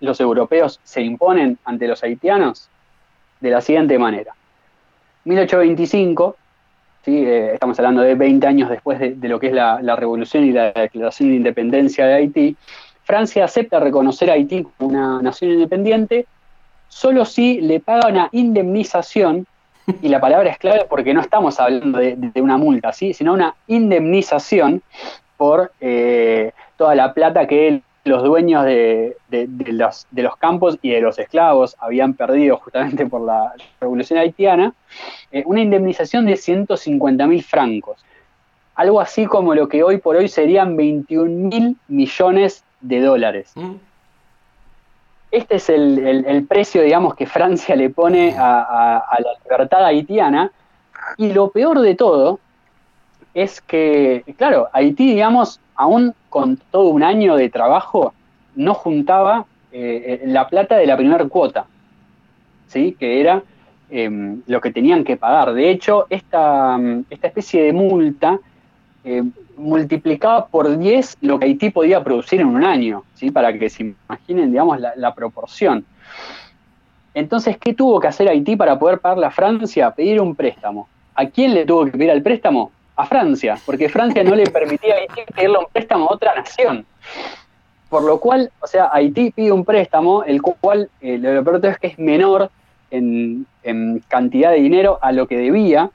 los 0.00 0.20
europeos 0.20 0.80
se 0.84 1.02
imponen 1.02 1.58
ante 1.64 1.86
los 1.88 2.02
haitianos? 2.02 2.68
De 3.40 3.50
la 3.50 3.60
siguiente 3.60 3.98
manera. 3.98 4.34
1825, 5.24 6.36
¿sí? 7.04 7.24
Eh, 7.24 7.54
estamos 7.54 7.78
hablando 7.78 8.02
de 8.02 8.14
20 8.14 8.46
años 8.46 8.70
después 8.70 8.98
de, 8.98 9.28
lo 9.28 9.38
que 9.38 9.48
es 9.48 9.52
la, 9.52 9.96
revolución 9.96 10.44
y 10.44 10.52
la 10.52 10.72
declaración 10.72 11.30
de 11.30 11.36
independencia 11.36 12.06
de 12.06 12.14
Haití, 12.14 12.56
Francia 13.04 13.44
acepta 13.44 13.78
reconocer 13.78 14.30
a 14.30 14.34
Haití 14.34 14.64
como 14.64 14.90
una 14.90 15.22
nación 15.22 15.52
independiente 15.52 16.26
solo 16.88 17.24
si 17.24 17.60
le 17.60 17.80
paga 17.80 18.08
una 18.08 18.28
indemnización, 18.32 19.46
y 20.02 20.08
la 20.08 20.20
palabra 20.20 20.50
es 20.50 20.58
clave 20.58 20.86
porque 20.88 21.14
no 21.14 21.20
estamos 21.20 21.60
hablando 21.60 21.98
de, 21.98 22.32
una 22.36 22.56
multa, 22.56 22.92
¿sí? 22.92 23.12
sino 23.12 23.32
una 23.32 23.54
indemnización 23.68 24.82
por 25.36 25.72
eh, 25.80 26.52
toda 26.76 26.94
la 26.94 27.12
plata 27.12 27.46
que 27.46 27.82
los 28.06 28.22
dueños 28.22 28.64
de, 28.64 29.16
los, 29.30 30.06
de, 30.10 30.22
los, 30.22 30.36
campos 30.36 30.78
y 30.80 30.90
de 30.90 31.00
los 31.00 31.18
esclavos 31.18 31.76
habían 31.78 32.14
perdido 32.14 32.56
justamente 32.58 33.06
por 33.06 33.20
la 33.20 33.54
revolución 33.80 34.18
haitiana, 34.18 34.72
eh, 35.32 35.42
una 35.46 35.60
indemnización 35.60 36.26
de 36.26 36.36
150 36.36 37.26
mil 37.26 37.42
francos. 37.42 38.04
Algo 38.76 39.00
así 39.00 39.26
como 39.26 39.54
lo 39.54 39.68
que 39.68 39.82
hoy 39.82 39.98
por 39.98 40.16
hoy 40.16 40.28
serían 40.28 40.76
21 40.76 41.48
mil 41.48 41.76
millones 41.88 42.64
de 42.80 43.00
dólares. 43.00 43.52
Mm. 43.54 43.74
Este 45.30 45.56
es 45.56 45.68
el, 45.68 46.46
precio, 46.48 46.82
digamos, 46.82 47.14
que 47.14 47.26
Francia 47.26 47.74
le 47.74 47.90
pone 47.90 48.34
a, 48.38 49.02
la 49.18 49.30
libertad 49.44 49.84
haitiana. 49.84 50.50
Y 51.18 51.32
lo 51.32 51.50
peor 51.50 51.80
de 51.80 51.94
todo 51.94 52.38
es 53.34 53.60
que, 53.60 54.24
claro, 54.38 54.68
Haití, 54.72 55.08
digamos, 55.08 55.60
aún 55.74 56.14
con 56.36 56.58
todo 56.70 56.88
un 56.88 57.02
año 57.02 57.34
de 57.34 57.48
trabajo, 57.48 58.12
no 58.56 58.74
juntaba 58.74 59.46
eh, 59.72 60.20
la 60.26 60.46
plata 60.46 60.76
de 60.76 60.86
la 60.86 60.94
primera 60.94 61.24
cuota, 61.24 61.64
¿sí? 62.66 62.94
que 63.00 63.22
era 63.22 63.42
em, 63.88 64.42
lo 64.46 64.60
que 64.60 64.70
tenían 64.70 65.02
que 65.02 65.16
pagar. 65.16 65.54
De 65.54 65.70
hecho, 65.70 66.04
esta, 66.10 66.78
esta 67.08 67.26
especie 67.28 67.62
de 67.62 67.72
multa 67.72 68.38
eh, 69.02 69.22
multiplicaba 69.56 70.46
por 70.46 70.76
10 70.76 71.16
lo 71.22 71.38
que 71.38 71.46
Haití 71.46 71.70
podía 71.70 72.04
producir 72.04 72.42
en 72.42 72.48
un 72.48 72.64
año, 72.64 73.04
¿sí? 73.14 73.30
para 73.30 73.58
que 73.58 73.70
se 73.70 73.94
imaginen, 74.06 74.50
digamos, 74.50 74.78
la, 74.78 75.14
proporción. 75.14 75.86
Entonces, 77.14 77.56
¿qué 77.56 77.72
tuvo 77.72 77.98
que 77.98 78.08
hacer 78.08 78.28
Haití 78.28 78.56
para 78.56 78.78
poder 78.78 78.98
pagarle 78.98 79.24
a 79.24 79.30
Francia? 79.30 79.90
Pedir 79.90 80.20
un 80.20 80.34
préstamo. 80.34 80.86
¿A 81.14 81.24
quién 81.24 81.54
le 81.54 81.64
tuvo 81.64 81.86
que 81.86 81.92
pedir 81.92 82.10
el 82.10 82.22
préstamo? 82.22 82.72
A 82.96 83.06
Francia, 83.06 83.58
porque 83.66 83.88
Francia 83.88 84.24
no 84.24 84.34
le 84.34 84.46
permitía 84.46 84.94
a 84.94 84.98
Haití 84.98 85.20
pedirle 85.34 85.58
un 85.58 85.66
préstamo 85.70 86.08
a 86.08 86.14
otra 86.14 86.34
nación. 86.34 86.86
Por 87.90 88.02
lo 88.02 88.18
cual, 88.18 88.50
o 88.60 88.66
sea, 88.66 88.88
Haití 88.92 89.30
pide 89.30 89.52
un 89.52 89.64
préstamo, 89.64 90.24
el 90.24 90.42
cual 90.42 90.90
eh, 91.00 91.18
lo 91.18 91.44
peor 91.44 91.64
es 91.66 91.78
que 91.78 91.86
es 91.88 91.98
menor 91.98 92.50
en, 92.90 93.46
cantidad 94.08 94.50
de 94.50 94.56
dinero 94.60 94.98
a 95.02 95.12
lo 95.12 95.26
que 95.26 95.36
debía, 95.36 95.90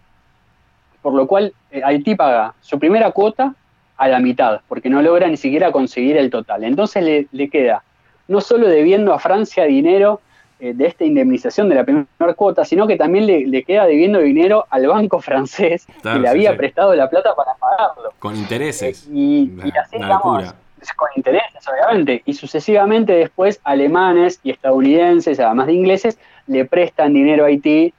por 1.01 1.13
lo 1.13 1.27
cual 1.27 1.53
eh, 1.71 1.81
Haití 1.83 2.15
paga 2.15 2.53
su 2.61 2.79
primera 2.79 3.11
cuota 3.11 3.55
a 3.97 4.07
la 4.07 4.19
mitad, 4.19 4.61
porque 4.67 4.89
no 4.89 5.01
logra 5.01 5.27
ni 5.27 5.37
siquiera 5.37 5.71
conseguir 5.71 6.17
el 6.17 6.29
total. 6.29 6.63
Entonces 6.63 7.27
le, 7.31 7.49
queda 7.49 7.83
no 8.27 8.41
solo 8.41 8.67
debiendo 8.67 9.13
a 9.13 9.19
Francia 9.19 9.65
dinero 9.65 10.21
eh, 10.61 10.73
de 10.75 10.85
esta 10.85 11.03
indemnización 11.03 11.69
de 11.69 11.75
la 11.75 11.83
primera 11.83 12.33
cuota, 12.35 12.63
sino 12.63 12.85
que 12.85 12.95
también 12.95 13.25
le, 13.25 13.63
queda 13.63 13.85
debiendo 13.87 14.19
dinero 14.19 14.67
al 14.69 14.85
banco 14.85 15.19
francés 15.19 15.87
que 16.03 16.19
le 16.19 16.29
había 16.29 16.55
prestado 16.55 16.93
la 16.93 17.09
plata 17.09 17.35
para 17.35 17.55
pagarlo. 17.55 18.13
Con 18.19 18.35
intereses. 18.35 19.07
Eh, 19.07 19.11
y, 19.11 19.51
así, 19.75 19.97
digamos, 19.97 20.53
con 20.95 21.09
intereses, 21.15 21.67
obviamente. 21.67 22.21
Y 22.25 22.33
sucesivamente 22.33 23.13
después 23.13 23.59
alemanes 23.63 24.39
y 24.43 24.51
estadounidenses, 24.51 25.39
además 25.39 25.67
de 25.67 25.73
ingleses, 25.73 26.19
le 26.47 26.65
prestan 26.65 27.13
dinero 27.13 27.43
a 27.43 27.47
Haití 27.47 27.93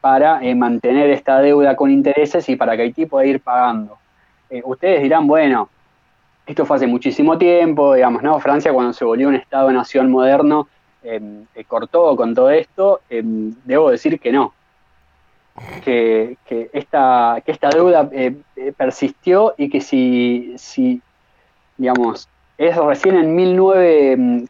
para 0.00 0.42
eh, 0.42 0.54
mantener 0.54 1.10
esta 1.10 1.40
deuda 1.40 1.76
con 1.76 1.90
intereses 1.90 2.48
y 2.48 2.56
para 2.56 2.76
que 2.76 2.82
Haití 2.82 3.06
pueda 3.06 3.26
ir 3.26 3.40
pagando. 3.40 3.98
Eh, 4.48 4.62
ustedes 4.64 5.02
dirán, 5.02 5.26
bueno, 5.26 5.68
esto 6.46 6.66
fue 6.66 6.76
hace 6.76 6.86
muchísimo 6.86 7.38
tiempo, 7.38 7.94
digamos, 7.94 8.22
¿no? 8.22 8.40
Francia 8.40 8.72
cuando 8.72 8.92
se 8.92 9.04
volvió 9.04 9.28
un 9.28 9.36
Estado-nación 9.36 10.10
moderno 10.10 10.68
eh, 11.02 11.64
cortó 11.66 12.14
con 12.16 12.34
todo 12.34 12.50
esto, 12.50 13.00
em, 13.08 13.54
debo 13.64 13.90
decir 13.90 14.18
que 14.20 14.32
no, 14.32 14.54
que, 15.84 16.36
esta, 16.72 17.42
que 17.44 17.52
esta 17.52 17.70
deuda 17.70 18.08
persistió 18.76 19.54
y 19.58 19.68
que 19.68 19.80
si, 19.80 20.54
si 20.56 21.02
digamos, 21.76 22.28
es 22.60 22.76
recién 22.76 23.16
en 23.16 23.34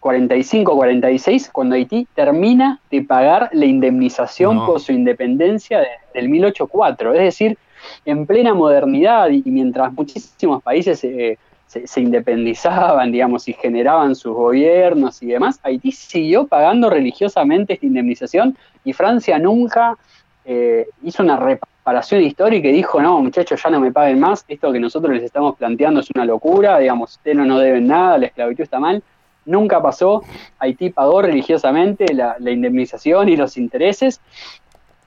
1945-46 0.01 1.51
cuando 1.53 1.77
Haití 1.77 2.09
termina 2.13 2.81
de 2.91 3.03
pagar 3.03 3.49
la 3.53 3.67
indemnización 3.67 4.67
por 4.67 4.81
su 4.81 4.91
independencia 4.91 5.87
del 6.13 6.29
1804. 6.29 7.15
Es 7.15 7.21
decir, 7.21 7.57
en 8.05 8.27
plena 8.27 8.53
modernidad 8.53 9.29
y 9.31 9.45
mientras 9.47 9.93
muchísimos 9.93 10.61
países 10.61 11.05
eh, 11.05 11.39
se, 11.71 12.01
independizaban, 12.01 13.13
digamos, 13.13 13.47
y 13.47 13.53
generaban 13.53 14.17
sus 14.17 14.35
gobiernos 14.35 15.23
y 15.23 15.27
demás, 15.27 15.61
Haití 15.63 15.93
siguió 15.93 16.47
pagando 16.49 16.91
religiosamente 16.91 17.75
esta 17.75 17.87
indemnización 17.87 18.57
y 18.85 18.93
Francia 18.93 19.39
nunca 19.39 19.97
eh, 20.45 20.89
hizo 21.05 21.23
una 21.23 21.37
reparación 21.37 22.23
histórica 22.23 22.69
y 22.69 22.73
dijo, 22.73 23.01
no, 23.01 23.21
muchachos, 23.21 23.63
ya 23.63 23.71
no 23.71 23.79
me 23.79 23.93
paguen 23.93 24.19
más, 24.19 24.45
esto 24.49 24.73
que 24.73 24.81
nosotros 24.81 25.15
les 25.15 25.23
estamos 25.23 25.57
planteando 25.57 26.01
es 26.01 26.09
una 26.13 26.25
locura, 26.25 26.79
digamos, 26.79 27.13
ustedes 27.13 27.37
no 27.37 27.59
deben 27.59 27.87
nada, 27.87 28.19
la 28.19 28.27
esclavitud 28.27 28.65
está 28.65 28.81
mal. 28.81 29.03
Nunca 29.47 29.81
pasó, 29.81 30.23
Haití 30.59 30.91
pagó 30.91 31.23
religiosamente 31.23 32.13
la, 32.13 32.37
indemnización 32.41 33.29
y 33.29 33.37
los 33.37 33.57
intereses, 33.57 34.21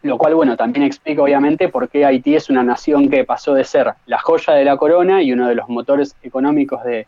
lo 0.03 0.17
cual, 0.17 0.35
bueno, 0.35 0.55
también 0.57 0.85
explica 0.85 1.23
obviamente 1.23 1.69
por 1.69 1.89
qué 1.89 2.05
Haití 2.05 2.35
es 2.35 2.49
una 2.49 2.61
nación 2.61 3.09
que 3.09 3.23
pasó 3.23 3.53
de 3.53 3.63
ser 3.63 3.93
la 4.05 4.19
joya 4.19 4.53
de 4.53 4.65
la 4.65 4.77
corona 4.77 5.23
y 5.23 5.31
uno 5.31 5.47
de 5.47 5.55
los 5.55 5.69
motores 5.69 6.15
económicos 6.21 6.83
de, 6.83 7.07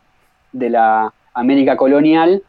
la 0.52 1.12
América 1.34 1.76
colonial 1.76 2.42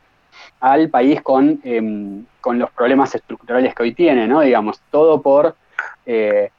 al 0.61 0.89
país 0.89 1.21
con, 1.21 1.59
em, 1.63 2.25
con 2.39 2.57
los 2.57 2.71
problemas 2.71 3.13
estructurales 3.13 3.75
que 3.75 3.83
hoy 3.83 3.93
tiene, 3.93 4.25
¿no? 4.25 4.39
Digamos, 4.39 4.79
todo 4.89 5.21
por 5.21 5.55
eh, 6.05 6.49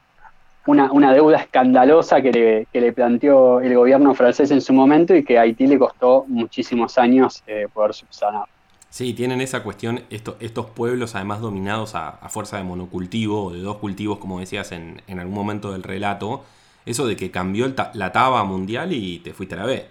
una, 0.66 1.14
deuda 1.14 1.38
escandalosa 1.38 2.20
que 2.20 2.66
le, 2.70 2.92
planteó 2.92 3.60
el 3.60 3.74
gobierno 3.74 4.14
francés 4.14 4.50
en 4.50 4.60
su 4.60 4.74
momento 4.74 5.14
y 5.16 5.24
que 5.24 5.38
a 5.38 5.42
Haití 5.42 5.66
le 5.66 5.78
costó 5.78 6.26
muchísimos 6.28 6.98
años 6.98 7.42
eh, 7.46 7.66
poder 7.72 7.94
subsanar. 7.94 8.44
Sí, 8.90 9.12
tienen 9.12 9.40
esa 9.40 9.62
cuestión, 9.62 10.02
estos 10.10 10.66
pueblos 10.70 11.14
además 11.14 11.40
dominados 11.40 11.94
a, 11.94 12.12
fuerza 12.28 12.56
de 12.56 12.64
monocultivo 12.64 13.44
o 13.44 13.52
de 13.52 13.60
dos 13.60 13.76
cultivos, 13.76 14.18
como 14.18 14.40
decías 14.40 14.72
en, 14.72 15.02
algún 15.08 15.34
momento 15.34 15.72
del 15.72 15.82
relato, 15.82 16.44
eso 16.86 17.06
de 17.06 17.14
que 17.14 17.30
cambió 17.30 17.72
la 17.92 18.12
taba 18.12 18.42
mundial 18.44 18.92
y 18.92 19.18
te 19.18 19.34
fuiste 19.34 19.54
a 19.54 19.58
la 19.58 19.66
B. 19.66 19.86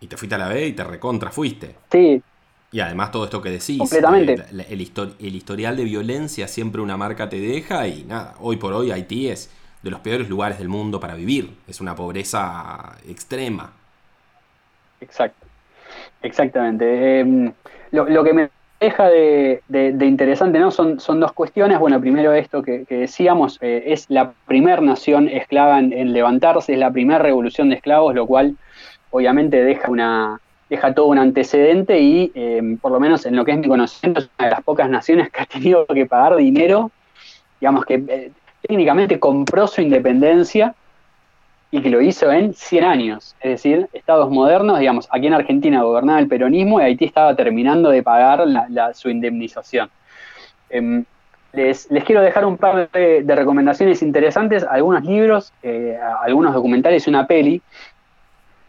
Y 0.00 0.06
te 0.06 0.16
fuiste 0.16 0.34
a 0.36 0.38
la 0.38 0.48
B 0.48 0.66
y 0.68 0.72
te 0.72 0.84
recontra 0.84 1.30
fuiste. 1.30 1.74
Sí. 1.90 2.22
Y 2.70 2.80
además 2.80 3.10
todo 3.10 3.24
esto 3.24 3.42
que 3.42 3.50
decís, 3.50 3.78
Completamente. 3.78 4.44
El, 4.50 4.60
el, 4.60 5.34
historial 5.36 5.76
de 5.76 5.84
violencia 5.84 6.48
siempre 6.48 6.80
una 6.80 6.96
marca 6.96 7.28
te 7.28 7.38
deja 7.38 7.86
y 7.86 8.04
nada, 8.04 8.34
hoy 8.40 8.56
por 8.56 8.72
hoy 8.72 8.90
Haití 8.90 9.28
es 9.28 9.50
de 9.82 9.90
los 9.90 10.00
peores 10.00 10.28
lugares 10.28 10.58
del 10.58 10.68
mundo 10.68 10.98
para 10.98 11.14
vivir. 11.14 11.54
Es 11.66 11.80
una 11.80 11.94
pobreza 11.94 12.96
extrema. 13.06 13.72
Exacto. 15.00 15.46
Exactamente. 16.22 17.20
Em, 17.20 17.52
lo, 17.92 18.24
que 18.24 18.32
me 18.32 18.50
deja 18.80 19.08
de, 19.08 19.60
interesante 20.00 20.58
¿no? 20.58 20.70
son, 20.70 20.98
son, 20.98 21.20
dos 21.20 21.32
cuestiones. 21.32 21.78
Bueno, 21.78 22.00
primero 22.00 22.32
esto 22.32 22.62
que, 22.62 22.84
decíamos, 22.88 23.58
eh, 23.60 23.84
es 23.86 24.06
la 24.08 24.32
primera 24.46 24.80
nación 24.80 25.28
esclava 25.28 25.78
en, 25.78 26.12
levantarse, 26.12 26.72
es 26.72 26.78
la 26.78 26.90
primera 26.90 27.18
revolución 27.18 27.68
de 27.68 27.76
esclavos, 27.76 28.14
lo 28.14 28.26
cual 28.26 28.56
obviamente 29.10 29.62
deja 29.62 29.90
una 29.90 30.40
deja 30.68 30.94
todo 30.94 31.08
un 31.08 31.18
antecedente 31.18 32.00
y 32.00 32.32
em, 32.34 32.78
por 32.78 32.92
lo 32.92 32.98
menos 32.98 33.26
en 33.26 33.36
lo 33.36 33.44
que 33.44 33.52
es 33.52 33.58
mi 33.58 33.68
conocimiento 33.68 34.20
es 34.20 34.30
una 34.38 34.48
de 34.48 34.54
las 34.54 34.62
pocas 34.62 34.88
naciones 34.88 35.30
que 35.30 35.42
ha 35.42 35.44
tenido 35.44 35.84
que 35.84 36.06
pagar 36.06 36.34
dinero, 36.36 36.90
digamos 37.60 37.84
que 37.84 38.02
eh, 38.08 38.30
técnicamente 38.66 39.20
compró 39.20 39.66
su 39.66 39.82
independencia 39.82 40.74
y 41.74 41.80
que 41.80 41.88
lo 41.88 42.02
hizo 42.02 42.30
en 42.30 42.52
100 42.52 42.84
años, 42.84 43.34
es 43.40 43.52
decir, 43.52 43.88
estados 43.94 44.30
modernos, 44.30 44.78
digamos, 44.78 45.08
aquí 45.10 45.26
en 45.26 45.32
Argentina 45.32 45.82
gobernaba 45.82 46.20
el 46.20 46.28
peronismo 46.28 46.78
y 46.78 46.84
Haití 46.84 47.06
estaba 47.06 47.34
terminando 47.34 47.88
de 47.88 48.02
pagar 48.02 48.44
su 48.92 49.08
indemnización. 49.08 49.90
Em, 50.68 51.06
les, 51.54 51.88
quiero 52.04 52.20
dejar 52.20 52.44
un 52.44 52.58
par 52.58 52.90
de, 52.90 53.24
recomendaciones 53.26 54.02
interesantes, 54.02 54.64
algunos 54.64 55.02
libros, 55.04 55.54
eh, 55.62 55.98
algunos 56.22 56.52
documentales 56.52 57.06
y 57.06 57.10
una 57.10 57.26
peli. 57.26 57.62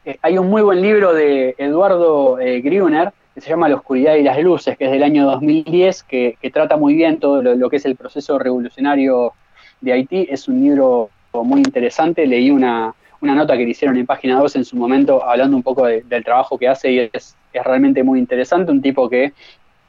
Eh, 0.06 0.18
hay 0.22 0.38
un 0.38 0.49
muy 0.49 0.62
buen 0.62 0.82
libro 0.82 1.14
de 1.14 1.56
Eduardo 1.58 2.39
eh, 2.39 2.62
Gruner 2.62 3.12
que 3.36 3.41
se 3.41 3.49
llama 3.49 3.68
La 3.68 3.76
oscuridad 3.76 4.16
y 4.16 4.24
las 4.24 4.39
luces, 4.41 4.78
que 4.78 4.86
es 4.86 4.91
del 4.91 5.04
año 5.04 5.26
2010, 5.26 6.04
que, 6.04 6.38
trata 6.54 6.78
muy 6.78 6.93
bien 6.93 7.20
todo 7.20 7.41
lo, 7.41 7.70
que 7.70 7.78
es 7.78 7.86
el 7.86 7.97
proceso 7.97 8.39
revolucionario 8.39 9.34
de 9.82 9.91
Haití. 9.91 10.28
Es 10.30 10.47
un 10.47 10.62
libro 10.62 11.10
muy 11.42 11.62
interesante. 11.62 12.28
Leí 12.28 12.52
una, 12.52 12.94
nota 13.22 13.58
que 13.58 13.64
le 13.64 13.72
hicieron 13.72 13.98
en 13.98 14.06
página 14.06 14.38
2 14.38 14.58
en 14.58 14.66
su 14.66 14.76
momento 14.76 15.24
hablando 15.24 15.58
un 15.58 15.64
poco 15.64 15.86
del 15.86 16.24
trabajo 16.24 16.58
que 16.60 16.68
hace 16.68 16.92
y 16.92 17.10
es, 17.12 17.36
realmente 17.54 18.04
muy 18.04 18.20
interesante. 18.20 18.72
Un 18.72 18.82
tipo 18.82 19.10
que 19.10 19.34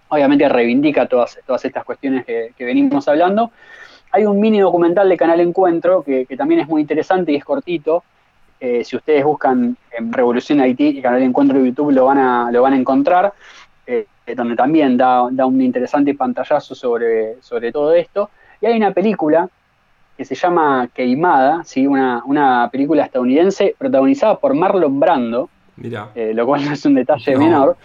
obviamente 0.08 0.48
reivindica 0.48 1.06
todas, 1.06 1.38
todas 1.46 1.64
estas 1.64 1.84
cuestiones 1.84 2.24
que, 2.24 2.52
venimos 2.60 3.06
hablando. 3.08 3.50
Hay 4.12 4.24
un 4.24 4.40
mini 4.40 4.60
documental 4.60 5.08
de 5.08 5.16
Canal 5.16 5.40
Encuentro 5.40 6.02
que, 6.02 6.26
también 6.38 6.60
es 6.60 6.68
muy 6.68 6.80
interesante 6.80 7.32
y 7.32 7.36
es 7.36 7.44
cortito. 7.44 8.04
Eh, 8.60 8.84
si 8.84 8.96
ustedes 8.96 9.24
buscan 9.24 9.76
en 9.90 10.12
Revolución 10.12 10.60
Haití 10.60 10.98
y 10.98 11.02
Canal 11.02 11.22
Encuentro 11.22 11.58
de 11.58 11.66
YouTube 11.66 11.90
lo 11.90 12.06
van 12.06 12.18
a, 12.18 12.50
lo 12.52 12.62
van 12.62 12.72
a 12.72 12.76
encontrar, 12.76 13.34
eh, 13.86 14.06
donde 14.34 14.54
también 14.54 14.96
da, 14.96 15.28
da, 15.30 15.44
un 15.44 15.60
interesante 15.60 16.14
pantallazo 16.14 16.74
sobre, 16.74 17.42
sobre 17.42 17.72
todo 17.72 17.92
esto. 17.92 18.30
Y 18.60 18.66
hay 18.66 18.76
una 18.76 18.92
película 18.92 19.50
que 20.16 20.24
se 20.24 20.34
llama 20.34 20.88
Queimada, 20.94 21.64
¿sí? 21.64 21.86
una, 21.86 22.22
una 22.24 22.68
película 22.70 23.04
estadounidense 23.04 23.74
protagonizada 23.76 24.38
por 24.38 24.54
Marlon 24.54 25.00
Brando, 25.00 25.50
eh, 25.82 26.32
lo 26.34 26.46
cual 26.46 26.64
no 26.64 26.72
es 26.72 26.84
un 26.84 26.94
detalle 26.94 27.36
menor, 27.36 27.76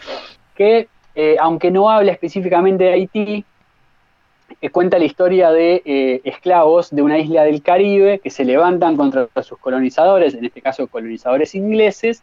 que 0.56 0.88
eh, 1.16 1.38
aunque 1.40 1.72
no 1.72 1.90
habla 1.90 2.12
específicamente 2.12 2.84
de 2.84 2.94
Haití, 2.94 3.46
eh, 4.62 4.70
cuenta 4.70 5.00
la 5.00 5.06
historia 5.06 5.52
de 5.52 6.22
esclavos 6.24 6.92
de 6.92 7.02
una 7.02 7.18
isla 7.18 7.44
del 7.44 7.64
Caribe 7.64 8.20
que 8.20 8.30
se 8.30 8.46
levantan 8.46 8.96
contra 8.96 9.28
sus 9.42 9.58
colonizadores, 9.58 10.36
en 10.36 10.46
este 10.46 10.62
caso 10.62 10.88
colonizadores 10.88 11.56
ingleses, 11.56 12.22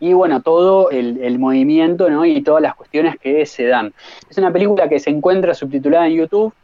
y 0.00 0.12
bueno, 0.12 0.42
todo 0.42 0.90
el, 0.90 1.38
movimiento 1.40 2.08
¿no? 2.08 2.24
y 2.24 2.40
todas 2.42 2.62
las 2.62 2.76
cuestiones 2.76 3.16
que 3.18 3.44
se 3.46 3.66
dan. 3.66 3.92
Es 4.30 4.38
una 4.38 4.52
película 4.52 4.88
que 4.88 5.00
se 5.00 5.10
encuentra 5.10 5.54
subtitulada 5.54 6.06
en 6.06 6.14
YouTube, 6.14 6.54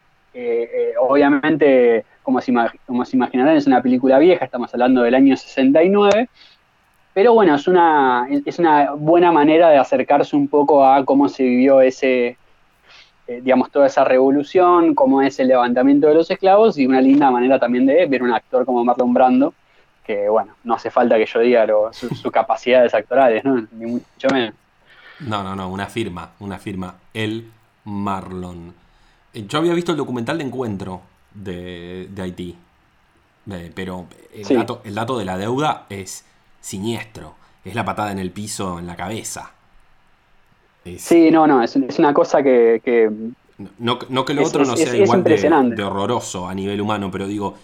obviamente 1.00 2.04
como 2.24 2.40
se, 2.40 2.52
como 2.86 3.04
imaginarán, 3.12 3.56
es 3.56 3.66
una 3.68 3.82
película 3.82 4.18
vieja, 4.18 4.44
estamos 4.44 4.72
hablando 4.74 5.02
del 5.02 5.14
año 5.14 5.36
69, 5.36 6.28
pero 7.12 7.34
bueno, 7.34 7.54
es 7.54 7.68
una, 7.68 8.26
es 8.44 8.58
una 8.58 8.92
buena 8.92 9.30
manera 9.30 9.68
de 9.68 9.76
acercarse 9.76 10.34
un 10.34 10.48
poco 10.48 10.84
a 10.84 11.04
cómo 11.04 11.28
se 11.28 11.44
vivió 11.44 11.80
ese, 11.80 12.36
eh, 13.28 13.40
digamos, 13.42 13.70
toda 13.70 13.86
esa 13.86 14.02
revolución, 14.04 14.94
cómo 14.94 15.22
es 15.22 15.38
el 15.38 15.48
levantamiento 15.48 16.08
de 16.08 16.14
los 16.14 16.30
esclavos 16.30 16.76
y 16.78 16.86
una 16.86 17.00
linda 17.00 17.30
manera 17.30 17.60
también 17.60 17.86
de 17.86 18.06
ver 18.06 18.22
un 18.22 18.32
actor 18.32 18.64
como 18.64 18.84
Marlon 18.84 19.14
Brando, 19.14 19.54
que 20.04 20.28
bueno, 20.28 20.54
no 20.64 20.74
hace 20.74 20.90
falta 20.90 21.16
que 21.16 21.26
yo 21.26 21.40
diga 21.40 21.66
sus 21.92 22.30
capacidades 22.32 22.94
actorales, 22.94 23.44
¿no? 23.44 23.66
Ni 23.72 23.86
mucho 23.86 24.28
menos. 24.32 24.54
No, 25.20 25.42
no, 25.44 25.54
no, 25.54 25.68
una 25.68 25.86
firma, 25.86 26.32
una 26.40 26.58
firma. 26.58 26.96
El 27.12 27.50
Marlon. 27.84 28.74
Eh, 29.32 29.44
yo 29.46 29.58
había 29.58 29.74
visto 29.74 29.92
el 29.92 29.98
documental 29.98 30.38
de 30.38 30.44
Encuentro, 30.44 31.02
de, 31.34 32.08
Haití. 32.18 32.56
pero 33.74 34.06
el, 34.32 34.56
dato, 34.56 34.80
el 34.84 34.94
dato 34.94 35.18
de 35.18 35.24
la 35.24 35.36
deuda 35.36 35.86
es 35.90 36.24
siniestro. 36.60 37.34
Es 37.64 37.74
la 37.74 37.84
patada 37.84 38.12
en 38.12 38.18
el 38.18 38.30
piso, 38.30 38.78
en 38.78 38.86
la 38.86 38.96
cabeza. 38.96 39.52
sí, 40.98 41.30
no, 41.30 41.46
no, 41.46 41.62
es, 41.62 41.76
una 41.98 42.12
cosa 42.12 42.42
que... 42.42 43.32
no, 43.78 43.98
que 44.24 44.34
lo 44.34 44.44
otro 44.44 44.64
no 44.64 44.76
sea 44.76 44.94
igual 44.96 45.24
de, 45.24 45.82
horroroso 45.82 46.46
a 46.48 46.54
nivel 46.54 46.80
humano, 46.80 47.10
pero 47.10 47.26
digo, 47.26 47.54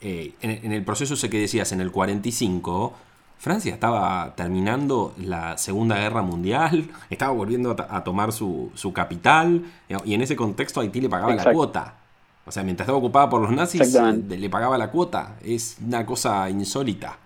eh, 0.00 0.34
en, 0.42 0.72
el 0.72 0.84
proceso 0.84 1.14
ese 1.14 1.30
que 1.30 1.38
decías, 1.38 1.70
en 1.72 1.80
el 1.80 1.92
45, 1.92 2.92
Francia 3.38 3.72
estaba 3.72 4.34
terminando 4.34 5.14
la 5.16 5.58
Segunda 5.58 5.96
Guerra 5.96 6.22
Mundial, 6.22 6.88
estaba 7.10 7.32
volviendo 7.32 7.76
a, 7.88 8.02
tomar 8.02 8.32
su, 8.32 8.72
capital, 8.92 9.64
y 10.04 10.14
en 10.14 10.22
ese 10.22 10.34
contexto 10.34 10.80
Haití 10.80 11.00
le 11.00 11.08
pagaba 11.08 11.34
la 11.36 11.52
cuota. 11.52 11.94
O 12.46 12.52
sea, 12.52 12.62
mientras 12.62 12.84
estaba 12.84 12.98
ocupada 12.98 13.28
por 13.28 13.40
los 13.40 13.50
nazis, 13.50 13.98
le 14.28 14.50
pagaba 14.50 14.78
la 14.78 14.90
cuota. 14.90 15.34
Es 15.44 15.78
una 15.84 16.06
cosa 16.06 16.48
insólita. 16.48 17.18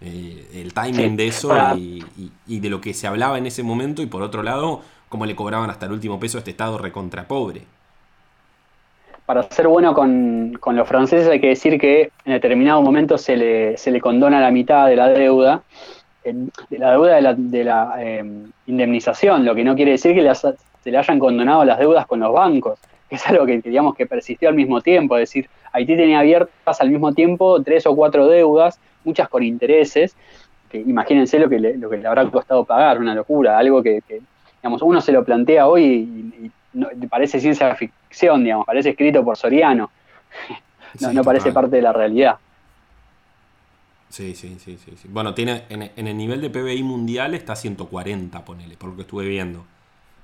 Eh, 0.00 0.62
el 0.62 0.72
timing 0.72 1.16
de 1.16 1.26
eso 1.26 1.52
y, 1.76 2.60
de 2.60 2.70
lo 2.70 2.80
que 2.80 2.94
se 2.94 3.06
hablaba 3.06 3.36
en 3.36 3.46
ese 3.46 3.62
momento, 3.62 4.00
y 4.00 4.06
por 4.06 4.22
otro 4.22 4.42
lado, 4.42 4.80
cómo 5.08 5.26
le 5.26 5.36
cobraban 5.36 5.68
hasta 5.70 5.86
el 5.86 5.92
último 5.92 6.18
peso 6.18 6.38
a 6.38 6.40
este 6.40 6.52
Estado 6.52 6.78
recontra 6.78 7.28
pobre. 7.28 7.62
Para 9.26 9.42
ser 9.42 9.68
bueno 9.68 9.92
con, 9.92 10.58
los 10.64 10.88
franceses 10.88 11.28
hay 11.28 11.40
que 11.40 11.48
decir 11.48 11.78
que 11.78 12.10
en 12.24 12.32
determinado 12.32 12.80
momento 12.80 13.18
se 13.18 13.36
le, 13.36 13.76
se 13.76 13.90
le 13.90 14.00
condona 14.00 14.40
la 14.40 14.50
mitad 14.50 14.86
de 14.86 14.96
la 14.96 15.08
deuda, 15.08 15.62
de 16.24 16.78
la 16.78 16.92
deuda 16.92 17.16
de 17.16 17.20
la, 17.20 17.34
de 17.34 17.64
la 17.64 17.94
em, 17.98 18.50
indemnización, 18.66 19.44
lo 19.44 19.54
que 19.54 19.64
no 19.64 19.74
quiere 19.74 19.90
decir 19.92 20.14
que 20.14 20.34
se 20.34 20.90
le 20.90 20.96
hayan 20.96 21.18
condonado 21.18 21.64
las 21.66 21.78
deudas 21.78 22.06
con 22.06 22.20
los 22.20 22.32
bancos 22.32 22.78
que 23.08 23.16
es 23.16 23.26
algo 23.26 23.46
que, 23.46 23.58
digamos, 23.60 23.94
que 23.94 24.06
persistió 24.06 24.48
al 24.48 24.54
mismo 24.54 24.80
tiempo, 24.80 25.16
es 25.16 25.22
decir, 25.22 25.48
Haití 25.72 25.96
tenía 25.96 26.20
abiertas 26.20 26.80
al 26.80 26.90
mismo 26.90 27.12
tiempo 27.12 27.62
tres 27.62 27.86
o 27.86 27.96
cuatro 27.96 28.26
deudas, 28.26 28.78
muchas 29.04 29.28
con 29.28 29.42
intereses, 29.42 30.14
que 30.70 30.78
imagínense 30.78 31.38
lo 31.38 31.48
que 31.48 31.58
le, 31.58 31.76
lo 31.76 31.88
que 31.88 31.96
le 31.96 32.06
habrá 32.06 32.30
costado 32.30 32.64
pagar, 32.64 32.98
una 32.98 33.14
locura, 33.14 33.58
algo 33.58 33.82
que, 33.82 34.02
digamos, 34.62 34.82
uno 34.82 35.00
se 35.00 35.12
lo 35.12 35.24
plantea 35.24 35.66
hoy 35.66 35.84
y, 35.84 36.50
parece 37.10 37.40
ciencia 37.40 37.74
ficción, 37.74 38.44
digamos, 38.44 38.66
parece 38.66 38.90
escrito 38.90 39.24
por 39.24 39.36
Soriano, 39.36 39.90
no, 41.12 41.24
parece 41.24 41.50
parte 41.50 41.76
de 41.76 41.82
la 41.82 41.92
realidad. 41.92 42.36
Sí, 44.10 44.34
sí, 44.34 44.56
sí, 44.58 44.78
sí. 44.78 44.94
Bueno, 45.08 45.34
tiene 45.34 45.64
en, 45.68 45.90
en, 45.94 46.06
el 46.06 46.16
nivel 46.16 46.40
de 46.40 46.50
PBI 46.50 46.82
mundial 46.82 47.34
está 47.34 47.56
140, 47.56 48.44
ponele, 48.44 48.76
por 48.76 48.90
lo 48.90 48.96
que 48.96 49.02
estuve 49.02 49.26
viendo 49.26 49.64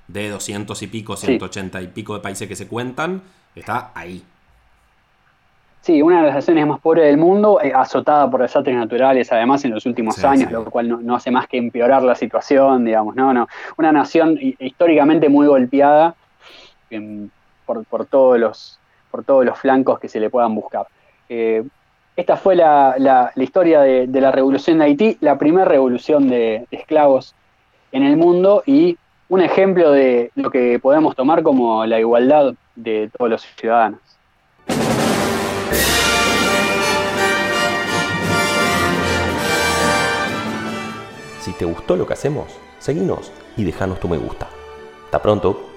de 0.07 0.29
200 0.29 0.81
y 0.81 0.87
pico, 0.87 1.15
180 1.15 1.81
y 1.81 1.87
pico 1.87 2.13
de 2.15 2.19
países 2.21 2.47
que 2.47 2.55
se 2.55 2.67
cuentan, 2.67 3.21
está 3.55 3.91
ahí. 3.95 4.23
Sí, 5.81 6.01
una 6.01 6.21
de 6.21 6.27
las 6.27 6.35
naciones 6.35 6.65
más 6.65 6.79
pobres 6.79 7.05
del 7.05 7.17
mundo, 7.17 7.61
eh, 7.61 7.71
azotada 7.75 8.29
por 8.29 8.41
desastres 8.41 8.75
naturales, 8.75 9.31
además 9.31 9.63
en 9.65 9.71
los 9.71 9.85
últimos 9.85 10.23
años, 10.23 10.51
lo 10.51 10.65
cual 10.65 11.05
no, 11.05 11.15
hace 11.15 11.29
más 11.29 11.47
que 11.47 11.57
empeorar 11.57 12.01
la 12.01 12.15
situación, 12.15 12.85
digamos, 12.85 13.15
no, 13.15 13.33
no. 13.33 13.47
Una 13.77 13.91
nación 13.91 14.35
históricamente 14.41 15.29
muy 15.29 15.45
golpeada 15.45 16.15
em, 16.89 17.29
por, 17.67 18.05
todos 18.07 18.39
los, 18.39 18.79
por 19.11 19.23
todos 19.23 19.45
los 19.45 19.59
flancos 19.59 19.99
que 19.99 20.09
se 20.09 20.19
le 20.19 20.31
puedan 20.31 20.55
buscar. 20.55 20.87
Eh, 21.29 21.63
esta 22.15 22.37
fue 22.37 22.55
la, 22.55 23.31
historia 23.35 23.81
de, 23.81 24.07
la 24.21 24.31
revolución 24.31 24.79
de 24.79 24.85
Haití, 24.85 25.17
la 25.19 25.37
primera 25.37 25.65
revolución 25.65 26.29
de 26.29 26.65
esclavos 26.71 27.35
en 27.91 28.03
el 28.03 28.15
mundo 28.15 28.63
y 28.65 28.97
un 29.29 29.41
ejemplo 29.41 29.91
de 29.91 30.31
lo 30.35 30.51
que 30.51 30.79
podemos 30.79 31.15
tomar 31.15 31.43
como 31.43 31.85
la 31.85 31.99
igualdad 31.99 32.53
de 32.75 33.09
todos 33.17 33.31
los 33.31 33.41
ciudadanos. 33.41 33.99
Si 41.39 41.53
te 41.53 41.65
gustó 41.65 41.95
lo 41.95 42.07
que 42.07 42.13
hacemos, 42.13 42.59
seguinos 42.79 43.31
y 43.55 43.63
déjanos 43.63 43.99
tu 43.99 44.07
me 44.07 44.17
gusta. 44.17 44.47
Hasta 45.05 45.21
pronto. 45.21 45.74